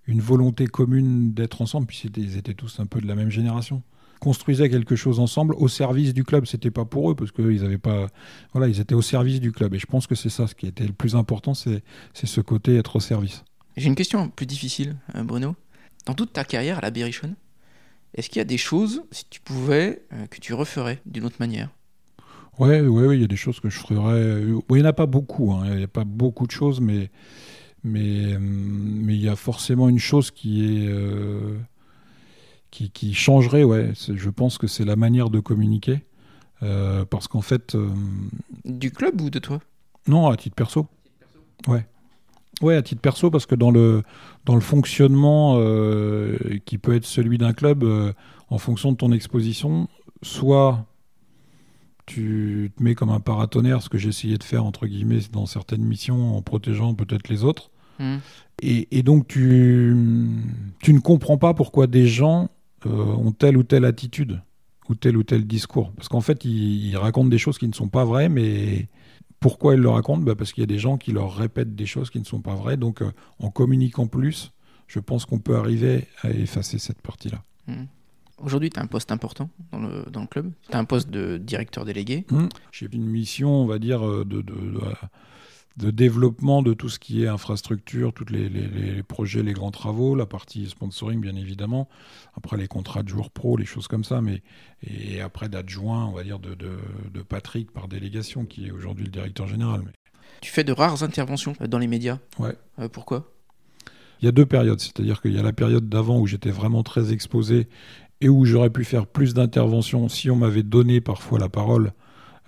une 0.07 0.21
volonté 0.21 0.65
commune 0.67 1.33
d'être 1.33 1.61
ensemble, 1.61 1.87
puis 1.87 2.03
ils 2.15 2.37
étaient 2.37 2.53
tous 2.53 2.79
un 2.79 2.85
peu 2.85 3.01
de 3.01 3.07
la 3.07 3.15
même 3.15 3.29
génération. 3.29 3.83
Construisaient 4.19 4.69
quelque 4.69 4.95
chose 4.95 5.19
ensemble 5.19 5.55
au 5.55 5.67
service 5.67 6.13
du 6.13 6.23
club. 6.23 6.45
C'était 6.45 6.71
pas 6.71 6.85
pour 6.85 7.11
eux 7.11 7.15
parce 7.15 7.31
qu'ils 7.31 7.63
avaient 7.63 7.77
pas, 7.77 8.07
voilà, 8.53 8.67
ils 8.67 8.79
étaient 8.79 8.95
au 8.95 9.01
service 9.01 9.39
du 9.39 9.51
club. 9.51 9.73
Et 9.75 9.79
je 9.79 9.85
pense 9.85 10.07
que 10.07 10.15
c'est 10.15 10.29
ça, 10.29 10.47
ce 10.47 10.55
qui 10.55 10.67
était 10.67 10.85
le 10.85 10.93
plus 10.93 11.15
important, 11.15 11.53
c'est 11.53 11.81
ce 12.13 12.41
côté 12.41 12.75
être 12.75 12.97
au 12.97 12.99
service. 12.99 13.43
J'ai 13.77 13.87
une 13.87 13.95
question 13.95 14.29
plus 14.29 14.45
difficile, 14.45 14.97
euh, 15.15 15.23
Bruno. 15.23 15.55
Dans 16.05 16.13
toute 16.13 16.33
ta 16.33 16.43
carrière 16.43 16.79
à 16.79 16.81
la 16.81 16.91
Berrichonne, 16.91 17.35
est-ce 18.15 18.29
qu'il 18.29 18.39
y 18.39 18.41
a 18.41 18.45
des 18.45 18.57
choses, 18.57 19.03
si 19.11 19.23
tu 19.29 19.39
pouvais, 19.39 20.01
euh, 20.11 20.25
que 20.27 20.39
tu 20.39 20.53
referais 20.53 20.99
d'une 21.05 21.25
autre 21.25 21.37
manière? 21.39 21.69
Ouais, 22.57 22.81
ouais, 22.81 23.15
il 23.15 23.21
y 23.21 23.23
a 23.23 23.27
des 23.27 23.37
choses 23.37 23.61
que 23.61 23.69
je 23.69 23.79
ferais. 23.79 23.95
il 23.95 24.75
n'y 24.75 24.81
en 24.81 24.85
a 24.85 24.93
pas 24.93 25.05
beaucoup, 25.05 25.53
hein. 25.53 25.61
il 25.67 25.77
n'y 25.77 25.83
a 25.83 25.87
pas 25.87 26.03
beaucoup 26.03 26.45
de 26.45 26.51
choses, 26.51 26.81
mais 26.81 27.09
mais 27.85 28.37
mais 28.37 29.15
il 29.15 29.21
y 29.21 29.29
a 29.29 29.37
forcément 29.37 29.87
une 29.87 29.99
chose 29.99 30.31
qui 30.31 30.65
est 30.65 30.87
euh, 30.89 31.57
qui, 32.71 32.89
qui, 32.91 33.13
changerait. 33.13 33.63
Ouais, 33.63 33.93
je 33.95 34.29
pense 34.29 34.57
que 34.57 34.67
c'est 34.67 34.85
la 34.85 34.95
manière 34.95 35.29
de 35.29 35.39
communiquer, 35.39 36.05
euh, 36.63 37.05
parce 37.05 37.27
qu'en 37.27 37.41
fait. 37.41 37.75
Euh, 37.75 37.89
du 38.65 38.91
club 38.91 39.21
ou 39.21 39.29
de 39.29 39.39
toi? 39.39 39.59
Non, 40.07 40.29
à 40.29 40.37
titre 40.37 40.55
perso. 40.55 40.87
Ouais. 41.67 41.85
Ouais, 42.61 42.75
à 42.75 42.81
titre 42.81 43.01
perso, 43.01 43.31
parce 43.31 43.45
que 43.45 43.55
dans 43.55 43.71
le, 43.71 44.03
dans 44.45 44.55
le 44.55 44.61
fonctionnement 44.61 45.55
qui 46.65 46.77
peut 46.77 46.93
être 46.93 47.05
celui 47.05 47.37
d'un 47.37 47.53
club, 47.53 47.85
en 48.49 48.57
fonction 48.57 48.91
de 48.91 48.97
ton 48.97 49.11
exposition, 49.13 49.87
soit 50.21 50.85
tu 52.09 52.71
te 52.75 52.83
mets 52.83 52.95
comme 52.95 53.11
un 53.11 53.19
paratonnerre, 53.19 53.83
ce 53.83 53.89
que 53.89 53.97
j'ai 53.97 54.09
essayé 54.09 54.37
de 54.37 54.43
faire, 54.43 54.65
entre 54.65 54.87
guillemets, 54.87 55.19
dans 55.31 55.45
certaines 55.45 55.83
missions, 55.83 56.35
en 56.35 56.41
protégeant 56.41 56.95
peut-être 56.95 57.29
les 57.29 57.43
autres. 57.43 57.69
Hmm. 57.99 58.17
Et, 58.61 59.03
donc, 59.03 59.27
tu, 59.27 59.95
tu 60.81 60.93
ne 60.93 60.99
comprends 60.99 61.37
pas 61.37 61.53
pourquoi 61.53 61.87
des 61.87 62.07
gens 62.07 62.49
euh, 62.85 62.89
ont 62.89 63.31
telle 63.31 63.57
ou 63.57 63.63
telle 63.63 63.85
attitude, 63.85 64.41
ou 64.89 64.95
tel 64.95 65.17
ou 65.17 65.23
tel 65.23 65.45
discours. 65.45 65.91
Parce 65.93 66.07
qu'en 66.09 66.21
fait, 66.21 66.45
ils, 66.45 66.95
racontent 66.97 67.29
des 67.29 67.37
choses 67.37 67.57
qui 67.57 67.67
ne 67.67 67.73
sont 67.73 67.89
pas 67.89 68.05
vraies, 68.05 68.29
mais 68.29 68.87
pourquoi 69.39 69.75
ils 69.75 69.81
le 69.81 69.89
racontent? 69.89 70.21
Bah 70.21 70.35
Parce 70.35 70.51
qu'il 70.53 70.61
y 70.61 70.63
a 70.63 70.67
des 70.67 70.79
gens 70.79 70.97
qui 70.97 71.11
leur 71.11 71.35
répètent 71.35 71.75
des 71.75 71.85
choses 71.85 72.09
qui 72.09 72.19
ne 72.19 72.25
sont 72.25 72.41
pas 72.41 72.55
vraies. 72.55 72.77
Donc, 72.77 73.01
euh, 73.01 73.11
en 73.39 73.49
communiquant 73.49 74.07
plus, 74.07 74.51
je 74.87 74.99
pense 74.99 75.25
qu'on 75.25 75.39
peut 75.39 75.55
arriver 75.55 76.07
à 76.21 76.29
effacer 76.31 76.79
cette 76.79 77.01
partie-là. 77.01 77.43
Hmm. 77.67 77.85
Aujourd'hui, 78.41 78.69
tu 78.69 78.79
as 78.79 78.83
un 78.83 78.87
poste 78.87 79.11
important 79.11 79.49
dans 79.71 79.79
le, 79.79 80.05
dans 80.09 80.21
le 80.21 80.27
club? 80.27 80.51
Tu 80.69 80.75
as 80.75 80.79
un 80.79 80.85
poste 80.85 81.09
de 81.09 81.37
directeur 81.37 81.85
délégué? 81.85 82.25
Mmh. 82.31 82.47
J'ai 82.71 82.87
une 82.91 83.05
mission, 83.05 83.49
on 83.49 83.65
va 83.65 83.79
dire, 83.79 84.05
euh, 84.07 84.23
de, 84.23 84.41
de, 84.41 84.53
de, 84.53 84.81
développement 85.77 86.61
de 86.61 86.73
tout 86.73 86.89
ce 86.89 86.99
qui 86.99 87.23
est 87.23 87.27
infrastructure, 87.27 88.13
tous 88.13 88.25
les, 88.29 88.49
les, 88.49 89.03
projets, 89.03 89.43
les 89.43 89.53
grands 89.53 89.71
travaux, 89.71 90.15
la 90.15 90.25
partie 90.25 90.67
sponsoring, 90.69 91.21
bien 91.21 91.35
évidemment. 91.35 91.87
Après, 92.35 92.57
les 92.57 92.67
contrats 92.67 93.03
de 93.03 93.09
joueurs 93.09 93.31
pro, 93.31 93.57
les 93.57 93.65
choses 93.65 93.87
comme 93.87 94.03
ça. 94.03 94.21
Mais, 94.21 94.41
et 94.83 95.21
après, 95.21 95.49
d'adjoint, 95.49 96.05
on 96.05 96.11
va 96.11 96.23
dire, 96.23 96.39
de, 96.39 96.55
de, 96.55 97.21
Patrick 97.21 97.71
par 97.71 97.87
délégation, 97.87 98.45
qui 98.45 98.67
est 98.67 98.71
aujourd'hui 98.71 99.05
le 99.05 99.11
directeur 99.11 99.47
général. 99.47 99.83
Tu 100.41 100.51
fais 100.51 100.63
de 100.63 100.71
rares 100.71 101.03
interventions 101.03 101.53
euh, 101.61 101.67
dans 101.67 101.79
les 101.79 101.87
médias? 101.87 102.19
Ouais. 102.39 102.55
Euh, 102.79 102.89
pourquoi? 102.89 103.31
Il 104.21 104.25
y 104.25 104.27
a 104.27 104.31
deux 104.31 104.45
périodes, 104.45 104.79
c'est-à-dire 104.79 105.21
qu'il 105.21 105.33
y 105.33 105.39
a 105.39 105.43
la 105.43 105.53
période 105.53 105.87
d'avant 105.87 106.19
où 106.19 106.27
j'étais 106.27 106.51
vraiment 106.51 106.83
très 106.83 107.13
exposé 107.13 107.67
et 108.21 108.27
où 108.27 108.43
j'aurais 108.45 108.69
pu 108.69 108.83
faire 108.83 109.07
plus 109.07 109.33
d'interventions 109.33 110.09
si 110.09 110.29
on 110.29 110.35
m'avait 110.35 110.63
donné 110.63 110.99
parfois 110.99 111.39
la 111.39 111.49
parole. 111.49 111.93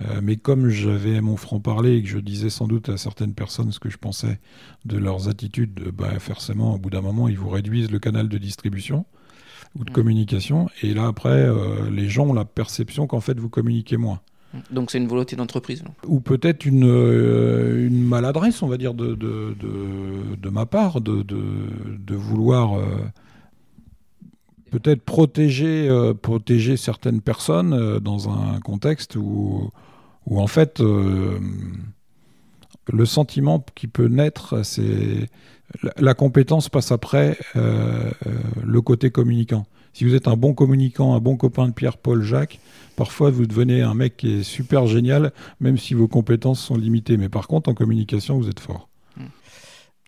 Euh, 0.10 0.20
mais 0.22 0.38
comme 0.38 0.70
j'avais 0.70 1.22
mon 1.22 1.38
franc-parler 1.38 1.98
et 1.98 2.04
que 2.04 2.10
je 2.10 2.20
disais 2.20 2.50
sans 2.50 2.68
doute 2.68 2.90
à 2.90 2.98
certaines 2.98 3.34
personnes 3.34 3.72
ce 3.72 3.80
que 3.80 3.90
je 3.90 3.98
pensais 3.98 4.40
de 4.86 4.98
leurs 4.98 5.30
attitudes, 5.30 5.92
bah 5.94 6.20
forcément, 6.20 6.76
au 6.76 6.78
bout 6.78 6.90
d'un 6.90 7.02
moment, 7.02 7.28
ils 7.28 7.38
vous 7.38 7.50
réduisent 7.50 7.92
le 7.92 8.00
canal 8.00 8.30
de 8.30 8.38
distribution 8.38 9.06
ou 9.76 9.84
de 9.84 9.92
mmh. 9.92 9.94
communication. 9.94 10.70
Et 10.82 10.94
là, 10.94 11.08
après, 11.08 11.30
euh, 11.30 11.90
les 11.90 12.08
gens 12.10 12.28
ont 12.28 12.34
la 12.34 12.46
perception 12.46 13.08
qu'en 13.08 13.22
fait, 13.22 13.40
vous 13.40 13.50
communiquez 13.50 13.98
moins. 13.98 14.20
Mmh. 14.54 14.60
Donc 14.72 14.92
c'est 14.92 14.98
une 14.98 15.08
volonté 15.08 15.36
d'entreprise 15.36 15.84
Ou 16.08 16.20
peut-être 16.20 16.66
une, 16.66 16.86
euh, 16.86 17.88
une, 17.88 18.04
maladresse, 18.04 18.62
on 18.64 18.68
va 18.68 18.78
dire, 18.78 18.94
de, 18.94 19.16
de, 19.16 19.56
de, 19.60 20.36
de 20.36 20.50
ma 20.50 20.66
part, 20.66 21.02
de, 21.02 22.16
vouloir 22.16 22.80
peut-être 24.72 25.04
protéger, 25.04 25.88
euh, 25.90 26.14
protéger 26.16 26.78
certaines 26.78 27.22
personnes 27.22 27.74
euh, 27.74 28.00
dans 28.00 28.30
un 28.30 28.60
contexte 28.62 29.16
où, 29.16 29.70
où 30.26 30.40
en 30.40 30.48
fait, 30.48 30.82
euh, 30.82 31.40
le 32.92 33.06
sentiment 33.06 33.64
qui 33.76 33.88
peut 33.88 34.08
naître, 34.08 34.64
c'est 34.64 35.30
la, 35.98 36.14
compétence 36.14 36.70
passe 36.70 36.92
après 36.92 37.38
le 37.56 38.82
côté 38.82 39.10
communicant. 39.10 39.66
Si 39.94 40.06
vous 40.06 40.16
êtes 40.16 40.28
un 40.28 40.38
bon 40.38 40.54
communicant, 40.54 41.16
un 41.16 41.20
bon 41.20 41.38
copain 41.38 41.68
de 41.68 41.74
Pierre, 41.74 41.98
Paul, 41.98 42.22
Jacques, 42.22 42.60
parfois 42.96 43.30
vous 43.30 43.46
devenez 43.46 43.82
un 43.82 43.94
mec 43.94 44.18
qui 44.18 44.40
est 44.40 44.44
super 44.44 44.88
génial, 44.88 45.34
même 45.60 45.78
si 45.78 45.94
vos 45.94 46.08
compétences 46.08 46.62
sont 46.62 46.76
limitées. 46.76 47.18
Mais 47.18 47.30
par 47.30 47.48
contre, 47.48 47.70
en 47.70 47.74
communication, 47.74 48.38
vous 48.38 48.50
êtes 48.50 48.60
fort. 48.60 48.90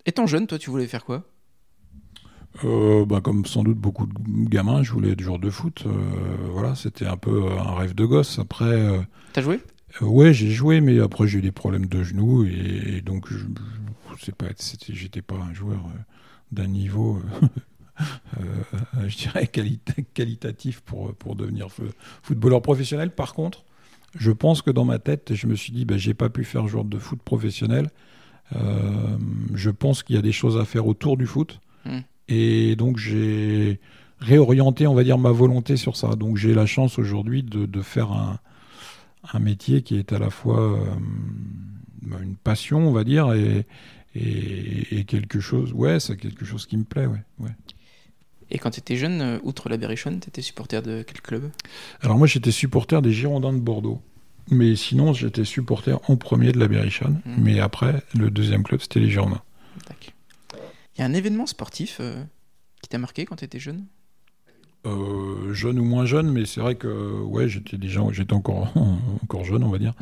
Étant 0.05 0.27
jeune, 0.27 0.47
toi, 0.47 0.57
tu 0.57 0.69
voulais 0.69 0.87
faire 0.87 1.05
quoi? 1.05 1.23
Euh, 2.63 3.05
bah, 3.05 3.21
comme 3.21 3.45
sans 3.45 3.63
doute 3.63 3.77
beaucoup 3.77 4.05
de 4.05 4.49
gamins, 4.49 4.83
je 4.83 4.91
voulais 4.91 5.11
être 5.11 5.21
joueur 5.21 5.39
de 5.39 5.49
foot. 5.49 5.83
Euh, 5.85 5.91
voilà, 6.51 6.75
c'était 6.75 7.05
un 7.05 7.17
peu 7.17 7.45
un 7.51 7.75
rêve 7.75 7.95
de 7.95 8.05
gosse. 8.05 8.37
Après. 8.39 8.65
Euh, 8.65 8.99
T'as 9.31 9.41
joué? 9.41 9.61
Ouais, 10.01 10.33
j'ai 10.33 10.49
joué, 10.49 10.81
mais 10.81 10.99
après 10.99 11.27
j'ai 11.27 11.39
eu 11.39 11.41
des 11.41 11.51
problèmes 11.51 11.85
de 11.85 12.03
genoux 12.03 12.45
et, 12.45 13.01
donc 13.01 13.27
je, 13.29 13.45
sais 14.23 14.31
pas, 14.31 14.47
j'étais 14.89 15.21
pas 15.21 15.35
un 15.35 15.53
joueur 15.53 15.81
d'un 16.51 16.67
niveau, 16.67 17.21
je 19.07 19.17
dirais 19.17 19.47
qualitatif 19.47 20.81
pour 20.81 21.13
pour 21.15 21.35
devenir 21.35 21.67
footballeur 22.23 22.61
professionnel. 22.61 23.11
Par 23.11 23.33
contre, 23.33 23.65
je 24.17 24.31
pense 24.31 24.61
que 24.61 24.71
dans 24.71 24.85
ma 24.85 24.99
tête, 24.99 25.33
je 25.35 25.47
me 25.47 25.55
suis 25.55 25.71
dit, 25.73 25.85
bah, 25.85 25.97
j'ai 25.97 26.13
pas 26.13 26.29
pu 26.29 26.43
faire 26.43 26.67
joueur 26.67 26.85
de 26.85 26.97
foot 26.97 27.21
professionnel. 27.21 27.89
je 29.53 29.69
pense 29.69 30.03
qu'il 30.03 30.15
y 30.15 30.19
a 30.19 30.23
des 30.23 30.31
choses 30.31 30.57
à 30.57 30.65
faire 30.65 30.87
autour 30.87 31.17
du 31.17 31.27
foot. 31.27 31.59
Hmm. 31.85 31.99
Et 32.27 32.75
donc 32.75 32.97
j'ai 32.97 33.79
réorienté, 34.19 34.87
on 34.87 34.93
va 34.93 35.03
dire, 35.03 35.17
ma 35.17 35.31
volonté 35.31 35.77
sur 35.77 35.95
ça. 35.95 36.15
Donc 36.15 36.37
j'ai 36.37 36.53
la 36.53 36.65
chance 36.65 36.97
aujourd'hui 36.97 37.43
de, 37.43 37.81
faire 37.81 38.11
un, 38.11 38.39
un, 39.31 39.39
métier 39.39 39.81
qui 39.81 39.97
est 39.97 40.11
à 40.13 40.19
la 40.19 40.29
fois 40.29 40.61
euh, 40.61 40.85
une 42.21 42.35
passion, 42.35 42.79
on 42.87 42.91
va 42.91 43.03
dire, 43.03 43.33
et, 43.33 43.65
et, 44.15 45.05
quelque 45.05 45.39
chose, 45.39 45.73
ouais, 45.73 45.99
c'est 45.99 46.17
quelque 46.17 46.45
chose 46.45 46.65
qui 46.65 46.77
me 46.77 46.83
plaît, 46.83 47.05
ouais. 47.05 47.23
ouais. 47.39 47.51
Et 48.51 48.59
quand 48.59 48.71
tu 48.71 48.79
étais 48.79 48.97
jeune, 48.97 49.21
euh, 49.21 49.39
outre 49.43 49.69
la 49.69 49.77
Berrichonne, 49.77 50.19
tu 50.19 50.29
étais 50.29 50.41
supporter 50.41 50.81
de 50.83 51.03
quel 51.05 51.21
club? 51.21 51.49
Alors 52.01 52.17
moi 52.17 52.27
j'étais 52.27 52.51
supporter 52.51 53.01
des 53.01 53.11
Girondins 53.11 53.53
de 53.53 53.59
Bordeaux. 53.59 54.01
Mais 54.49 54.75
sinon, 54.75 55.13
j'étais 55.13 55.45
supporter 55.45 55.97
en 56.09 56.17
premier 56.17 56.51
de 56.51 56.59
la 56.59 56.67
Berrichonne. 56.67 57.21
Mhm. 57.25 57.35
Mais 57.43 57.59
après, 57.59 58.03
le 58.13 58.29
deuxième 58.29 58.63
club, 58.63 58.81
c'était 58.81 58.99
les 58.99 59.09
Girondins. 59.09 59.41
Il 60.95 60.99
y 60.99 61.01
a 61.01 61.05
un 61.05 61.13
événement 61.13 61.47
sportif 61.47 61.97
euh, 61.99 62.23
qui 62.81 62.89
t'a 62.89 62.99
marqué 62.99 63.25
quand 63.25 63.37
tu 63.37 63.45
étais 63.45 63.59
jeune? 63.59 63.85
Euh, 64.85 65.53
jeune 65.53 65.79
ou 65.79 65.85
moins 65.85 66.05
jeune, 66.05 66.29
mais 66.31 66.45
c'est 66.45 66.59
vrai 66.59 66.75
que 66.75 67.21
ouais, 67.21 67.47
j'étais 67.47 67.77
déjà, 67.77 68.01
j'étais 68.11 68.33
encore, 68.33 68.73
encore 69.23 69.45
jeune, 69.45 69.63
on 69.63 69.69
va 69.69 69.77
dire. 69.77 69.93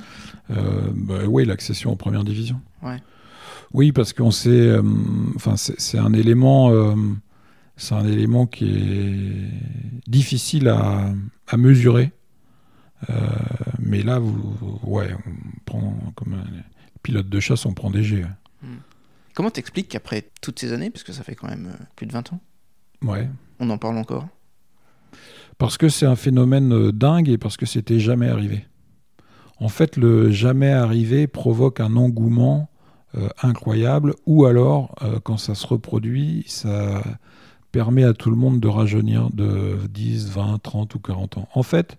Euh, 0.50 0.90
bah, 0.96 1.26
ouais, 1.26 1.46
l'accession 1.46 1.92
en 1.92 1.96
première 1.96 2.24
division. 2.24 2.60
Ouais. 2.82 2.98
Oui, 3.74 3.92
parce 3.92 4.12
qu'on 4.12 4.32
sait, 4.32 4.50
euh, 4.50 4.82
enfin, 5.36 5.56
c'est 5.56 5.80
c'est 5.80 6.00
un 6.00 6.14
élément, 6.14 6.72
euh, 6.72 6.96
c'est 7.78 7.94
un 7.94 8.06
élément 8.08 8.48
qui 8.48 8.66
est 8.66 10.10
difficile 10.10 10.68
à, 10.68 11.14
à 11.48 11.58
mesurer. 11.58 12.12
Mais 13.80 14.04
là, 14.04 14.20
vous, 14.20 14.80
ouais, 14.84 15.10
on 15.26 15.60
prend 15.66 15.98
comme 16.16 16.34
un 16.34 16.44
pilote 17.04 17.28
de 17.30 17.40
chasse, 17.40 17.66
on 17.66 17.74
prend 17.74 17.90
des 17.90 18.04
G. 18.04 18.24
Comment 19.34 19.50
t'expliques 19.50 19.90
qu'après 19.90 20.30
toutes 20.42 20.60
ces 20.60 20.72
années, 20.74 20.90
parce 20.90 21.04
que 21.04 21.12
ça 21.14 21.24
fait 21.24 21.36
quand 21.36 21.48
même 21.48 21.76
plus 21.96 22.06
de 22.06 22.12
20 22.12 22.34
ans, 22.34 22.40
Ouais. 23.04 23.28
on 23.60 23.70
en 23.70 23.78
parle 23.78 23.98
encore? 23.98 24.28
Parce 25.62 25.78
que 25.78 25.90
c'est 25.90 26.08
un 26.08 26.16
phénomène 26.16 26.74
euh, 26.74 26.92
dingue 26.92 27.30
et 27.30 27.38
parce 27.38 27.56
que 27.56 27.68
c'était 27.68 28.00
jamais 28.00 28.28
arrivé. 28.28 28.66
En 29.60 29.70
fait, 29.70 29.96
le 29.96 30.32
jamais 30.32 30.72
arrivé 30.72 31.28
provoque 31.28 31.80
un 31.80 31.96
engouement 31.96 32.68
euh, 33.16 33.30
incroyable, 33.44 34.16
ou 34.26 34.46
alors, 34.46 34.96
euh, 35.04 35.20
quand 35.24 35.38
ça 35.38 35.54
se 35.54 35.68
reproduit, 35.68 36.44
ça 36.48 37.04
permet 37.72 38.04
à 38.04 38.14
tout 38.14 38.32
le 38.32 38.36
monde 38.38 38.60
de 38.60 38.68
rajeunir 38.68 39.30
de 39.32 39.78
10, 39.94 40.32
20, 40.32 40.60
30 40.64 40.96
ou 40.96 41.00
40 41.00 41.38
ans. 41.38 41.48
En 41.54 41.62
fait, 41.62 41.98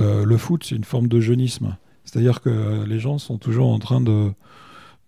euh, 0.00 0.24
le 0.24 0.36
foot, 0.36 0.64
c'est 0.64 0.74
une 0.74 0.84
forme 0.84 1.06
de 1.06 1.20
jeunisme. 1.20 1.76
C'est-à-dire 2.04 2.40
que 2.40 2.84
les 2.84 2.98
gens 2.98 3.18
sont 3.18 3.38
toujours 3.38 3.68
en 3.70 3.78
train 3.78 4.00
de, 4.00 4.32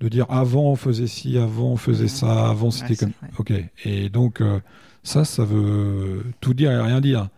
de 0.01 0.09
dire 0.09 0.27
avant 0.29 0.65
on 0.71 0.77
faisait 0.77 1.07
ci, 1.09 1.39
avant 1.39 1.71
on 1.73 1.77
faisait 1.77 2.05
Mhm. 2.05 2.09
ça, 2.09 2.49
avant 2.51 2.71
c'était 2.71 3.05
Ouais, 3.05 3.11
comme. 3.21 3.29
Ok. 3.39 3.53
Et 3.85 4.11
donc, 4.11 4.41
euh, 4.41 4.61
ça, 5.03 5.25
ça 5.25 5.45
veut 5.45 6.23
tout 6.41 6.55
dire 6.55 6.71
et 6.71 6.81
rien 6.81 7.01
dire. 7.01 7.29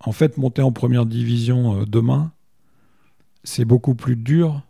En 0.00 0.12
fait, 0.12 0.36
monter 0.36 0.62
en 0.62 0.72
première 0.72 1.06
division 1.06 1.80
euh, 1.80 1.84
demain, 1.84 2.32
c'est 3.44 3.64
beaucoup 3.64 3.94
plus 3.94 4.16
dur, 4.16 4.62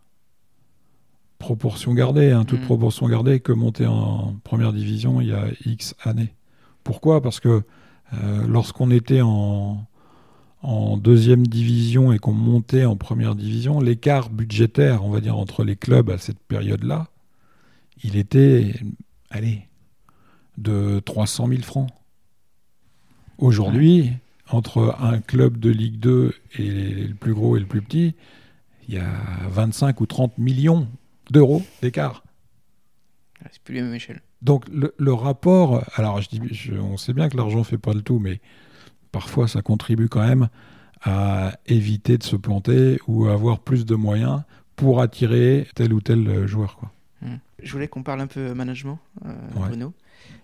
proportion 1.37 1.93
gardée, 1.93 2.31
hein, 2.31 2.45
toute 2.45 2.59
Mhm. 2.59 2.65
proportion 2.65 3.07
gardée, 3.07 3.39
que 3.39 3.51
monter 3.51 3.85
en 3.85 4.35
première 4.43 4.73
division 4.73 5.21
il 5.21 5.27
y 5.27 5.33
a 5.33 5.45
X 5.65 5.95
années. 6.03 6.33
Pourquoi? 6.83 7.21
Parce 7.21 7.39
que 7.39 7.63
euh, 8.13 8.47
lorsqu'on 8.47 8.89
était 8.91 9.21
en, 9.21 9.85
en 10.63 10.97
deuxième 10.97 11.45
division 11.45 12.11
et 12.11 12.19
qu'on 12.19 12.33
montait 12.33 12.85
en 12.85 12.95
première 12.95 13.35
division, 13.35 13.79
l'écart 13.79 14.29
budgétaire, 14.29 15.05
on 15.05 15.09
va 15.11 15.21
dire, 15.21 15.37
entre 15.37 15.63
les 15.63 15.75
clubs 15.75 16.09
à 16.09 16.17
cette 16.17 16.39
période-là, 16.39 17.07
il 18.03 18.15
était, 18.17 18.73
allez, 19.29 19.67
de 20.57 20.99
300 21.05 21.47
000 21.47 21.61
francs. 21.61 21.89
Aujourd'hui, 23.37 24.11
entre 24.51 24.95
un 24.99 25.19
club 25.19 25.57
de 25.59 25.69
Ligue 25.69 25.99
2 25.99 26.33
et 26.57 26.69
le 27.07 27.13
plus 27.13 27.33
gros 27.33 27.55
et 27.57 27.59
le 27.59 27.65
plus 27.65 27.81
petit, 27.81 28.15
il 28.87 28.95
y 28.95 28.97
a 28.97 29.11
25 29.49 30.01
ou 30.01 30.05
30 30.05 30.37
millions 30.37 30.87
d'euros 31.29 31.61
d'écart. 31.81 32.23
Ouais, 33.41 33.49
C'est 33.51 33.61
plus 33.61 33.75
la 33.75 33.83
même 33.83 33.93
échelle. 33.93 34.21
Donc 34.41 34.65
le, 34.71 34.93
le 34.97 35.13
rapport, 35.13 35.83
alors 35.95 36.21
je 36.21 36.29
dis, 36.29 36.41
je- 36.51 36.73
on 36.73 36.97
sait 36.97 37.13
bien 37.13 37.29
que 37.29 37.37
l'argent 37.37 37.63
fait 37.63 37.77
pas 37.77 37.93
le 37.93 38.01
tout, 38.01 38.19
mais 38.19 38.39
parfois 39.11 39.47
ça 39.47 39.61
contribue 39.61 40.07
quand 40.09 40.25
même 40.25 40.49
à 41.03 41.53
éviter 41.67 42.17
de 42.17 42.23
se 42.23 42.35
planter 42.35 42.99
ou 43.07 43.27
à 43.27 43.33
avoir 43.33 43.59
plus 43.59 43.85
de 43.85 43.95
moyens 43.95 44.41
pour 44.75 45.01
attirer 45.01 45.67
tel 45.75 45.93
ou 45.93 46.01
tel 46.01 46.27
euh, 46.27 46.47
joueur. 46.47 46.75
Quoi. 46.77 46.91
Je 47.61 47.71
voulais 47.73 47.89
qu'on 47.89 48.03
parle 48.03 48.21
un 48.21 48.27
peu 48.27 48.53
management, 48.53 48.99
euh, 49.25 49.29
Ouais. 49.55 49.67
Bruno. 49.67 49.93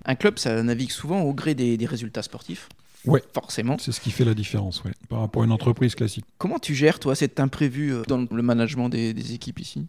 Un 0.03 0.15
club, 0.15 0.37
ça 0.37 0.61
navigue 0.63 0.91
souvent 0.91 1.21
au 1.21 1.33
gré 1.33 1.55
des, 1.55 1.77
des 1.77 1.85
résultats 1.85 2.21
sportifs. 2.21 2.67
Ouais. 3.07 3.23
Forcément. 3.33 3.77
C'est 3.79 3.91
ce 3.91 4.01
qui 4.01 4.11
fait 4.11 4.25
la 4.25 4.33
différence 4.33 4.83
ouais, 4.83 4.91
par 5.09 5.19
rapport 5.19 5.41
à 5.41 5.45
une 5.45 5.51
entreprise 5.51 5.95
classique. 5.95 6.25
Comment 6.37 6.59
tu 6.59 6.73
gères, 6.75 6.99
toi, 6.99 7.15
cet 7.15 7.39
imprévu 7.39 7.93
euh, 7.93 8.03
dans 8.07 8.25
le 8.29 8.41
management 8.41 8.89
des, 8.89 9.13
des 9.13 9.33
équipes 9.33 9.59
ici? 9.59 9.85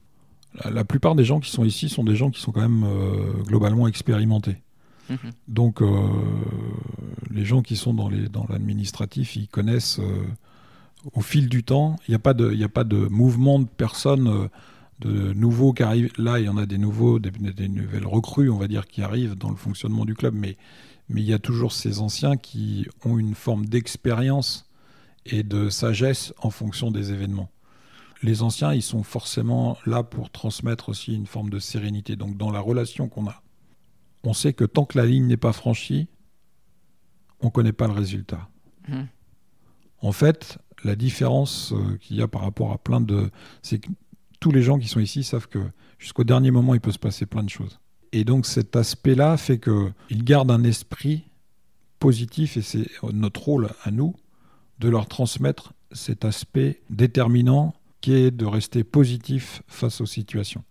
La, 0.65 0.71
la 0.71 0.85
plupart 0.85 1.15
des 1.15 1.25
gens 1.25 1.41
qui 1.41 1.51
sont 1.51 1.65
ici 1.65 1.89
sont 1.89 2.05
des 2.05 2.17
gens 2.17 2.31
qui 2.31 2.41
sont 2.41 2.53
quand 2.53 2.63
même 2.69 2.85
euh, 2.85 3.43
globalement 3.45 3.89
expérimentés. 3.89 4.57
Mhm. 5.09 5.19
Donc 5.49 5.83
euh, 5.83 5.87
les 7.31 7.45
gens 7.45 7.63
qui 7.63 7.77
sont 7.77 7.95
dans 7.95 8.09
l'administratif, 8.49 9.37
ils 9.37 9.49
connaissent 9.49 9.99
euh, 10.01 10.25
au 11.15 11.21
fil 11.21 11.49
du 11.49 11.63
temps. 11.63 11.97
Il 12.09 12.11
n'y 12.11 12.17
a, 12.17 12.19
pas 12.19 12.35
de- 12.35 12.51
il 12.53 12.59
y 12.59 12.65
a 12.65 12.69
pas 12.69 12.85
de 12.85 12.97
mouvement 12.97 13.59
de 13.61 13.67
personnes, 13.67 14.49
de 15.01 15.33
nouveaux 15.35 15.73
qui 15.73 15.83
arrivent. 15.83 16.11
Là, 16.19 16.41
il 16.41 16.47
y 16.47 16.49
en 16.49 16.57
a 16.57 16.67
des 16.67 16.79
nouveaux, 16.79 17.19
des, 17.19 17.31
des 17.31 17.69
nouvelles 17.69 18.07
recrues, 18.07 18.51
on 18.51 18.57
va 18.59 18.67
dire, 18.67 18.87
qui 18.87 19.03
arrivent 19.03 19.37
dans 19.37 19.51
le 19.51 19.57
fonctionnement 19.57 20.05
du 20.05 20.15
club. 20.15 20.35
Mais, 20.35 20.57
mais 21.09 21.21
il 21.21 21.27
y 21.27 21.33
a 21.33 21.39
toujours 21.39 21.73
ces 21.73 22.01
anciens 22.01 22.37
qui 22.37 22.87
ont 23.05 23.19
une 23.19 23.35
forme 23.35 23.67
d'expérience 23.67 24.69
et 25.25 25.43
de 25.43 25.69
sagesse 25.69 26.33
en 26.39 26.51
fonction 26.51 26.91
des 26.91 27.13
événements. 27.13 27.51
Les 28.23 28.43
anciens, 28.43 28.73
ils 28.73 28.83
sont 28.83 29.03
forcément 29.03 29.77
là 29.87 30.03
pour 30.03 30.31
transmettre 30.31 30.89
aussi 30.89 31.15
une 31.15 31.27
forme 31.27 31.51
de 31.51 31.59
sérénité. 31.59 32.17
Donc 32.17 32.37
dans 32.37 32.51
la 32.51 32.61
relation 32.61 33.09
qu'on 33.09 33.29
a, 33.29 33.43
on 34.25 34.33
sait 34.33 34.53
que 34.53 34.65
tant 34.65 34.85
que 34.85 34.99
la 34.99 35.07
ligne 35.07 35.27
n'est 35.27 35.37
pas 35.37 35.53
franchie, 35.53 36.09
on 37.41 37.47
ne 37.47 37.51
connaît 37.51 37.73
pas 37.73 37.87
le 37.87 37.93
résultat. 37.93 38.49
Mhm. 38.89 39.09
En 40.01 40.13
fait, 40.13 40.59
la 40.85 40.97
différence 40.97 41.73
euh, 41.73 41.97
qu'il 41.99 42.17
y 42.17 42.23
a 42.23 42.29
par 42.29 42.43
rapport 42.43 42.73
à 42.73 42.79
plein 42.79 43.01
de... 43.01 43.31
C'est 43.63 43.79
que 43.79 43.89
tous 44.41 44.51
les 44.51 44.63
gens 44.63 44.79
qui 44.79 44.89
sont 44.89 45.01
ici 45.01 45.25
savent 45.25 45.49
que 45.49 45.71
jusqu'au 45.99 46.25
dernier 46.25 46.51
moment, 46.51 46.75
il 46.75 46.81
peut 46.81 46.93
se 46.93 46.99
passer 46.99 47.27
plein 47.27 47.43
de 47.43 47.51
choses. 47.51 47.81
Et 48.13 48.25
donc 48.25 48.47
cet 48.47 48.77
aspect-là 48.77 49.37
fait 49.37 49.59
qu'ils 49.59 50.25
gardent 50.25 50.51
un 50.51 50.65
esprit 50.65 51.25
positif 51.99 52.57
et 52.57 52.63
c'est 52.63 52.87
notre 53.13 53.43
rôle 53.43 53.71
à 53.85 53.91
nous 53.91 54.15
de 54.79 54.89
leur 54.89 55.07
transmettre 55.07 55.73
cet 55.93 56.25
aspect 56.25 56.81
déterminant 56.91 57.75
qui 58.01 58.13
est 58.13 58.31
de 58.31 58.45
rester 58.45 58.85
positif 58.85 59.63
face 59.67 60.01
aux 60.01 60.07
situations. 60.07 60.65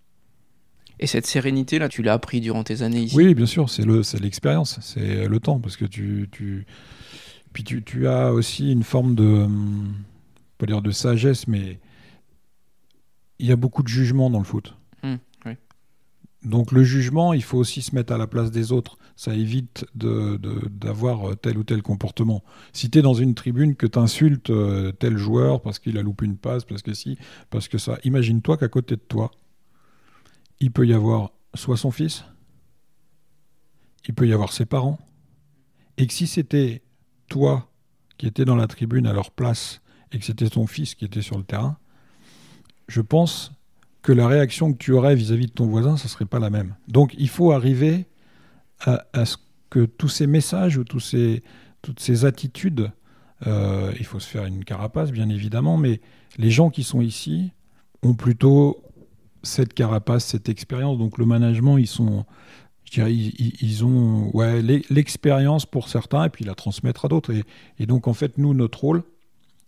Et 1.00 1.08
cette 1.08 1.26
sérénité, 1.26 1.80
là, 1.80 1.90
tu 1.90 2.02
l'as 2.04 2.14
appris 2.14 2.40
durant 2.40 2.64
tes 2.64 2.82
années 2.82 3.02
ici? 3.02 3.16
Oui, 3.16 3.34
bien 3.34 3.46
sûr, 3.46 3.70
c'est 3.70 3.84
le, 3.84 4.04
c'est 4.04 4.20
l'expérience, 4.20 4.80
c'est 4.82 5.28
le 5.28 5.40
temps, 5.40 5.60
parce 5.60 5.76
que 5.76 5.84
tu, 5.84 6.30
tu, 6.32 6.66
puis 7.52 7.64
tu, 7.64 7.84
tu 7.84 8.08
as 8.08 8.32
aussi 8.32 8.72
une 8.72 8.84
forme 8.84 9.16
de, 9.16 9.24
hum, 9.24 9.94
pas 10.58 10.66
dire 10.66 10.82
de 10.82 10.92
sagesse, 10.92 11.48
mais 11.48 11.80
il 13.40 13.48
y 13.48 13.52
a 13.52 13.58
beaucoup 13.58 13.84
de 13.84 13.90
jugement 13.90 14.30
dans 14.30 14.40
le 14.40 14.46
foot. 14.46 14.74
Hmm. 15.04 15.16
Donc 16.46 16.72
le 16.72 16.84
jugement, 16.84 17.34
il 17.34 17.44
faut 17.44 17.58
aussi 17.58 17.82
se 17.82 17.94
mettre 17.96 18.14
à 18.14 18.18
la 18.18 18.28
place 18.28 18.52
des 18.52 18.72
autres. 18.72 18.98
Ça 19.16 19.34
évite 19.34 19.86
de- 19.96 20.38
de- 20.38 20.68
d'avoir 20.70 21.32
euh, 21.32 21.36
tel 21.36 21.58
ou 21.58 21.64
tel 21.64 21.82
comportement. 21.82 22.44
Si 22.72 22.90
tu 22.90 23.00
es 23.00 23.02
dans 23.02 23.14
une 23.16 23.34
tribune 23.34 23.76
que 23.76 23.88
tu 23.88 23.98
insultes 24.00 24.52
tel 25.00 25.18
joueur 25.18 25.62
parce 25.62 25.80
qu'il 25.80 25.98
a 25.98 26.04
loupé 26.04 26.26
une 26.26 26.38
passe, 26.38 26.64
parce 26.64 26.82
que 26.82 26.94
si, 26.94 27.18
parce 27.50 27.68
que 27.68 27.78
ça, 27.78 27.98
imagine-toi 28.04 28.58
qu'à 28.58 28.68
côté 28.68 28.96
de 28.96 29.02
toi, 29.02 29.32
il 30.60 30.72
peut 30.72 30.86
y 30.86 30.94
avoir 30.94 31.32
soit 31.56 31.78
son 31.78 31.92
fils, 31.92 32.24
il 34.08 34.14
peut 34.14 34.28
y 34.28 34.34
avoir 34.34 34.54
ses 34.54 34.66
parents, 34.66 35.00
et 35.98 36.06
que 36.08 36.14
si 36.14 36.28
c'était 36.28 36.84
toi 37.28 37.72
qui 38.18 38.28
étais 38.28 38.46
dans 38.46 38.56
la 38.56 38.68
tribune 38.68 39.08
à 39.08 39.14
leur 39.14 39.32
place 39.32 39.82
et 40.12 40.20
que 40.20 40.26
c'était 40.26 40.50
ton 40.50 40.68
fils 40.68 40.94
qui 40.96 41.06
était 41.06 41.22
sur 41.22 41.38
le 41.38 41.44
terrain, 41.44 41.78
je 42.88 43.02
pense 43.02 43.52
que 44.06 44.12
la 44.12 44.28
réaction 44.28 44.72
que 44.72 44.78
tu 44.78 44.92
aurais 44.92 45.16
vis-à-vis 45.16 45.48
de 45.48 45.52
ton 45.52 45.66
voisin, 45.66 45.98
ça 45.98 46.08
serait 46.08 46.26
pas 46.26 46.38
la 46.38 46.52
même. 46.52 46.76
Donc 46.88 47.16
il 47.18 47.28
faut 47.28 47.52
arriver 47.52 48.06
à, 48.82 49.26
ce 49.26 49.38
que 49.72 49.86
tous 49.86 50.10
ces 50.10 50.28
messages 50.28 50.78
ou 50.78 50.84
tous 50.84 51.00
ces, 51.00 51.42
toutes 51.82 52.00
ces 52.00 52.24
attitudes, 52.24 52.92
euh, 53.48 53.92
il 53.98 54.06
faut 54.06 54.20
se 54.20 54.28
faire 54.28 54.46
une 54.46 54.64
carapace 54.64 55.12
bien 55.12 55.28
évidemment, 55.30 55.78
mais 55.78 56.02
les 56.38 56.52
gens 56.52 56.70
qui 56.70 56.84
sont 56.84 57.02
ici 57.02 57.52
ont 58.04 58.14
plutôt 58.14 58.84
cette 59.42 59.74
carapace, 59.74 60.24
cette 60.24 60.50
expérience. 60.50 61.00
Donc 61.00 61.18
le 61.18 61.26
management, 61.26 61.80
ils 61.80 61.88
sont, 61.88 62.26
je 62.84 62.92
dirais, 62.92 63.12
ils, 63.12 63.86
ont 63.86 64.30
ouais, 64.36 64.62
l'e- 64.62 64.84
l'expérience 64.92 65.66
pour 65.66 65.90
certains 65.90 66.26
et 66.26 66.30
puis 66.30 66.46
la 66.46 66.54
transmettre 66.54 67.06
à 67.06 67.08
d'autres. 67.08 67.34
Et, 67.34 67.44
et 67.80 67.88
donc 67.88 68.08
en 68.08 68.14
fait, 68.14 68.38
nous, 68.38 68.54
notre 68.54 68.82
rôle, 68.82 69.02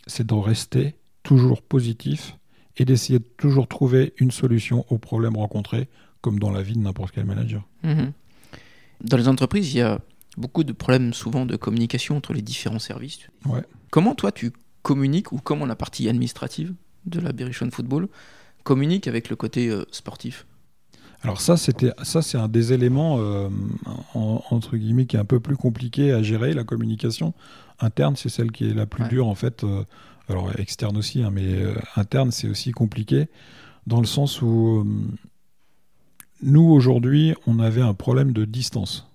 c'est 0.06 0.28
de 0.28 0.34
rester 0.36 0.94
toujours 1.24 1.64
positif 1.64 2.37
et 2.78 2.86
d'essayer 2.86 3.20
de 3.20 3.26
toujours 3.38 3.68
trouver 3.68 4.14
une 4.18 4.32
solution 4.32 4.86
aux 4.90 4.98
problèmes 4.98 5.36
rencontrés, 5.36 5.88
comme 6.22 6.40
dans 6.40 6.52
la 6.52 6.62
vie 6.62 6.74
de 6.74 6.80
n'importe 6.80 7.12
quel 7.14 7.26
manager. 7.26 7.64
Mhm. 7.84 8.12
Dans 9.04 9.18
les 9.18 9.28
entreprises, 9.28 9.74
il 9.74 9.78
y 9.78 9.82
a 9.82 10.00
beaucoup 10.38 10.64
de 10.64 10.74
problèmes 10.74 11.14
souvent 11.14 11.46
de 11.46 11.56
communication 11.56 12.18
entre 12.18 12.34
les 12.34 12.42
différents 12.42 12.80
services. 12.80 13.28
Ouais. 13.46 13.64
Comment 13.90 14.16
toi 14.16 14.32
tu 14.32 14.52
communiques 14.84 15.32
ou 15.32 15.40
comment 15.44 15.66
la 15.66 15.76
partie 15.76 16.08
administrative 16.08 16.74
de 17.06 17.20
la 17.20 17.32
Berrichon 17.32 17.70
Football 17.72 18.08
communique 18.64 19.08
avec 19.08 19.30
le 19.30 19.36
côté 19.36 19.70
euh, 19.70 19.86
sportif? 19.92 20.46
Alors 21.24 21.42
ça, 21.42 21.58
c'était 21.58 21.92
ça, 22.04 22.22
c'est 22.22 22.38
un 22.38 22.48
des 22.48 22.74
éléments 22.74 23.18
euh, 23.20 23.50
entre 24.14 24.78
guillemets 24.78 25.08
qui 25.08 25.16
est 25.16 25.20
un 25.20 25.26
peu 25.26 25.40
plus 25.40 25.58
compliqué 25.58 26.12
à 26.12 26.22
gérer. 26.22 26.54
La 26.54 26.64
communication 26.64 27.34
interne, 27.80 28.16
c'est 28.16 28.30
celle 28.30 28.52
qui 28.52 28.70
est 28.70 28.74
la 28.74 28.86
plus 28.86 29.08
dure 29.08 29.28
en 29.28 29.36
fait. 29.36 29.64
Euh, 29.64 29.84
alors 30.30 30.52
externe 30.60 30.98
aussi, 30.98 31.24
hein, 31.24 31.32
mais 31.32 31.46
euh, 31.46 31.76
interne, 31.96 32.32
c'est 32.32 32.48
aussi 32.48 32.72
compliqué 32.72 33.28
dans 33.86 34.00
le 34.02 34.06
sens 34.06 34.42
où 34.42 34.86
nous 36.42 36.64
aujourd'hui, 36.64 37.34
on 37.46 37.60
avait 37.60 37.82
un 37.82 37.94
problème 37.94 38.34
de 38.34 38.44
distance. 38.44 39.08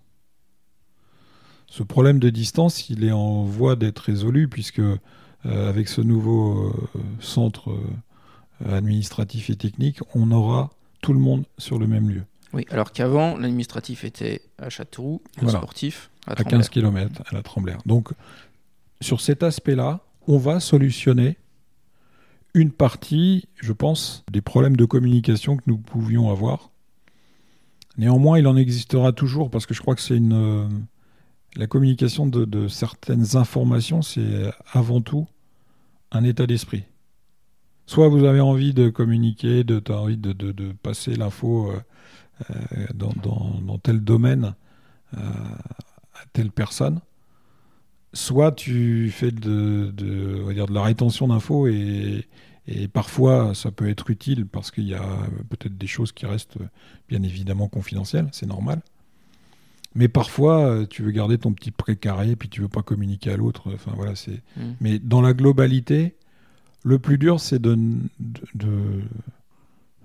Ce 1.67 1.83
problème 1.83 2.19
de 2.19 2.31
distance, 2.31 2.89
il 2.89 3.05
est 3.05 3.13
en 3.13 3.45
voie 3.45 3.77
d'être 3.77 3.99
résolu 4.01 4.49
puisque 4.49 4.81
avec 5.45 5.89
ce 5.89 6.01
nouveau 6.01 6.75
centre 7.21 7.77
administratif 8.67 9.51
et 9.51 9.57
technique, 9.57 10.01
on 10.15 10.31
aura 10.31 10.71
tout 11.03 11.13
le 11.13 11.19
monde 11.19 11.45
sur 11.59 11.79
le 11.79 11.87
même 11.87 12.09
lieu. 12.09 12.23
Oui, 12.53 12.67
alors 12.71 12.93
qu'avant, 12.93 13.37
l'administratif 13.37 14.05
était 14.05 14.43
à 14.59 14.69
Châteauroux, 14.69 15.23
le 15.41 15.49
sportif 15.49 16.11
à, 16.27 16.33
à 16.33 16.45
15 16.45 16.69
km 16.69 17.23
à 17.27 17.35
la 17.35 17.43
Tremblère. 17.43 17.79
Donc, 17.87 18.11
sur 19.01 19.21
cet 19.21 19.43
aspect-là, 19.43 20.01
on 20.29 20.39
va 20.39 20.61
solutionner 20.61 21.37
une 22.55 22.71
partie, 22.71 23.49
je 23.57 23.73
pense, 23.73 24.25
des 24.31 24.41
problèmes 24.41 24.77
de 24.77 24.85
communication 24.85 25.57
que 25.57 25.63
nous 25.67 25.79
pouvions 25.79 26.31
avoir. 26.31 26.71
Néanmoins, 27.97 28.39
il 28.39 28.47
en 28.47 28.57
existera 28.57 29.13
toujours 29.13 29.51
parce 29.51 29.67
que 29.67 29.75
je 29.75 29.81
crois 29.81 29.95
que 29.95 30.01
c'est 30.01 30.17
une. 30.17 30.33
Euh, 30.33 30.69
la 31.55 31.67
communication 31.67 32.27
de, 32.27 32.67
certaines 32.69 33.37
informations, 33.37 34.01
c'est 34.01 34.51
avant 34.73 35.03
tout 35.03 35.27
un 36.11 36.25
état 36.25 36.47
d'esprit 36.47 36.85
soit 37.87 38.09
vous 38.09 38.25
avez 38.25 38.41
envie 38.41 38.73
de 38.73 38.89
communiquer, 38.89 39.65
de, 39.65 39.83
as 39.93 39.99
envie 39.99 40.17
de, 40.17 40.73
passer 40.83 41.15
l'info 41.15 41.71
euh, 41.71 41.81
euh, 42.51 42.87
dans, 42.95 43.79
tel 43.83 44.01
domaine 44.03 44.55
à 45.15 46.25
telle 46.33 46.51
personne, 46.51 47.01
soit 48.13 48.53
tu 48.53 49.11
fais 49.11 49.31
de, 49.31 49.91
dire 50.53 50.67
de 50.67 50.75
la 50.75 50.83
rétention 50.83 51.29
d'infos 51.29 51.67
et, 51.67 52.27
parfois 52.93 53.55
ça 53.55 53.73
peut 53.73 53.89
être 53.89 54.11
utile 54.11 54.47
parce 54.47 54.71
qu'il 54.71 54.87
y 54.87 54.95
a 54.95 55.19
peut-être 55.51 55.77
des 55.77 55.87
choses 55.89 56.13
qui 56.13 56.27
restent 56.27 56.59
bien 57.09 57.23
évidemment 57.23 57.69
confidentielles, 57.69 58.29
c'est 58.33 58.47
normal. 58.47 58.81
Mais 59.95 60.09
parfois, 60.09 60.87
tu 60.89 61.03
veux 61.03 61.11
garder 61.11 61.37
ton 61.37 61.53
petit 61.53 61.71
précaré, 61.71 62.35
puis 62.35 62.49
tu 62.49 62.63
veux 62.63 62.69
pas 62.69 62.83
communiquer 62.83 63.31
à 63.31 63.37
l'autre. 63.37 63.71
Enfin 63.75 63.93
voilà, 63.95 64.15
c'est. 64.15 64.41
Mmh. 64.57 64.63
Mais 64.81 64.99
dans 64.99 65.21
la 65.21 65.35
globalité, 65.35 66.15
le 66.83 66.99
plus 66.99 67.19
dur, 67.19 67.41
c'est 67.41 67.61
de, 67.61 67.79
de, 68.55 69.03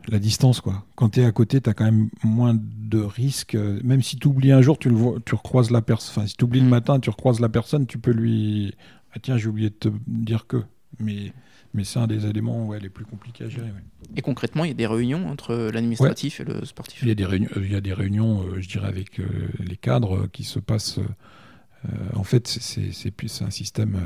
la 0.09 0.19
distance. 0.19 0.61
quoi. 0.61 0.85
Quand 0.95 1.09
tu 1.09 1.21
es 1.21 1.25
à 1.25 1.31
côté, 1.31 1.61
tu 1.61 1.69
as 1.69 1.73
quand 1.73 1.85
même 1.85 2.09
moins 2.23 2.57
de 2.57 2.99
risques. 2.99 3.55
Même 3.55 4.01
si 4.01 4.17
tu 4.17 4.27
oublies 4.27 4.51
un 4.51 4.61
jour, 4.61 4.77
tu, 4.77 4.89
le 4.89 4.95
vois, 4.95 5.17
tu 5.25 5.35
recroises 5.35 5.71
la 5.71 5.81
personne. 5.81 6.13
Enfin, 6.15 6.27
si 6.27 6.35
tu 6.35 6.45
oublies 6.45 6.59
le 6.59 6.65
mm. 6.67 6.69
matin, 6.69 6.99
tu 6.99 7.09
recroises 7.09 7.39
la 7.39 7.49
personne, 7.49 7.85
tu 7.87 7.97
peux 7.97 8.11
lui. 8.11 8.75
Ah, 9.13 9.19
tiens, 9.21 9.37
j'ai 9.37 9.47
oublié 9.47 9.69
de 9.69 9.75
te 9.75 9.89
dire 10.07 10.47
que. 10.47 10.63
Mais, 10.99 11.33
mais 11.73 11.83
c'est 11.83 11.99
un 11.99 12.07
des 12.07 12.25
éléments 12.25 12.65
ouais, 12.65 12.79
les 12.79 12.89
plus 12.89 13.05
compliqués 13.05 13.43
à 13.43 13.49
gérer. 13.49 13.67
Et 14.15 14.21
concrètement, 14.21 14.63
il 14.63 14.69
y 14.69 14.71
a 14.71 14.75
des 14.75 14.87
réunions 14.87 15.29
entre 15.29 15.69
l'administratif 15.71 16.39
et 16.39 16.45
le 16.45 16.65
sportif? 16.65 17.01
Il 17.01 17.09
y 17.09 17.11
a 17.11 17.15
des 17.15 17.25
réunions, 17.25 17.49
il 17.57 17.71
y 17.71 17.75
a 17.75 17.81
des 17.81 17.93
réunions 17.93 18.43
euh, 18.43 18.61
je 18.61 18.67
dirais, 18.67 18.87
avec 18.87 19.19
euh, 19.19 19.27
les 19.59 19.77
cadres 19.77 20.27
qui 20.27 20.43
se 20.43 20.59
passent. 20.59 20.99
Euh, 20.99 21.89
en 22.15 22.23
fait, 22.23 22.47
c'est 22.47 23.43
un 23.43 23.49
système 23.51 23.99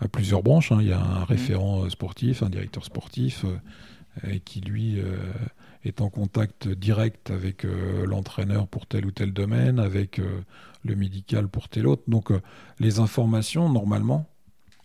à 0.00 0.08
plusieurs 0.08 0.42
branches. 0.42 0.72
Hein. 0.72 0.78
Il 0.80 0.88
y 0.88 0.92
a 0.92 1.00
un 1.00 1.20
mmh. 1.20 1.24
référent 1.24 1.84
euh, 1.84 1.90
sportif, 1.90 2.42
un 2.42 2.50
directeur 2.50 2.84
sportif, 2.84 3.44
euh, 4.24 4.38
qui 4.44 4.60
lui 4.60 5.00
euh, 5.00 5.16
est 5.84 6.00
en 6.00 6.10
contact 6.10 6.68
direct 6.68 7.30
avec 7.30 7.64
l'entraîneur 8.04 8.66
pour 8.66 8.86
tel 8.86 9.06
ou 9.06 9.10
tel 9.10 9.32
domaine, 9.32 9.78
avec 9.78 10.20
le 10.84 10.96
médical 10.96 11.48
pour 11.48 11.68
tel 11.68 11.86
autre. 11.86 12.02
Donc 12.08 12.32
les 12.80 12.98
informations, 12.98 13.70
normalement, 13.70 14.26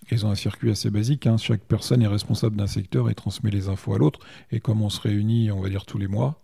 elles 0.10 0.26
ont 0.26 0.30
un 0.30 0.36
circuit 0.36 0.70
assez 0.70 0.92
basique. 0.92 1.26
Hein. 1.26 1.38
Chaque 1.38 1.62
personne 1.62 2.04
est 2.04 2.08
responsable 2.08 2.56
d'un 2.56 2.68
secteur 2.68 3.10
et 3.10 3.16
transmet 3.16 3.50
les 3.50 3.70
infos 3.70 3.96
à 3.96 3.98
l'autre. 3.98 4.20
Et 4.52 4.60
comme 4.60 4.84
on 4.84 4.90
se 4.90 5.02
réunit, 5.02 5.52
on 5.52 5.62
va 5.62 5.70
dire, 5.70 5.86
tous 5.86 5.98
les 5.98 6.08
mois, 6.08 6.40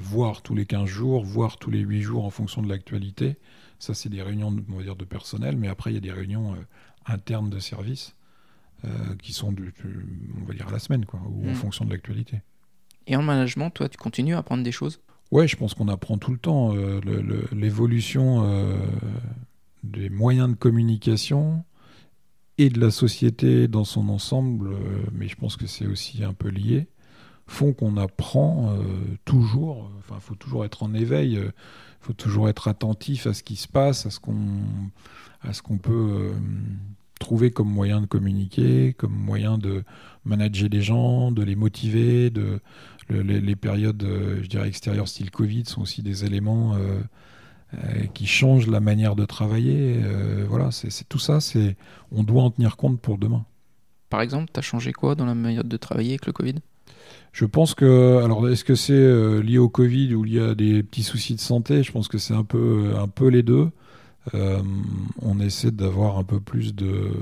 voire 0.00 0.40
tous 0.40 0.54
les 0.54 0.64
15 0.64 0.86
jours, 0.86 1.22
voire 1.22 1.58
tous 1.58 1.70
les 1.70 1.80
8 1.80 2.00
jours 2.00 2.24
en 2.24 2.30
fonction 2.30 2.62
de 2.62 2.68
l'actualité, 2.70 3.36
ça 3.78 3.92
c'est 3.92 4.08
des 4.08 4.22
réunions 4.22 4.56
on 4.72 4.76
va 4.76 4.82
dire, 4.82 4.96
de 4.96 5.04
personnel, 5.04 5.56
mais 5.56 5.68
après 5.68 5.90
il 5.90 5.94
y 5.94 5.98
a 5.98 6.00
des 6.00 6.10
réunions 6.10 6.56
internes 7.06 7.50
de 7.50 7.58
service 7.58 8.15
euh, 8.15 8.15
qui 9.22 9.32
sont, 9.32 9.54
on 10.40 10.44
va 10.44 10.54
dire, 10.54 10.68
à 10.68 10.72
la 10.72 10.78
semaine, 10.78 11.04
quoi, 11.04 11.20
ou 11.28 11.48
en 11.48 11.50
hmm. 11.50 11.54
fonction 11.54 11.84
de 11.84 11.90
l'actualité. 11.90 12.40
Et 13.06 13.16
en 13.16 13.22
management, 13.22 13.70
toi, 13.70 13.88
tu 13.88 13.98
continues 13.98 14.34
à 14.34 14.38
apprendre 14.38 14.62
des 14.62 14.72
choses? 14.72 15.00
Ouais, 15.30 15.48
je 15.48 15.56
pense 15.56 15.74
qu'on 15.74 15.88
apprend 15.88 16.18
tout 16.18 16.32
le 16.32 16.38
temps. 16.38 16.74
Euh, 16.76 17.00
l'évolution 17.52 18.44
euh, 18.44 18.76
des 19.82 20.08
moyens 20.08 20.50
de 20.50 20.54
communication 20.54 21.64
et 22.58 22.70
de 22.70 22.80
la 22.80 22.90
société 22.90 23.68
dans 23.68 23.84
son 23.84 24.08
ensemble, 24.08 24.70
mais 25.12 25.28
je 25.28 25.36
pense 25.36 25.56
que 25.56 25.66
c'est 25.66 25.86
aussi 25.86 26.24
un 26.24 26.32
peu 26.32 26.48
lié, 26.48 26.88
font 27.46 27.74
qu'on 27.74 27.98
apprend 27.98 28.74
toujours. 29.26 29.90
Enfin, 29.98 30.14
il 30.16 30.22
faut 30.22 30.36
toujours 30.36 30.64
être 30.64 30.82
en 30.82 30.94
éveil, 30.94 31.34
il 31.34 31.52
faut 32.00 32.14
toujours 32.14 32.48
être 32.48 32.66
attentif 32.66 33.26
à 33.26 33.34
ce 33.34 33.42
qui 33.42 33.56
se 33.56 33.68
passe, 33.68 34.06
à 34.06 34.10
ce 34.10 34.20
qu'on, 34.20 34.62
à 35.42 35.52
ce 35.52 35.60
qu'on 35.60 35.76
peut 35.76 36.32
trouver 37.18 37.50
comme 37.50 37.70
moyen 37.70 38.00
de 38.00 38.06
communiquer, 38.06 38.94
comme 38.94 39.14
moyen 39.14 39.58
de 39.58 39.84
manager 40.24 40.68
les 40.70 40.82
gens, 40.82 41.32
de 41.32 41.42
les 41.42 41.56
motiver. 41.56 42.30
De, 42.30 42.60
les, 43.10 43.56
périodes, 43.56 44.02
euh, 44.02 44.42
je 44.42 44.48
dirais, 44.48 44.68
extérieures 44.68 45.08
style 45.08 45.30
Covid 45.30 45.64
sont 45.66 45.82
aussi 45.82 46.02
des 46.02 46.24
éléments 46.24 46.74
euh, 46.74 47.00
euh, 47.74 48.04
qui 48.14 48.26
changent 48.26 48.66
la 48.66 48.80
manière 48.80 49.16
de 49.16 49.24
travailler. 49.24 50.00
voilà, 50.48 50.70
c'est 50.70 51.08
tout 51.08 51.18
ça, 51.18 51.40
c'est 51.40 51.76
on 52.12 52.22
doit 52.22 52.42
en 52.42 52.50
tenir 52.50 52.76
compte 52.76 53.00
pour 53.00 53.18
demain. 53.18 53.44
Par 54.08 54.20
exemple, 54.20 54.50
tu 54.52 54.58
as 54.58 54.62
changé 54.62 54.92
quoi 54.92 55.14
dans 55.14 55.26
la 55.26 55.34
manière 55.34 55.64
de 55.64 55.76
travailler 55.76 56.10
avec 56.10 56.26
le 56.26 56.32
Covid? 56.32 56.54
Je 57.32 57.44
pense 57.44 57.74
que, 57.74 58.22
alors, 58.24 58.48
est-ce 58.48 58.64
que 58.64 58.74
c'est 58.74 59.42
lié 59.42 59.58
au 59.58 59.68
Covid 59.68 60.14
ou 60.14 60.24
lié 60.24 60.40
à 60.40 60.54
des 60.54 60.82
petits 60.82 61.02
soucis 61.02 61.34
de 61.34 61.40
santé? 61.40 61.82
Je 61.82 61.92
pense 61.92 62.08
que 62.08 62.18
c'est 62.18 62.34
un 62.34 62.44
peu, 62.44 62.94
un 62.96 63.08
peu 63.08 63.28
les 63.28 63.42
deux. 63.42 63.70
Euh, 64.34 64.62
on 65.22 65.40
essaie 65.40 65.70
d'avoir 65.70 66.18
un 66.18 66.24
peu 66.24 66.40
plus 66.40 66.74
de, 66.74 67.12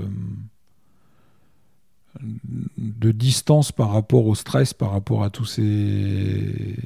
de 2.77 3.11
distance 3.11 3.71
par 3.71 3.91
rapport 3.91 4.25
au 4.25 4.35
stress, 4.35 4.73
par 4.73 4.91
rapport 4.91 5.23
à 5.23 5.29
tous 5.29 5.45
ces. 5.45 6.77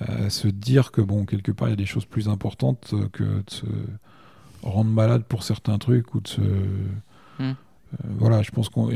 à 0.00 0.30
se 0.30 0.48
dire 0.48 0.92
que, 0.92 1.00
bon, 1.00 1.24
quelque 1.24 1.52
part, 1.52 1.68
il 1.68 1.72
y 1.72 1.74
a 1.74 1.76
des 1.76 1.86
choses 1.86 2.06
plus 2.06 2.28
importantes 2.28 2.94
que 3.12 3.24
de 3.24 3.50
se 3.50 3.66
rendre 4.62 4.90
malade 4.90 5.24
pour 5.24 5.42
certains 5.42 5.78
trucs 5.78 6.14
ou 6.14 6.20
de 6.20 6.28
se. 6.28 6.40
Hmm. 6.40 7.40
Euh, 7.40 7.54
voilà, 8.18 8.42
je 8.42 8.50
pense 8.50 8.68
qu'on 8.68 8.90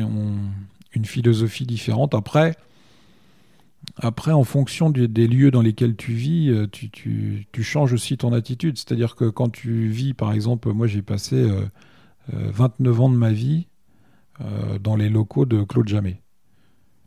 une 0.93 1.05
philosophie 1.05 1.67
différente. 1.67 2.15
Après, 2.15 2.57
après, 3.97 4.33
en 4.33 4.45
fonction 4.45 4.91
des 4.91 5.27
lieux 5.27 5.51
dans 5.51 5.63
lesquels 5.63 5.97
tu 5.97 6.13
vis, 6.13 6.51
euh, 6.51 6.67
tu, 6.67 7.63
changes 7.63 7.93
aussi 7.93 8.17
ton 8.17 8.33
attitude. 8.33 8.77
C'est-à-dire 8.77 9.17
que 9.17 9.27
quand 9.27 9.51
tu 9.51 9.89
vis, 9.89 10.15
par 10.15 10.33
exemple, 10.33 10.73
moi 10.73 10.87
j'ai 10.87 11.03
passé 11.03 11.43
29 12.29 12.33
euh, 12.33 12.99
euh, 12.99 13.03
ans 13.03 13.11
de 13.11 13.17
ma 13.17 13.33
vie 13.33 13.67
dans 14.81 14.97
les 14.97 15.11
locaux 15.11 15.45
de 15.45 15.63
Claude 15.63 15.89
Jamais. 15.89 16.23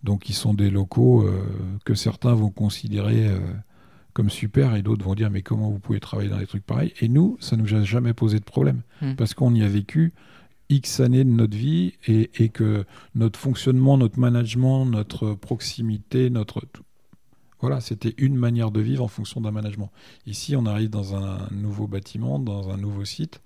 Donc, 0.04 0.22
qui 0.22 0.34
sont 0.34 0.54
des 0.54 0.70
locaux 0.70 1.28
que 1.84 1.96
certains 1.96 2.36
vont 2.36 2.52
considérer 2.52 3.28
comme 4.14 4.30
super 4.30 4.76
et 4.76 4.84
d'autres 4.84 5.04
vont 5.04 5.16
dire 5.16 5.32
mais 5.32 5.42
comment 5.42 5.72
vous 5.72 5.80
pouvez 5.80 6.00
travailler 6.00 6.30
dans 6.30 6.38
des 6.38 6.46
trucs 6.46 6.64
pareils? 6.64 6.94
Et 7.02 7.08
nous, 7.08 7.38
ça 7.40 7.56
nous 7.56 7.74
a 7.74 7.84
jamais 7.84 8.14
posé 8.14 8.38
de 8.38 8.44
problème 8.44 8.84
mmh. 9.02 9.16
parce 9.16 9.34
qu'on 9.34 9.56
y 9.56 9.64
a 9.64 9.68
vécu 9.68 10.14
X 10.74 11.00
années 11.00 11.24
de 11.24 11.30
notre 11.30 11.56
vie 11.56 11.94
et, 12.08 12.50
que 12.50 12.86
notre 13.16 13.40
fonctionnement, 13.40 13.98
notre 13.98 14.20
management, 14.20 14.86
notre 14.86 15.34
proximité, 15.34 16.30
notre... 16.30 16.64
Voilà, 17.60 17.80
c'était 17.80 18.14
une 18.18 18.36
manière 18.36 18.72
de 18.72 18.82
vivre 18.82 19.04
en 19.04 19.08
fonction 19.08 19.40
d'un 19.40 19.52
management. 19.52 19.90
Ici, 20.26 20.56
on 20.56 20.66
arrive 20.66 20.90
dans 20.90 21.16
un 21.16 21.48
nouveau 21.52 21.88
bâtiment, 21.88 22.40
dans 22.40 22.70
un 22.70 22.78
nouveau 22.78 23.06
site. 23.06 23.42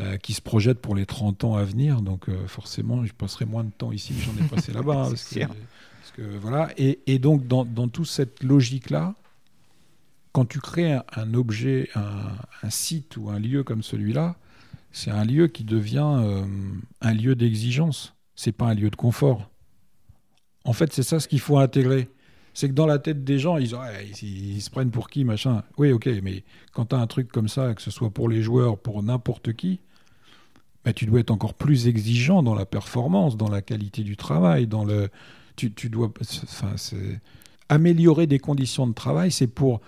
Euh, 0.00 0.16
qui 0.16 0.32
se 0.32 0.40
projette 0.40 0.80
pour 0.80 0.96
les 0.96 1.06
30 1.06 1.44
ans 1.44 1.54
à 1.54 1.62
venir. 1.62 2.02
Donc 2.02 2.28
euh, 2.28 2.48
forcément, 2.48 3.04
je 3.04 3.12
passerai 3.12 3.44
moins 3.44 3.62
de 3.62 3.70
temps 3.70 3.92
ici 3.92 4.12
que 4.12 4.22
j'en 4.22 4.44
ai 4.44 4.48
passé 4.48 4.72
là-bas. 4.74 5.10
Hein, 5.12 5.46
voilà. 6.40 6.68
Et, 6.76 7.20
donc, 7.20 7.46
dans, 7.46 7.64
toute 7.88 8.08
cette 8.08 8.42
logique-là, 8.42 9.14
quand 10.32 10.46
tu 10.46 10.58
crées 10.58 10.98
un, 11.14 11.34
objet, 11.34 11.90
un, 11.94 12.70
site 12.70 13.16
ou 13.16 13.30
un 13.30 13.38
lieu 13.38 13.62
comme 13.62 13.84
celui-là, 13.84 14.34
c'est 14.94 15.10
un 15.10 15.24
lieu 15.24 15.48
qui 15.48 15.64
devient 15.64 16.20
euh, 16.20 16.46
un 17.00 17.12
lieu 17.12 17.34
d'exigence. 17.34 18.14
C'est 18.36 18.52
pas 18.52 18.66
un 18.66 18.74
lieu 18.74 18.90
de 18.90 18.96
confort. 18.96 19.50
En 20.64 20.72
fait, 20.72 20.92
c'est 20.92 21.02
ça 21.02 21.18
ce 21.18 21.26
qu'il 21.26 21.40
faut 21.40 21.58
intégrer. 21.58 22.08
C'est 22.54 22.68
que 22.68 22.74
dans 22.74 22.86
la 22.86 23.00
tête 23.00 23.24
des 23.24 23.40
gens, 23.40 23.56
ils, 23.56 23.70
se 23.70 24.70
prennent 24.70 24.92
pour 24.92 25.10
qui, 25.10 25.24
machin. 25.24 25.64
Oui, 25.78 25.90
ok, 25.90 26.08
mais 26.22 26.44
quand 26.72 26.86
tu 26.86 26.94
as 26.94 27.00
un 27.00 27.08
truc 27.08 27.32
comme 27.32 27.48
ça, 27.48 27.74
que 27.74 27.82
ce 27.82 27.90
soit 27.90 28.10
pour 28.10 28.28
les 28.28 28.40
joueurs, 28.40 28.78
pour 28.78 29.02
n'importe 29.02 29.52
qui, 29.54 29.80
bah, 30.84 30.92
tu 30.92 31.06
dois 31.06 31.18
être 31.18 31.32
encore 31.32 31.54
plus 31.54 31.88
exigeant 31.88 32.44
dans 32.44 32.54
la 32.54 32.64
performance, 32.64 33.36
dans 33.36 33.50
la 33.50 33.62
qualité 33.62 34.04
du 34.04 34.16
travail, 34.16 34.68
dans 34.68 34.84
le. 34.84 35.08
Tu, 35.56 35.70
dois. 35.90 36.12
Améliorer 37.68 38.28
des 38.28 38.38
conditions 38.38 38.86
de 38.86 38.94
travail, 38.94 39.32
c'est 39.32 39.48
pour 39.48 39.80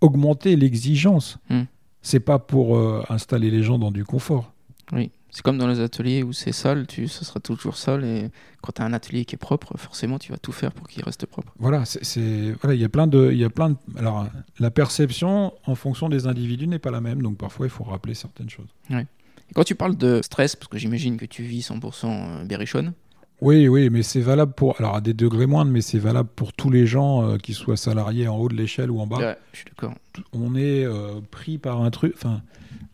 augmenter 0.00 0.56
l'exigence. 0.56 1.36
Hmm. 1.50 1.64
C'est 2.02 2.20
pas 2.20 2.38
pour 2.38 2.76
euh, 2.76 3.02
installer 3.08 3.50
les 3.50 3.62
gens 3.62 3.78
dans 3.78 3.90
du 3.90 4.04
confort. 4.04 4.52
Oui. 4.92 5.10
C'est 5.32 5.42
comme 5.42 5.58
dans 5.58 5.68
les 5.68 5.78
ateliers 5.78 6.24
où 6.24 6.32
c'est 6.32 6.50
sale, 6.50 6.88
tu, 6.88 7.06
ça 7.06 7.24
sera 7.24 7.38
toujours 7.38 7.76
sale. 7.76 8.04
Et 8.04 8.30
quand 8.62 8.72
tu 8.72 8.82
as 8.82 8.84
un 8.84 8.92
atelier 8.92 9.24
qui 9.24 9.36
est 9.36 9.38
propre, 9.38 9.76
forcément, 9.78 10.18
tu 10.18 10.32
vas 10.32 10.38
tout 10.38 10.50
faire 10.50 10.72
pour 10.72 10.88
qu'il 10.88 11.04
reste 11.04 11.24
propre. 11.26 11.52
Voilà, 11.60 11.84
c'est- 11.84 12.50
voilà, 12.60 12.74
il 12.74 12.80
y 12.80 12.84
a 12.84 12.88
plein 12.88 13.06
de, 13.06 13.30
il 13.30 13.38
y 13.38 13.44
a 13.44 13.50
plein 13.50 13.70
de. 13.70 13.76
Alors, 13.96 14.26
la 14.58 14.72
perception 14.72 15.52
en 15.66 15.74
fonction 15.76 16.08
des 16.08 16.26
individus 16.26 16.66
n'est 16.66 16.80
pas 16.80 16.90
la 16.90 17.00
même, 17.00 17.22
donc 17.22 17.36
parfois 17.38 17.66
il 17.66 17.70
faut 17.70 17.84
rappeler 17.84 18.14
certaines 18.14 18.50
choses. 18.50 18.74
Et 18.90 19.52
quand 19.54 19.62
tu 19.62 19.76
parles 19.76 19.96
de 19.96 20.20
stress, 20.22 20.56
parce 20.56 20.66
que 20.68 20.78
j'imagine 20.78 21.16
que 21.16 21.26
tu 21.26 21.44
vis 21.44 21.60
100% 21.62 22.44
berrichonne, 22.46 22.92
Oui, 23.40 23.68
oui, 23.68 23.88
mais 23.90 24.02
c'est 24.02 24.20
valable 24.20 24.52
pour. 24.52 24.76
Alors 24.78 24.96
à 24.96 25.00
des 25.00 25.14
degrés 25.14 25.46
moindres, 25.46 25.70
mais 25.70 25.80
c'est 25.80 25.98
valable 25.98 26.28
pour 26.36 26.52
tous 26.52 26.70
les 26.70 26.86
gens, 26.86 27.26
euh, 27.26 27.36
qu'ils 27.38 27.54
soient 27.54 27.76
salariés 27.76 28.28
en 28.28 28.36
haut 28.36 28.48
de 28.48 28.54
l'échelle 28.54 28.90
ou 28.90 29.00
en 29.00 29.06
bas. 29.06 29.18
ouais, 29.18 29.36
je 29.52 29.58
suis 29.58 29.66
d'accord. 29.66 29.94
On 30.32 30.54
est 30.54 30.84
euh, 30.84 31.20
pris 31.30 31.58
par 31.58 31.80
un 31.82 31.90
truc. 31.90 32.12
Enfin, 32.16 32.42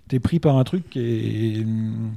t'es 0.09 0.21
pris 0.21 0.39
par 0.39 0.57
un 0.57 0.65
truc 0.65 0.89
qui 0.91 1.01
est. 1.01 1.65
hum, 1.65 2.13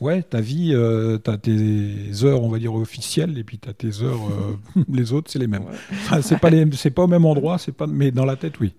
Ouais, 0.00 0.22
ta 0.22 0.40
vie, 0.40 0.70
euh, 0.74 1.18
t'as 1.18 1.38
tes 1.38 2.22
heures, 2.22 2.44
on 2.44 2.48
va 2.48 2.60
dire 2.60 2.72
officielles, 2.72 3.36
et 3.36 3.42
puis 3.42 3.58
t'as 3.58 3.72
tes 3.72 4.00
heures. 4.02 4.20
euh, 4.76 4.82
les 4.92 5.12
autres, 5.12 5.28
c'est 5.28 5.40
les 5.40 5.48
mêmes. 5.48 5.64
Ouais. 5.64 5.72
Enfin, 5.90 6.22
c'est 6.22 6.38
pas 6.38 6.50
les, 6.50 6.64
c'est 6.74 6.92
pas 6.92 7.02
au 7.02 7.08
même 7.08 7.24
endroit, 7.24 7.58
c'est 7.58 7.72
pas. 7.72 7.88
Mais 7.88 8.12
dans 8.12 8.24
la 8.24 8.36
tête, 8.36 8.60
oui. 8.60 8.74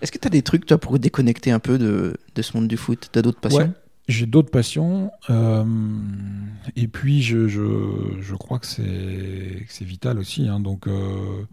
Est-ce 0.00 0.12
que 0.12 0.18
tu 0.18 0.28
as 0.28 0.30
des 0.30 0.42
trucs, 0.42 0.66
toi, 0.66 0.78
pour 0.78 0.96
déconnecter 1.00 1.50
un 1.50 1.58
peu 1.58 1.76
de, 1.76 2.16
de 2.36 2.42
ce 2.42 2.56
monde 2.56 2.68
du 2.68 2.76
foot? 2.76 3.08
Tu 3.12 3.18
as 3.18 3.22
d'autres 3.22 3.40
passions? 3.40 3.58
Ouais, 3.64 3.70
j'ai 4.10 4.26
d'autres 4.26 4.50
passions. 4.50 5.10
euh, 5.30 5.64
et 6.76 6.88
puis, 6.88 7.22
je, 7.22 7.48
je, 7.48 8.34
crois 8.34 8.58
que 8.58 8.66
c'est 8.66 9.84
vital 9.84 10.18
aussi. 10.18 10.48
hein, 10.48 10.60
donc, 10.60 10.86
euh, 10.86 11.46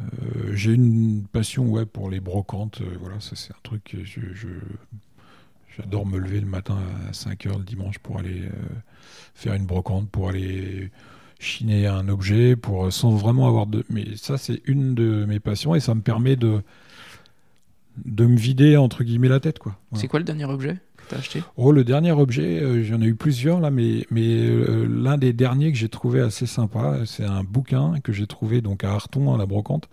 euh, 0.00 0.52
j'ai 0.54 0.72
une 0.72 1.24
passion 1.32 1.66
ouais, 1.68 1.86
pour 1.86 2.10
les 2.10 2.20
brocantes. 2.20 2.82
voilà, 3.00 3.16
c'est 3.20 3.52
un 3.52 3.60
truc 3.62 3.84
que 3.84 4.04
je. 4.04 4.20
J'adore 5.76 6.06
me 6.06 6.18
lever 6.18 6.40
le 6.40 6.46
matin 6.46 6.78
à 7.06 7.10
5h 7.10 7.58
le 7.58 7.64
dimanche 7.64 7.98
pour 7.98 8.18
aller 8.18 8.48
faire 9.34 9.52
une 9.52 9.66
brocante, 9.66 10.08
pour 10.08 10.30
aller 10.30 10.90
chiner 11.38 11.86
un 11.86 12.08
objet, 12.08 12.56
pour, 12.56 12.90
sans 12.90 13.10
vraiment 13.10 13.46
avoir 13.46 13.66
de... 13.66 13.84
Mais 13.90 14.16
ça, 14.16 14.38
c'est 14.38 14.62
une 14.64 14.94
de 14.94 15.26
mes 15.26 15.38
passions 15.38 15.74
et 15.74 15.80
ça 15.80 15.94
me 15.94 16.00
permet 16.00 16.34
de, 16.34 16.62
de 18.04 18.24
me 18.24 18.36
vider, 18.36 18.78
entre 18.78 19.04
guillemets, 19.04 19.28
la 19.28 19.38
tête. 19.38 19.58
C'est 19.92 20.08
quoi 20.08 20.18
le 20.18 20.24
dernier 20.24 20.46
objet? 20.46 20.78
Que 21.06 21.10
tu 21.10 21.14
as 21.14 21.18
acheté? 21.18 21.42
Oh, 21.56 21.72
le 21.72 21.84
dernier 21.84 22.12
objet, 22.12 22.60
euh, 22.60 22.82
j'en 22.84 23.00
ai 23.00 23.06
eu 23.06 23.14
plusieurs 23.14 23.60
là, 23.60 23.70
mais, 23.70 24.06
mais 24.10 24.26
euh, 24.26 24.86
l'un 24.86 25.16
des 25.16 25.32
derniers 25.32 25.72
que 25.72 25.78
j'ai 25.78 25.88
trouvé 25.88 26.20
assez 26.20 26.46
sympa, 26.46 26.98
c'est 27.06 27.24
un 27.24 27.44
bouquin 27.44 28.00
que 28.00 28.12
j'ai 28.12 28.26
trouvé 28.26 28.60
donc 28.60 28.84
à 28.84 28.92
Arton, 28.92 29.34
à 29.34 29.38
la 29.38 29.46
brocante, 29.46 29.88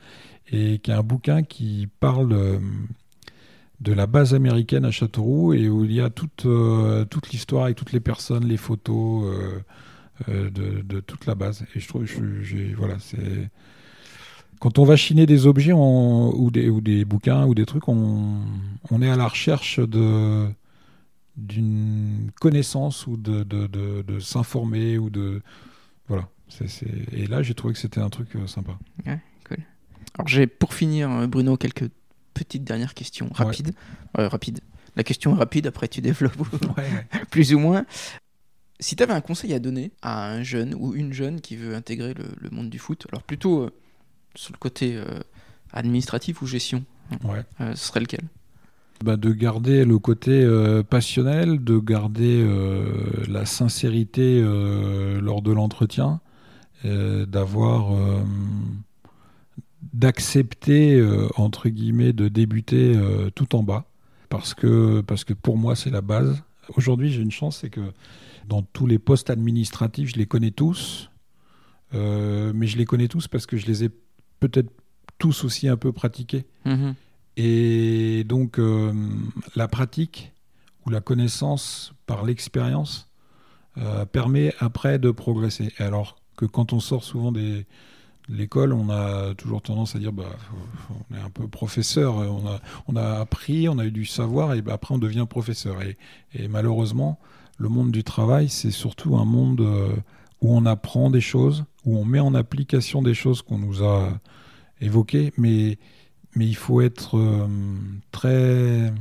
et 0.51 0.79
qui 0.79 0.91
est 0.91 0.93
un 0.93 1.03
bouquin 1.03 1.43
qui 1.43 1.87
parle 1.99 2.33
euh, 2.33 2.59
de 3.81 3.93
la 3.93 4.07
base 4.07 4.33
américaine 4.33 4.85
à 4.85 4.91
Châteauroux 4.91 5.53
et 5.53 5.67
où 5.69 5.83
il 5.83 5.91
y 5.91 6.01
a 6.01 6.09
toute, 6.09 6.47
toute 7.09 7.29
l'histoire 7.31 7.67
et 7.67 7.73
toutes 7.73 7.91
les 7.91 7.99
personnes, 7.99 8.45
les 8.45 8.55
photos 8.55 9.25
de, 10.29 10.99
toute 11.01 11.25
la 11.25 11.35
base. 11.35 11.65
Et 11.75 11.81
je 11.81 11.87
trouve, 11.89 12.05
voilà, 12.77 12.95
c'est. 12.99 13.49
Quand 14.61 14.79
on 14.79 14.85
va 14.85 14.95
chiner 14.95 15.25
des 15.25 15.47
objets 15.47 15.73
ou, 15.73 16.49
des, 16.49 16.69
ou 16.69 16.79
des 16.79 17.03
bouquins 17.03 17.45
ou 17.45 17.53
des 17.53 17.65
trucs, 17.65 17.89
on, 17.89 18.39
on 18.89 19.01
est 19.01 19.09
à 19.09 19.17
la 19.17 19.27
recherche 19.27 19.81
de 19.81 20.47
d'une 21.37 22.31
connaissance 22.39 23.07
ou 23.07 23.17
de, 23.17 23.43
de, 23.43 23.67
de, 23.67 24.01
de 24.01 24.19
s'informer 24.19 24.97
ou 24.97 25.09
de 25.09 25.41
voilà. 26.07 26.29
C'est, 26.49 26.67
c'est- 26.69 27.07
et 27.11 27.25
là 27.27 27.41
j'ai 27.41 27.53
trouvé 27.55 27.73
que 27.73 27.79
c'était 27.79 28.01
un 28.01 28.09
truc 28.09 28.35
euh, 28.35 28.47
sympa. 28.47 28.77
Alors 30.15 30.27
j'ai 30.27 30.45
pour 30.45 30.73
finir, 30.75 31.09
euh, 31.09 31.25
Bruno, 31.27 31.57
quelques 31.57 31.89
petites 32.35 32.63
dernières 32.63 32.93
questions 32.93 33.29
rapides. 33.33 33.73
Euh, 34.19 34.27
rapides. 34.27 34.59
La 34.95 35.03
question 35.03 35.35
est 35.35 35.39
rapide, 35.39 35.65
après 35.65 35.87
tu 35.87 36.01
développes 36.01 36.37
plus 37.31 37.53
ou 37.55 37.59
moins. 37.59 37.85
Si 38.79 38.95
tu 38.95 39.01
avais 39.01 39.13
un 39.13 39.21
conseil 39.21 39.53
à 39.53 39.59
donner 39.59 39.91
à 40.03 40.29
un 40.29 40.43
jeune 40.43 40.75
ou 40.75 40.93
une 40.93 41.13
jeune 41.13 41.41
qui 41.41 41.55
veut 41.55 41.73
intégrer 41.73 42.13
le, 42.13 42.25
le 42.37 42.49
monde 42.51 42.69
du 42.69 42.77
foot, 42.77 43.07
alors 43.09 43.23
plutôt 43.23 43.61
euh, 43.61 43.71
sur 44.35 44.51
le 44.53 44.57
côté 44.59 45.01
administratif 45.71 46.41
ou 46.43 46.47
gestion, 46.47 46.83
ouais. 47.23 47.43
ce 47.59 47.75
serait 47.75 47.99
lequel? 48.01 48.21
Bah, 49.03 49.17
de 49.17 49.33
garder 49.33 49.83
le 49.83 49.99
côté 49.99 50.31
euh, 50.31 50.81
passionnel 50.81 51.61
de 51.61 51.77
garder 51.77 52.41
euh, 52.41 52.85
la 53.27 53.45
sincérité 53.45 54.41
euh, 54.41 55.19
lors 55.19 55.41
de 55.41 55.51
l'entretien 55.51 56.19
d'avoir 56.85 57.95
d'accepter 59.93 61.01
entre 61.37 61.69
guillemets 61.69 62.11
de 62.11 62.27
débuter 62.27 62.93
tout 63.35 63.55
en 63.55 63.63
bas. 63.63 63.85
Parce 64.27 64.53
que 64.53 64.99
parce 64.99 65.23
que 65.23 65.33
pour 65.33 65.55
moi 65.55 65.77
c'est 65.77 65.91
la 65.91 66.01
base. 66.01 66.43
Aujourd'hui 66.75 67.09
j'ai 67.09 67.21
une 67.21 67.31
chance 67.31 67.59
c'est 67.61 67.69
que 67.69 67.93
dans 68.49 68.63
tous 68.63 68.85
les 68.85 68.99
postes 68.99 69.29
administratifs 69.29 70.09
je 70.09 70.17
les 70.17 70.25
connais 70.25 70.51
tous. 70.51 71.09
Mais 71.93 72.67
je 72.67 72.77
les 72.77 72.83
connais 72.83 73.07
tous 73.07 73.29
parce 73.29 73.45
que 73.45 73.55
je 73.55 73.65
les 73.65 73.85
ai 73.85 73.89
peut-être 74.41 74.73
tous 75.19 75.45
aussi 75.45 75.69
un 75.69 75.77
peu 75.77 75.93
pratiqués. 75.93 76.45
Mhm. 76.65 76.95
Et 77.37 78.23
donc 78.25 78.59
euh, 78.59 78.93
la 79.55 79.67
pratique 79.67 80.31
ou 80.85 80.89
la 80.89 81.01
connaissance 81.01 81.93
par 82.05 82.23
l'expérience 82.23 83.09
euh, 83.77 84.05
permet 84.05 84.53
après 84.59 84.99
de 84.99 85.11
progresser. 85.11 85.71
Alors 85.77 86.17
que 86.35 86.45
quand 86.45 86.73
on 86.73 86.79
sort 86.79 87.03
souvent 87.03 87.31
de 87.31 87.63
l'école, 88.29 88.73
on 88.73 88.89
a 88.89 89.33
toujours 89.35 89.61
tendance 89.61 89.95
à 89.95 89.99
dire 89.99 90.11
bah, 90.11 90.35
on 91.11 91.15
est 91.15 91.19
un 91.19 91.29
peu 91.29 91.47
professeur, 91.47 92.15
on 92.15 92.47
a, 92.47 92.59
on 92.87 92.95
a 92.95 93.19
appris, 93.19 93.67
on 93.69 93.79
a 93.79 93.85
eu 93.85 93.91
du 93.91 94.05
savoir 94.05 94.53
et 94.53 94.61
bah, 94.61 94.73
après 94.73 94.93
on 94.93 94.99
devient 94.99 95.25
professeur. 95.29 95.81
Et, 95.81 95.97
et 96.33 96.47
malheureusement, 96.47 97.19
le 97.57 97.69
monde 97.69 97.91
du 97.91 98.03
travail, 98.03 98.49
c'est 98.49 98.71
surtout 98.71 99.15
un 99.15 99.25
monde 99.25 99.61
euh, 99.61 99.95
où 100.41 100.55
on 100.55 100.65
apprend 100.65 101.09
des 101.09 101.21
choses, 101.21 101.65
où 101.85 101.97
on 101.97 102.05
met 102.05 102.19
en 102.19 102.35
application 102.35 103.01
des 103.01 103.13
choses 103.13 103.41
qu'on 103.41 103.57
nous 103.57 103.83
a 103.83 104.09
évoquées, 104.81 105.33
mais, 105.37 105.77
mais 106.35 106.45
il 106.47 106.55
faut 106.55 106.81
être 106.81 107.17
euh, 107.17 107.47
très 108.11 108.91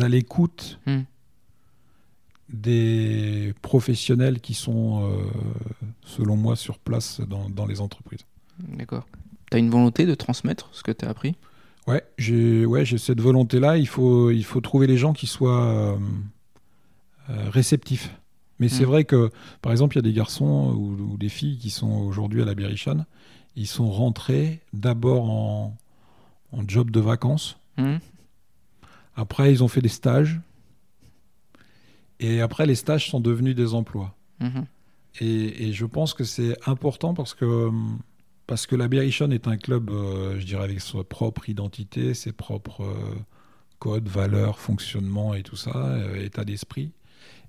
à 0.00 0.08
l'écoute 0.08 0.78
Mm. 0.86 1.00
des 2.48 3.54
professionnels 3.62 4.40
qui 4.40 4.54
sont, 4.54 5.08
euh, 5.10 5.24
selon 6.04 6.36
moi, 6.36 6.56
sur 6.56 6.78
place 6.78 7.20
dans, 7.20 7.48
dans 7.48 7.66
les 7.66 7.80
entreprises. 7.80 8.24
D'accord. 8.58 9.06
Tu 9.50 9.56
as 9.56 9.58
une 9.60 9.70
volonté 9.70 10.06
de 10.06 10.14
transmettre 10.14 10.68
ce 10.72 10.82
que 10.82 10.92
tu 10.92 11.04
as 11.04 11.08
appris? 11.10 11.34
Ouais, 11.86 12.02
j'ai 12.18 12.64
ouais, 12.66 12.84
cette 12.84 13.20
volonté-là. 13.20 13.76
Il 13.78 13.88
faut, 13.88 14.30
il 14.30 14.44
faut 14.44 14.60
trouver 14.60 14.86
les 14.86 14.96
gens 14.98 15.12
qui 15.14 15.26
soient 15.26 15.96
euh, 17.28 17.48
réceptifs. 17.50 18.14
Mais 18.58 18.68
c'est 18.68 18.84
Mm. 18.84 18.86
vrai 18.88 19.04
que, 19.04 19.30
par 19.62 19.72
exemple, 19.72 19.96
il 19.96 19.98
y 19.98 20.00
a 20.00 20.02
des 20.02 20.12
garçons 20.12 20.74
ou, 20.76 21.12
ou 21.14 21.16
des 21.16 21.28
filles 21.30 21.58
qui 21.58 21.70
sont 21.70 21.90
aujourd'hui 21.90 22.42
à 22.42 22.44
la 22.44 22.54
Berrichonne. 22.54 23.06
Ils 23.56 23.66
sont 23.66 23.90
rentrés 23.90 24.60
d'abord 24.72 25.28
en, 25.30 25.76
en 26.52 26.62
job 26.66 26.90
de 26.90 27.00
vacances. 27.00 27.58
Mhm. 27.78 27.98
Après, 29.16 29.52
ils 29.52 29.62
ont 29.62 29.68
fait 29.68 29.80
des 29.80 29.88
stages. 29.88 30.40
Et 32.20 32.40
après, 32.40 32.66
les 32.66 32.74
stages 32.74 33.10
sont 33.10 33.20
devenus 33.20 33.54
des 33.54 33.74
emplois. 33.74 34.14
Mhm. 34.40 34.66
Et, 35.20 35.68
et 35.68 35.72
je 35.72 35.84
pense 35.84 36.14
que 36.14 36.24
c'est 36.24 36.56
important 36.66 37.14
parce 37.14 37.34
que, 37.34 37.70
parce 38.46 38.66
que 38.66 38.76
la 38.76 38.88
Berrichonne 38.88 39.32
est 39.32 39.46
un 39.48 39.56
club, 39.56 39.90
euh, 39.90 40.38
je 40.38 40.46
dirais, 40.46 40.64
avec 40.64 40.80
sa 40.80 41.04
propre 41.04 41.48
identité, 41.48 42.14
ses 42.14 42.32
propres 42.32 42.84
euh, 42.84 43.14
codes, 43.78 44.08
valeurs, 44.08 44.58
fonctionnement 44.58 45.34
et 45.34 45.42
tout 45.42 45.56
ça, 45.56 45.72
euh, 45.74 46.24
état 46.24 46.44
d'esprit. 46.44 46.92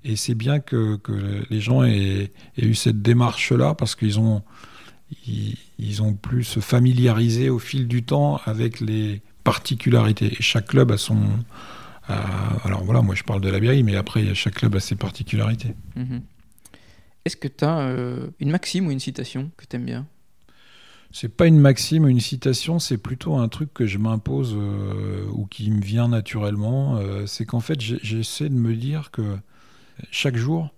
Et 0.04 0.18
c'est 0.18 0.36
bien 0.36 0.60
que, 0.60 0.98
que 0.98 1.46
les 1.50 1.62
gens 1.62 1.84
aient, 1.84 2.32
aient 2.58 2.66
eu 2.66 2.76
cette 2.76 3.02
démarche-là 3.02 3.74
parce 3.76 3.96
qu'ils 3.96 4.20
ont, 4.20 4.44
ils, 5.28 5.58
ils 5.80 6.02
ont 6.02 6.14
pu 6.14 6.44
se 6.44 6.60
familiariser 6.60 7.50
au 7.50 7.60
fil 7.60 7.88
du 7.88 8.04
temps 8.04 8.40
avec 8.46 8.80
les 8.80 9.22
particularités. 9.44 10.34
Et 10.34 10.42
chaque 10.42 10.68
club 10.68 10.92
a 10.92 10.98
son. 10.98 11.18
a- 12.08 12.58
alors 12.66 12.84
voilà, 12.84 13.02
moi 13.02 13.16
je 13.16 13.24
parle 13.24 13.42
de 13.42 13.50
la 13.50 13.60
Berry, 13.60 13.84
mais 13.84 13.96
après, 13.96 14.34
chaque 14.36 14.56
club 14.56 14.76
a 14.76 14.80
ses 14.80 14.96
particularités. 14.96 15.76
Mhm. 15.96 16.22
Est-ce 17.26 17.38
que 17.38 17.48
tu 17.48 17.64
as 17.64 17.90
une 18.40 18.52
maxime 18.52 18.88
ou 18.88 18.92
une 18.92 19.00
citation 19.00 19.52
que 19.58 19.66
tu 19.66 19.76
aimes 19.78 19.86
bien? 19.86 20.06
C'est 21.16 21.30
pas 21.30 21.46
une 21.46 21.60
maxime 21.60 22.06
ou 22.06 22.08
une 22.08 22.20
citation, 22.20 22.80
c'est 22.80 22.98
plutôt 22.98 23.36
un 23.36 23.48
truc 23.48 23.72
que 23.74 23.86
je 23.86 24.00
m'impose 24.00 24.56
euh, 24.58 25.28
ou 25.32 25.46
qui 25.46 25.70
me 25.70 25.80
vient 25.80 26.08
naturellement. 26.08 26.98
Euh, 26.98 27.28
c'est 27.28 27.46
qu'en 27.46 27.60
fait, 27.60 27.80
j'essaie 27.80 28.50
de 28.50 28.56
me 28.56 28.76
dire 28.76 29.12
que 29.12 29.38
chaque 30.10 30.36
jour, 30.36 30.74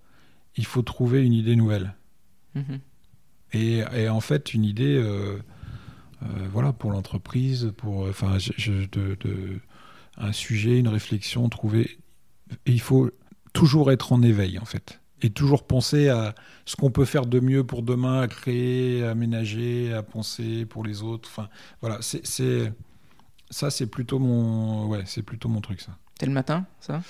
il 0.56 0.66
faut 0.66 0.82
trouver 0.82 1.24
une 1.24 1.32
idée 1.32 1.56
nouvelle. 1.56 1.94
Mhm. 2.54 2.80
Et, 3.52 4.08
en 4.08 4.20
fait, 4.20 4.54
une 4.54 4.64
idée, 4.64 4.96
euh, 4.96 5.38
euh, 6.22 6.26
voilà, 6.52 6.72
pour 6.72 6.90
l'entreprise, 6.90 7.72
pour, 7.76 8.04
euh, 8.06 8.10
enfin, 8.10 8.36
de, 8.36 9.60
un 10.18 10.32
sujet, 10.32 10.78
une 10.78 10.88
réflexion, 10.88 11.48
trouver. 11.48 11.98
Il 12.66 12.80
faut 12.80 13.10
toujours 13.52 13.90
être 13.92 14.12
en 14.12 14.22
éveil, 14.22 14.58
en 14.58 14.64
fait. 14.64 15.00
Et 15.22 15.30
toujours 15.30 15.66
penser 15.66 16.08
à 16.08 16.34
ce 16.66 16.76
qu'on 16.76 16.90
peut 16.90 17.06
faire 17.06 17.26
de 17.26 17.40
mieux 17.40 17.64
pour 17.64 17.82
demain, 17.82 18.20
à 18.20 18.28
créer, 18.28 19.04
à 19.04 19.10
aménager, 19.10 19.92
à 19.92 20.02
penser 20.02 20.66
pour 20.66 20.84
les 20.84 21.02
autres. 21.02 21.28
Enfin, 21.30 21.48
voilà, 21.80 21.98
c'est 22.02 22.72
ça, 23.50 23.70
c'est 23.70 23.86
plutôt 23.86 24.18
mon, 24.18 24.86
ouais, 24.88 25.04
c'est 25.06 25.22
plutôt 25.22 25.48
mon 25.48 25.60
truc, 25.60 25.80
ça. 25.80 25.96
C'est 26.18 26.26
le 26.26 26.32
matin, 26.32 26.66
ça? 26.80 27.02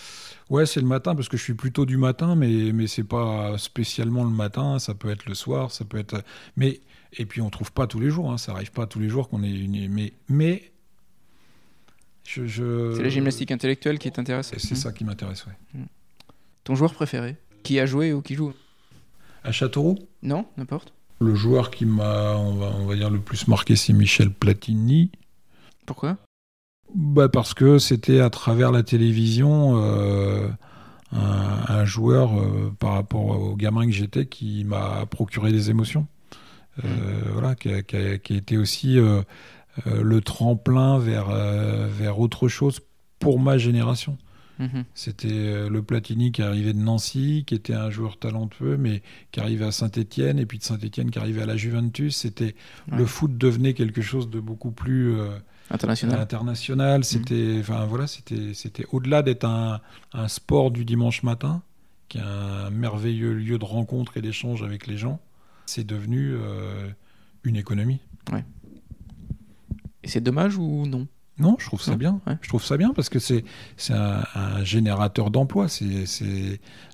Ouais, 0.51 0.67
c'est 0.67 0.81
le 0.81 0.87
matin 0.87 1.15
parce 1.15 1.29
que 1.29 1.37
je 1.37 1.43
suis 1.43 1.55
plutôt 1.55 1.87
du 1.87 1.97
matin, 1.97 2.35
mais 2.35 2.73
mais 2.73 2.87
c'est 2.87 3.05
pas 3.05 3.57
spécialement 3.59 4.25
le 4.25 4.31
matin. 4.31 4.79
Ça 4.79 4.95
peut 4.95 5.11
être 5.11 5.27
le 5.27 5.35
soir, 5.35 5.71
ça 5.71 5.85
peut 5.85 5.99
être. 5.99 6.25
Mais 6.57 6.81
et 7.13 7.25
puis 7.25 7.41
on 7.41 7.51
trouve 7.51 7.73
pas 7.73 7.87
tous 7.87 8.01
les 8.01 8.11
jours. 8.11 8.33
Hein, 8.33 8.39
ça 8.39 8.53
arrive 8.53 8.73
pas 8.73 8.87
tous 8.87 8.99
les 8.99 9.09
jours 9.09 9.29
qu'on 9.29 9.43
est 9.43 9.51
une. 9.51 9.89
Mais 9.89 10.13
mais 10.29 10.73
je. 12.25 12.93
C'est 12.97 13.03
la 13.03 13.09
gymnastique 13.09 13.53
intellectuelle 13.53 13.99
qui 13.99 14.11
t'intéresse? 14.11 14.53
C'est 14.57 14.75
ça 14.75 14.93
qui 14.93 15.05
m'intéresse, 15.05 15.47
ouais. 15.47 15.53
Hmm. 15.75 15.87
Ton 16.65 16.75
joueur 16.75 16.93
préféré? 16.95 17.37
Qui 17.63 17.79
a 17.79 17.87
joué 17.87 18.13
ou 18.13 18.23
qui 18.23 18.35
joue? 18.35 18.53
À 19.45 19.53
Châteauroux? 19.53 19.99
Non, 20.23 20.47
n'importe. 20.57 20.93
Le 21.21 21.35
joueur 21.35 21.71
qui 21.71 21.87
m'a, 21.87 22.35
on 22.37 22.55
va, 22.57 22.67
on 22.67 22.87
va 22.87 22.97
dire, 22.97 23.11
le 23.11 23.21
plus 23.21 23.47
marqué, 23.47 23.77
c'est 23.77 23.93
Michel 23.93 24.31
Platini. 24.31 25.11
Pourquoi? 25.87 26.19
Bah 26.97 27.29
Parce 27.29 27.53
que 27.53 27.79
c'était 27.79 28.21
à 28.21 28.31
travers 28.31 28.73
la 28.73 28.83
télévision 28.83 29.75
euh, 29.77 30.49
un, 31.13 31.85
joueur, 31.85 32.41
euh, 32.41 32.73
par 32.79 32.95
rapport 32.95 33.27
au 33.27 33.55
gamin 33.55 33.85
que 33.85 33.93
j'étais, 33.93 34.25
qui 34.25 34.65
m'a 34.65 35.05
procuré 35.05 35.53
des 35.53 35.69
émotions. 35.69 36.07
Euh, 36.83 36.89
mmh. 36.89 37.33
Voilà, 37.33 37.55
qui 37.55 37.71
a, 37.71 37.83
qui, 37.83 37.97
a, 37.97 38.37
été 38.37 38.57
aussi 38.57 38.97
le 38.97 40.21
tremplin 40.23 40.99
vers, 40.99 41.29
vers 41.29 42.19
autre 42.19 42.49
chose 42.49 42.81
pour 43.19 43.39
ma 43.41 43.59
génération. 43.59 44.17
Mmh. 44.59 44.83
C'était 44.95 45.69
le 45.69 45.83
Platini 45.83 46.33
qui 46.33 46.43
arrivait 46.43 46.73
de 46.73 46.79
Nancy, 46.79 47.45
qui 47.47 47.55
était 47.55 47.75
un 47.75 47.91
joueur 47.91 48.19
talentueux, 48.19 48.77
mais 48.77 49.03
qui 49.33 49.41
arrivait 49.41 49.67
à 49.67 49.73
Saint-Etienne, 49.73 50.39
et 50.39 50.47
puis 50.47 50.59
de 50.59 50.65
Saint-Etienne 50.65 51.11
qui 51.11 51.19
arrivait 51.19 51.43
à 51.43 51.47
la 51.47 51.57
Juventus. 51.57 52.17
C'était 52.17 52.55
Le 52.91 53.05
foot 53.05 53.37
devenait 53.37 53.75
quelque 53.75 54.01
chose 54.01 54.31
de 54.31 54.41
beaucoup 54.41 54.71
plus 54.71 55.15
international. 55.71 56.21
International, 56.21 57.01
mm. 57.01 57.05
c'était, 57.05 57.57
enfin 57.61 57.85
voilà, 57.87 58.07
c'était, 58.07 58.55
c'était 58.55 58.85
au-delà 58.93 59.23
d'être 59.23 59.45
un, 59.45 59.81
un, 60.13 60.29
sport 60.29 60.71
du 60.71 60.85
dimanche 60.85 61.23
matin, 61.23 61.63
qui 62.09 62.19
est 62.19 62.23
un 62.23 62.71
merveilleux 62.71 63.33
lieu 63.33 63.59
de 63.59 63.65
rencontre 63.65 64.17
et 64.17 64.23
d'échange 64.23 64.63
avec 64.63 64.87
les 64.87 64.97
gens. 64.97 65.21
C'est 65.67 65.87
devenu 65.87 66.33
euh, 66.35 66.89
une 67.45 67.57
économie. 67.57 68.01
Ouais. 68.33 68.45
Et 70.03 70.09
c'est 70.09 70.21
dommage 70.21 70.57
ou 70.57 70.87
non? 70.87 71.09
Non, 71.39 71.57
je 71.59 71.67
trouve 71.67 71.83
ça 71.83 71.97
bien. 71.97 72.21
Je 72.41 72.49
trouve 72.49 72.65
ça 72.65 72.77
bien 72.77 72.93
parce 72.95 73.09
que 73.09 73.19
c'est 73.19 73.45
un, 73.91 74.23
un, 74.35 74.65
générateur 74.65 75.31
d'emplois, 75.31 75.69
c'est 75.69 76.05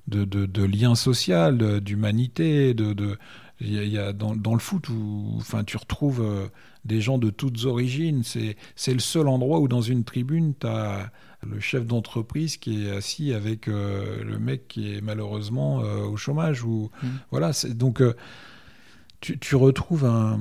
de, 0.07 0.25
de, 0.25 0.45
de, 0.45 0.63
liens 0.63 0.95
sociaux, 0.95 1.51
d'humanité, 1.79 2.73
de, 2.73 2.93
de 2.93 3.17
il 3.61 3.87
y 3.87 3.97
a, 3.97 4.11
dans, 4.13 4.35
dans, 4.35 4.53
le 4.53 4.59
foot 4.59 4.89
où 4.89 5.35
enfin 5.37 5.63
tu 5.63 5.77
retrouves 5.77 6.21
euh, 6.21 6.47
des 6.83 6.99
gens 6.99 7.17
de 7.17 7.29
toutes 7.29 7.65
origines. 7.65 8.23
C'est 8.23 8.93
le 8.93 8.99
seul 8.99 9.27
endroit 9.27 9.59
où 9.59 9.67
dans 9.67 9.81
une 9.81 10.03
tribune, 10.03 10.53
tu 10.59 10.67
as 10.67 11.11
le 11.45 11.59
chef 11.59 11.85
d'entreprise 11.85 12.57
qui 12.57 12.85
est 12.85 12.91
assis 12.91 13.33
avec 13.33 13.67
euh, 13.67 14.23
le 14.23 14.39
mec 14.39 14.67
qui 14.67 14.95
est 14.95 15.01
malheureusement 15.01 15.81
euh, 15.81 16.03
au 16.03 16.17
chômage. 16.17 16.63
Ou, 16.63 16.89
mmh. 17.01 17.07
voilà, 17.31 17.51
donc 17.69 18.01
tu, 19.21 19.39
tu, 19.39 19.55
retrouves 19.55 20.05
un, 20.05 20.39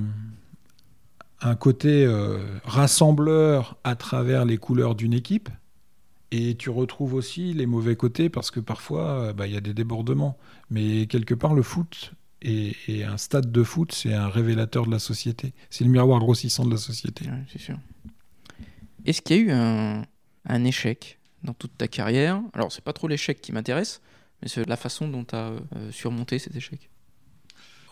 un 1.42 1.54
côté 1.54 2.06
rassembleur 2.64 3.76
à 3.84 3.96
travers 3.96 4.44
les 4.44 4.58
couleurs 4.58 4.94
d'une 4.94 5.12
équipe. 5.12 5.48
Et 6.30 6.54
tu 6.54 6.70
retrouves 6.70 7.14
aussi 7.14 7.52
les 7.52 7.66
mauvais 7.66 7.96
côtés 7.96 8.30
parce 8.30 8.50
que 8.50 8.60
parfois, 8.60 9.32
bah, 9.32 9.46
il 9.46 9.52
y 9.52 9.56
a 9.56 9.60
des 9.60 9.74
débordements. 9.74 10.38
Mais 10.70 11.06
quelque 11.06 11.34
part, 11.34 11.52
le 11.52 11.62
foot 11.62 12.14
et, 12.44 13.04
un 13.04 13.16
stade 13.16 13.50
de 13.50 13.62
foot, 13.62 13.92
c'est 13.92 14.14
un 14.14 14.28
révélateur 14.28 14.86
de 14.86 14.90
la 14.90 14.98
société. 14.98 15.52
C'est 15.70 15.84
le 15.84 15.90
miroir 15.90 16.18
grossissant 16.20 16.64
de 16.64 16.70
la 16.70 16.76
société. 16.76 17.26
c'est 17.50 17.60
sûr. 17.60 17.78
Est-ce 19.04 19.22
qu'il 19.22 19.36
y 19.36 19.40
a 19.40 19.42
eu 19.42 19.50
un, 20.48 20.64
échec 20.64 21.18
dans 21.42 21.54
toute 21.54 21.76
ta 21.76 21.88
carrière? 21.88 22.40
Alors, 22.52 22.72
c'est 22.72 22.84
pas 22.84 22.92
trop 22.92 23.08
l'échec 23.08 23.40
qui 23.40 23.52
m'intéresse, 23.52 24.00
mais 24.40 24.48
c'est 24.48 24.68
la 24.68 24.76
façon 24.76 25.08
dont 25.08 25.24
tu 25.24 25.34
as 25.34 25.52
euh, 25.76 25.90
surmonté 25.90 26.38
cet 26.38 26.54
échec. 26.56 26.88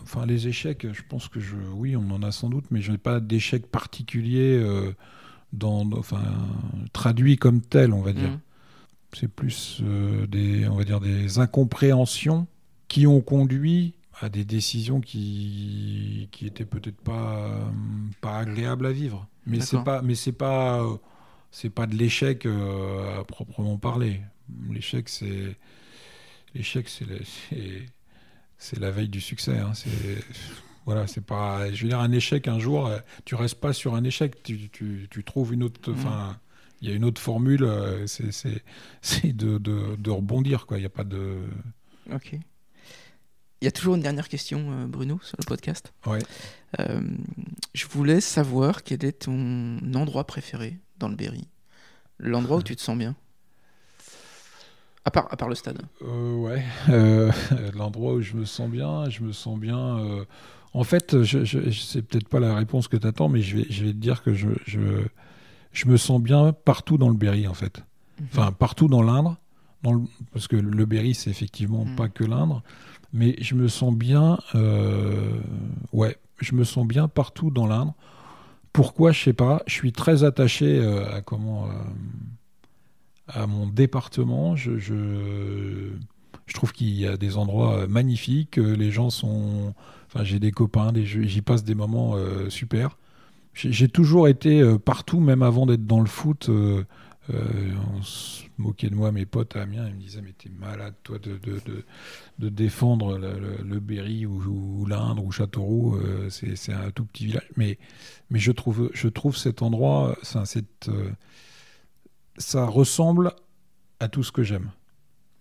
Enfin, 0.02 0.26
les 0.26 0.48
échecs, 0.48 0.86
je 0.92 1.02
pense 1.08 1.28
que 1.28 1.40
je, 1.40 1.56
oui, 1.74 1.96
on 1.96 2.10
en 2.10 2.22
a 2.22 2.32
sans 2.32 2.48
doute, 2.48 2.64
mais 2.70 2.80
je 2.80 2.92
n'ai 2.92 2.98
pas 2.98 3.20
d'échec 3.20 3.66
particulier 3.66 4.58
euh, 4.58 4.94
dans, 5.52 5.90
enfin, 5.92 6.22
traduit 6.92 7.36
comme 7.36 7.60
tel, 7.60 7.92
on 7.92 8.02
va 8.02 8.12
dire. 8.12 8.30
Mmh. 8.30 8.40
C'est 9.12 9.28
plus 9.28 9.80
euh, 9.82 10.26
des, 10.26 10.68
on 10.68 10.76
va 10.76 10.84
dire, 10.84 11.00
des 11.00 11.38
incompréhensions 11.38 12.46
qui 12.88 13.06
ont 13.06 13.20
conduit 13.20 13.94
à 14.20 14.28
des 14.28 14.44
décisions 14.44 15.00
qui 15.00 16.28
qui 16.30 16.46
étaient 16.46 16.64
peut-être 16.64 17.00
pas 17.00 17.72
pas 18.20 18.38
agréables 18.38 18.86
à 18.86 18.92
vivre. 18.92 19.26
Mais 19.46 19.60
c'est 19.60 19.82
pas 19.82 20.02
mais 20.02 20.14
c'est 20.14 20.32
pas 20.32 20.84
c'est 21.50 21.70
pas 21.70 21.86
de 21.86 21.96
l'échec 21.96 22.46
euh, 22.46 23.20
à 23.20 23.24
proprement 23.24 23.78
parler. 23.78 24.20
L'échec 24.70 25.08
c'est 25.08 25.56
l'échec 26.54 26.88
c'est 26.88 27.06
c'est 28.60 28.78
la 28.78 28.92
veille 28.92 29.08
du 29.08 29.20
succès. 29.20 29.58
Hein. 29.58 29.72
C'est 29.74 30.22
voilà, 30.86 31.08
c'est 31.08 31.24
pas. 31.24 31.70
Je 31.72 31.82
veux 31.82 31.88
dire, 31.88 31.98
un 31.98 32.12
échec 32.12 32.46
un 32.46 32.60
jour, 32.60 32.86
euh, 32.86 32.98
tu 33.24 33.34
restes 33.34 33.58
pas 33.58 33.72
sur 33.72 33.96
un 33.96 34.04
échec, 34.04 34.42
tu, 34.44 34.68
tu, 34.70 35.08
tu 35.10 35.24
trouves 35.24 35.52
une 35.52 35.64
autre. 35.64 35.92
Enfin, 35.92 36.38
il 36.80 36.88
y 36.88 36.92
a 36.92 36.94
une 36.94 37.04
autre 37.04 37.20
formule, 37.20 37.64
euh, 37.64 38.06
c'est 38.06 39.36
de, 39.36 39.58
de, 39.58 39.96
de, 39.96 40.10
rebondir, 40.10 40.66
quoi. 40.66 40.78
Il 40.78 40.80
n'y 40.80 40.86
a 40.86 40.90
pas 40.90 41.04
de. 41.04 41.38
Ok. 42.12 42.32
Il 43.62 43.66
y 43.66 43.68
a 43.68 43.72
toujours 43.72 43.94
une 43.94 44.00
dernière 44.00 44.28
question, 44.28 44.70
euh, 44.70 44.86
Bruno, 44.86 45.20
sur 45.22 45.36
le 45.38 45.44
podcast. 45.44 45.92
Ouais. 46.06 46.20
Euh, 46.78 47.02
je 47.74 47.86
voulais 47.86 48.22
savoir 48.22 48.82
quel 48.82 49.04
est 49.04 49.24
ton 49.24 49.78
endroit 49.94 50.26
préféré 50.26 50.78
dans 50.98 51.08
le 51.08 51.16
Berry. 51.16 51.46
L'endroit 52.18 52.56
où 52.56 52.62
tu 52.62 52.74
te 52.74 52.80
sens 52.80 52.96
bien. 52.96 53.14
À 55.04 55.10
part, 55.10 55.28
à 55.30 55.36
part 55.36 55.48
le 55.48 55.54
stade. 55.54 55.80
Euh, 56.02 56.36
ouais. 56.36 56.62
Euh, 56.90 57.30
l'endroit 57.74 58.14
où 58.14 58.20
je 58.20 58.34
me 58.34 58.44
sens 58.44 58.68
bien, 58.68 59.08
je 59.08 59.22
me 59.22 59.32
sens 59.32 59.58
bien. 59.58 59.98
En 60.72 60.84
fait, 60.84 61.22
je, 61.22 61.44
je, 61.44 61.70
c'est 61.70 62.02
peut-être 62.02 62.28
pas 62.28 62.40
la 62.40 62.54
réponse 62.54 62.86
que 62.86 62.96
tu 62.96 63.06
attends, 63.06 63.28
mais 63.28 63.42
je 63.42 63.58
vais, 63.58 63.66
je 63.70 63.84
vais 63.84 63.92
te 63.92 63.96
dire 63.96 64.22
que 64.22 64.34
je, 64.34 64.48
je, 64.66 64.80
je 65.72 65.88
me 65.88 65.96
sens 65.96 66.20
bien 66.20 66.52
partout 66.52 66.98
dans 66.98 67.08
le 67.08 67.16
Berry, 67.16 67.48
en 67.48 67.54
fait. 67.54 67.82
Mhm. 68.20 68.26
Enfin, 68.32 68.52
partout 68.52 68.88
dans 68.88 69.02
l'Indre. 69.02 69.36
Dans 69.82 70.04
parce 70.32 70.46
que 70.46 70.56
le 70.56 70.84
Berry, 70.84 71.14
c'est 71.14 71.30
effectivement 71.30 71.86
mhm. 71.86 71.96
pas 71.96 72.08
que 72.08 72.24
l'Indre 72.24 72.62
mais 73.12 73.36
je 73.40 73.54
me 73.54 73.68
sens 73.68 73.94
bien, 73.94 74.38
euh, 74.54 75.40
ouais, 75.92 76.16
je 76.40 76.54
me 76.54 76.64
sens 76.64 76.86
bien 76.86 77.08
partout 77.08 77.50
dans 77.50 77.66
l'Indre. 77.66 77.94
Pourquoi, 78.72 79.12
je 79.12 79.22
sais 79.22 79.32
pas. 79.32 79.62
Je 79.66 79.74
suis 79.74 79.92
très 79.92 80.22
attaché 80.22 80.78
euh, 80.78 81.12
à 81.12 81.22
comment, 81.22 81.66
euh, 81.66 81.72
à 83.34 83.46
mon 83.46 83.66
département. 83.66 84.56
Je, 84.56 84.78
je, 84.78 85.90
trouve 86.54 86.72
qu'il 86.72 86.88
y 86.88 87.06
a 87.06 87.16
des 87.16 87.36
endroits 87.36 87.86
magnifiques. 87.86 88.56
Les 88.56 88.90
gens 88.90 89.10
sont, 89.10 89.74
enfin, 90.06 90.24
j'ai 90.24 90.38
des 90.38 90.50
copains, 90.50 90.92
j'y 90.94 91.42
passe 91.42 91.64
des 91.64 91.74
moments 91.74 92.16
super. 92.48 92.98
J'ai 93.54 93.88
toujours 93.88 94.28
été 94.28 94.62
partout, 94.84 95.20
même 95.20 95.42
avant 95.42 95.66
d'être 95.66 95.86
dans 95.86 96.00
le 96.00 96.06
foot. 96.06 96.50
Euh, 97.34 97.74
on 97.94 98.02
se 98.02 98.44
moquait 98.58 98.88
de 98.88 98.94
moi, 98.94 99.12
mes 99.12 99.26
potes 99.26 99.54
à 99.54 99.62
Amiens, 99.62 99.86
ils 99.86 99.94
me 99.94 100.00
disaient 100.00 100.22
Mais 100.22 100.32
t'es 100.32 100.48
malade, 100.48 100.94
toi, 101.02 101.18
de, 101.18 101.38
de, 101.38 101.60
de, 102.38 102.48
défendre 102.48 103.18
le, 103.18 103.78
Berry 103.80 104.26
ou, 104.26 104.86
l'Indre 104.86 105.24
ou 105.24 105.30
Châteauroux, 105.30 105.96
euh, 105.96 106.28
c'est 106.30 106.72
un 106.72 106.90
tout 106.90 107.04
petit 107.04 107.26
village. 107.26 107.48
Mais, 107.56 107.78
mais 108.30 108.38
je, 108.38 108.52
trouve, 108.52 108.90
je 108.94 109.08
trouve 109.08 109.36
cet 109.36 109.62
endroit, 109.62 110.16
ça, 110.22 110.44
cette, 110.44 110.88
euh, 110.88 111.10
ça 112.40 112.66
ressemble 112.66 113.32
à 114.00 114.08
tout 114.08 114.22
ce 114.22 114.32
que 114.32 114.42
j'aime. 114.42 114.70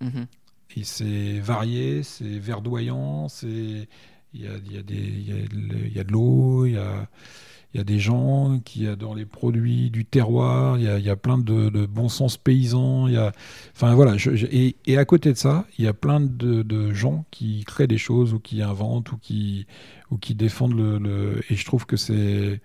Mhm. 0.02 0.28
Et 0.76 0.84
c'est 0.84 1.40
varié, 1.40 2.04
c'est 2.04 2.38
verdoyant, 2.38 3.28
il 3.42 3.88
y 4.34 4.48
a, 4.48 4.58
y, 4.58 4.78
a 4.78 4.82
y, 4.82 5.94
y 5.94 6.00
a 6.00 6.04
de 6.04 6.12
l'eau, 6.12 6.66
il 6.66 6.74
y 6.74 6.78
a 6.78 7.10
il 7.74 7.78
y 7.78 7.82
a 7.82 7.84
des 7.84 8.00
gens 8.00 8.60
qui 8.66 8.88
adorent 8.88 9.16
les 9.16 9.26
produits 9.26 9.92
du 9.92 10.04
terroir, 10.04 10.78
il 10.78 10.86
y 10.86 10.88
a, 10.88 10.98
il 10.98 11.06
y 11.06 11.10
a 11.10 11.16
plein 11.16 11.38
de, 11.38 11.70
de, 11.70 11.86
bon 11.86 12.10
sens 12.10 12.36
paysans, 12.36 13.08
il 13.08 13.14
y 13.14 13.18
a, 13.18 13.32
enfin 13.76 13.94
voilà, 13.94 14.18
je, 14.18 14.32
et, 14.32 14.76
et, 14.88 14.98
à 14.98 15.06
côté 15.06 15.32
de 15.32 15.38
ça, 15.38 15.66
il 15.78 15.86
y 15.86 15.88
a 15.88 15.94
plein 15.94 16.20
de, 16.20 16.64
de, 16.64 16.92
gens 16.94 17.26
qui 17.30 17.64
créent 17.66 17.88
des 17.88 18.00
choses 18.00 18.34
ou 18.34 18.40
qui 18.40 18.64
inventent 18.64 19.12
ou 19.12 19.18
qui, 19.18 19.68
ou 20.10 20.18
qui 20.18 20.34
défendent 20.34 20.76
le, 20.76 20.98
le 20.98 21.44
et 21.50 21.56
je 21.56 21.66
trouve 21.66 21.86
que 21.86 21.96
c'est, 21.96 22.60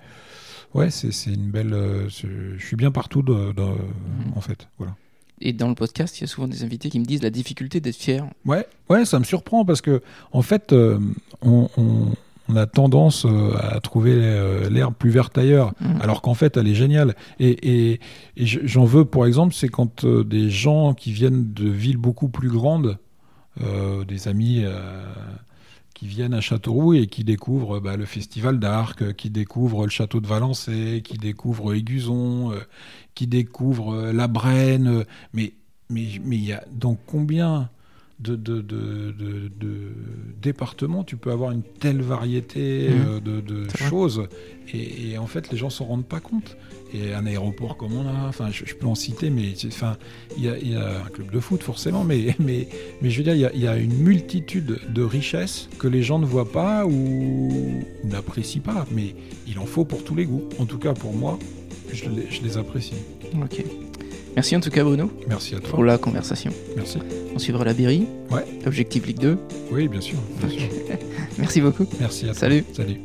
ouais, 0.72 0.90
c'est 0.90 1.10
une 1.26 1.50
belle, 1.50 1.74
je 2.08 2.56
suis 2.58 2.76
bien 2.76 2.90
partout 2.90 3.20
de, 3.20 3.32
mmh. 3.32 4.32
en 4.34 4.40
fait, 4.40 4.68
voilà. 4.78 4.96
Et 5.40 5.52
dans 5.52 5.68
le 5.68 5.74
podcast, 5.74 6.18
il 6.18 6.22
y 6.22 6.24
a 6.24 6.26
souvent 6.28 6.48
des 6.48 6.62
invités 6.62 6.88
qui 6.88 6.98
me 6.98 7.04
disent 7.04 7.22
la 7.22 7.30
difficulté 7.30 7.80
d'être 7.80 7.96
fier. 7.96 8.24
Ouais, 8.46 8.66
ouais, 8.88 9.04
ça 9.04 9.18
me 9.18 9.24
surprend 9.24 9.64
parce 9.64 9.82
que 9.82 10.00
en 10.32 10.42
fait, 10.42 10.72
euh, 10.72 10.98
on, 11.42 11.68
on 11.76 12.12
on 12.48 12.56
a 12.56 12.66
tendance 12.66 13.24
euh, 13.24 13.56
à 13.58 13.80
trouver 13.80 14.12
euh, 14.14 14.68
l'herbe 14.68 14.94
plus 14.94 15.10
verte 15.10 15.36
ailleurs, 15.38 15.72
mmh. 15.80 16.00
alors 16.00 16.22
qu'en 16.22 16.34
fait, 16.34 16.56
elle 16.56 16.68
est 16.68 16.74
géniale. 16.74 17.14
Et, 17.40 18.00
j'en 18.36 18.84
veux, 18.84 19.04
pour 19.04 19.26
exemple, 19.26 19.54
c'est 19.54 19.68
quand 19.68 20.04
euh, 20.04 20.24
des 20.24 20.50
gens 20.50 20.94
qui 20.94 21.12
viennent 21.12 21.52
de 21.52 21.68
villes 21.68 21.96
beaucoup 21.96 22.28
plus 22.28 22.48
grandes 22.48 22.98
euh, 23.62 24.04
des 24.04 24.28
amis 24.28 24.62
euh, 24.64 25.02
qui 25.94 26.06
viennent 26.06 26.34
à 26.34 26.40
Châteauroux 26.40 26.94
et 26.94 27.06
qui 27.06 27.24
découvrent 27.24 27.80
bah, 27.80 27.96
le 27.96 28.04
festival 28.04 28.58
d'Arc, 28.58 29.14
qui 29.14 29.30
découvrent 29.30 29.84
le 29.84 29.90
château 29.90 30.20
de 30.20 30.26
Valençay, 30.26 31.02
qui 31.02 31.16
découvrent 31.16 31.74
Aiguzon, 31.74 32.52
qui 33.14 33.26
découvrent 33.26 34.10
la 34.12 34.26
Brenne. 34.26 35.04
Mais 35.32 35.54
mais 35.90 36.06
mais 36.24 36.36
il 36.36 36.44
y 36.44 36.52
a 36.52 36.64
donc 36.72 36.98
combien 37.06 37.70
de, 38.32 38.36
de, 38.36 38.60
de, 38.62 39.92
départements, 40.40 41.04
tu 41.04 41.16
peux 41.16 41.30
avoir 41.30 41.52
une 41.52 41.62
telle 41.62 42.02
variété 42.02 42.88
mmh. 42.88 43.20
de, 43.20 43.66
choses. 43.76 44.28
Et, 44.72 45.16
en 45.18 45.26
fait, 45.26 45.50
les 45.50 45.58
gens 45.58 45.70
s'en 45.70 45.84
rendent 45.84 46.06
pas 46.06 46.20
compte. 46.20 46.56
Et 46.92 47.12
un 47.12 47.26
aéroport 47.26 47.76
comme 47.76 47.92
on 47.94 48.06
a, 48.06 48.28
enfin, 48.28 48.50
je, 48.52 48.72
peux 48.74 48.86
en 48.86 48.94
citer, 48.94 49.28
mais 49.28 49.54
enfin, 49.66 49.96
il 50.36 50.44
y, 50.44 50.76
a 50.76 51.02
un 51.04 51.08
club 51.08 51.30
de 51.30 51.40
foot 51.40 51.62
forcément, 51.62 52.04
mais, 52.04 52.36
mais, 52.38 52.68
mais 53.02 53.10
je 53.10 53.18
veux 53.18 53.24
dire, 53.24 53.50
il 53.52 53.60
y, 53.60 53.66
a 53.66 53.76
une 53.76 53.98
multitude 53.98 54.80
de 54.88 55.02
richesses 55.02 55.68
que 55.78 55.88
les 55.88 56.02
gens 56.02 56.18
ne 56.18 56.26
voient 56.26 56.50
pas 56.50 56.86
ou, 56.86 57.82
n'apprécient 58.04 58.62
pas. 58.62 58.86
Mais 58.92 59.14
il 59.46 59.58
en 59.58 59.66
faut 59.66 59.84
pour 59.84 60.04
tous 60.04 60.14
les 60.14 60.24
goûts. 60.24 60.48
En 60.58 60.66
tout 60.66 60.78
cas, 60.78 60.94
pour 60.94 61.12
moi, 61.12 61.38
je 61.92 62.08
les, 62.08 62.30
je 62.30 62.42
les 62.42 62.56
apprécie. 62.56 62.94
Ok. 63.42 63.64
Merci 64.36 64.56
en 64.56 64.60
tout 64.60 64.70
cas 64.70 64.82
Bruno. 64.82 65.10
Merci 65.28 65.54
à 65.54 65.60
toi. 65.60 65.70
Pour 65.70 65.84
la 65.84 65.98
conversation. 65.98 66.50
Merci. 66.76 66.98
On 67.34 67.38
suivra 67.38 67.64
la 67.64 67.72
Berry. 67.72 68.06
Ouais. 68.30 68.44
Objectif 68.66 69.06
Ligue 69.06 69.20
2. 69.20 69.38
Oui, 69.70 69.88
bien 69.88 70.00
sûr. 70.00 70.18
Merci 71.38 71.60
beaucoup. 71.60 71.86
Merci 72.00 72.24
à 72.24 72.28
toi. 72.28 72.34
Salut. 72.34 72.64
Salut. 72.72 73.00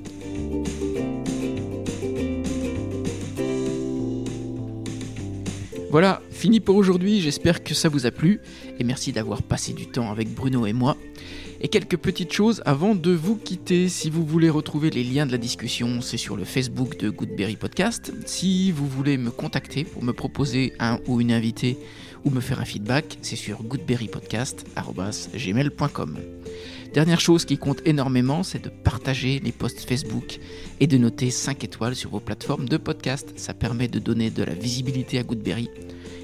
Voilà, 5.91 6.21
fini 6.30 6.59
pour 6.59 6.75
aujourd'hui, 6.75 7.19
j'espère 7.19 7.63
que 7.63 7.73
ça 7.73 7.89
vous 7.89 8.05
a 8.05 8.11
plu 8.11 8.41
et 8.77 8.84
merci 8.84 9.11
d'avoir 9.11 9.41
passé 9.41 9.73
du 9.73 9.88
temps 9.88 10.11
avec 10.11 10.30
Bruno 10.30 10.67
et 10.67 10.73
moi. 10.73 10.95
Et 11.62 11.68
quelques 11.68 11.97
petites 11.97 12.32
choses 12.32 12.64
avant 12.66 12.95
de 12.95 13.12
vous 13.12 13.36
quitter. 13.36 13.89
Si 13.89 14.10
vous 14.10 14.26
voulez 14.26 14.49
retrouver 14.49 14.89
les 14.89 15.03
liens 15.03 15.26
de 15.26 15.34
la 15.34 15.38
discussion, 15.38 15.99
c'est 15.99 16.16
sur 16.16 16.38
le 16.38 16.45
Facebook 16.45 16.97
de 16.97 17.10
Goodberry 17.10 17.57
Podcast. 17.57 18.14
Si 18.26 18.72
vous 18.72 18.88
voulez 18.88 19.18
me 19.18 19.30
contacter 19.30 19.84
pour 19.84 20.01
me 20.03 20.14
proposer 20.14 20.72
un 20.80 20.99
ou 21.07 21.20
une 21.20 21.34
invitée 21.34 21.78
ou 22.24 22.30
me 22.30 22.39
faire 22.39 22.62
un 22.62 22.66
feedback, 22.66 23.18
c'est 23.22 23.36
sur 23.36 23.62
goodberrypodcast.gmail.com. 23.64 26.18
Dernière 26.93 27.19
chose 27.19 27.45
qui 27.45 27.57
compte 27.57 27.81
énormément, 27.85 28.41
c'est 28.41 28.63
de 28.63 28.69
partager 28.69 29.39
les 29.43 29.51
posts 29.51 29.87
Facebook 29.87 30.39
et 30.79 30.87
de 30.87 30.97
noter 30.97 31.29
5 31.29 31.63
étoiles 31.63 31.95
sur 31.95 32.09
vos 32.09 32.19
plateformes 32.19 32.67
de 32.67 32.77
podcast. 32.77 33.33
Ça 33.35 33.53
permet 33.53 33.87
de 33.87 33.99
donner 33.99 34.31
de 34.31 34.43
la 34.43 34.53
visibilité 34.53 35.19
à 35.19 35.23
Goodberry. 35.23 35.69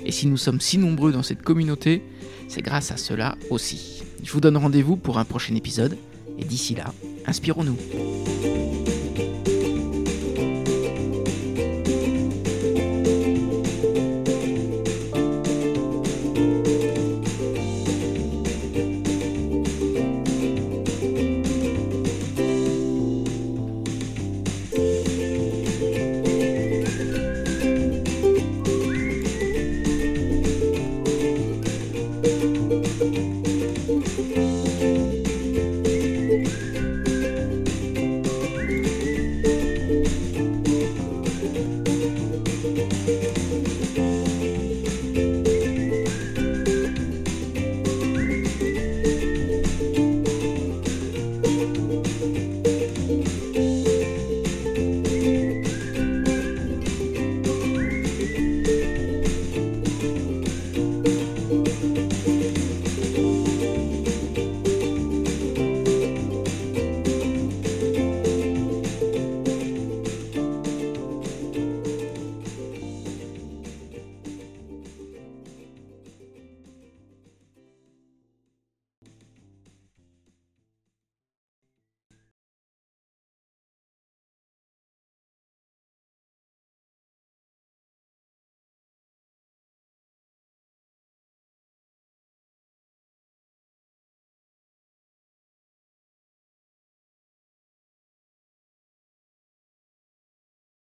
Et 0.05 0.11
si 0.11 0.25
nous 0.27 0.37
sommes 0.37 0.61
si 0.61 0.77
nombreux 0.77 1.11
dans 1.11 1.23
cette 1.23 1.43
communauté, 1.43 2.03
c'est 2.47 2.61
grâce 2.61 2.91
à 2.91 2.97
cela 2.97 3.35
aussi. 3.49 4.03
Je 4.23 4.31
vous 4.31 4.41
donne 4.41 4.57
rendez-vous 4.57 4.97
pour 4.97 5.19
un 5.19 5.25
prochain 5.25 5.55
épisode, 5.55 5.97
et 6.39 6.45
d'ici 6.45 6.73
là, 6.73 6.93
inspirons-nous. 7.27 7.77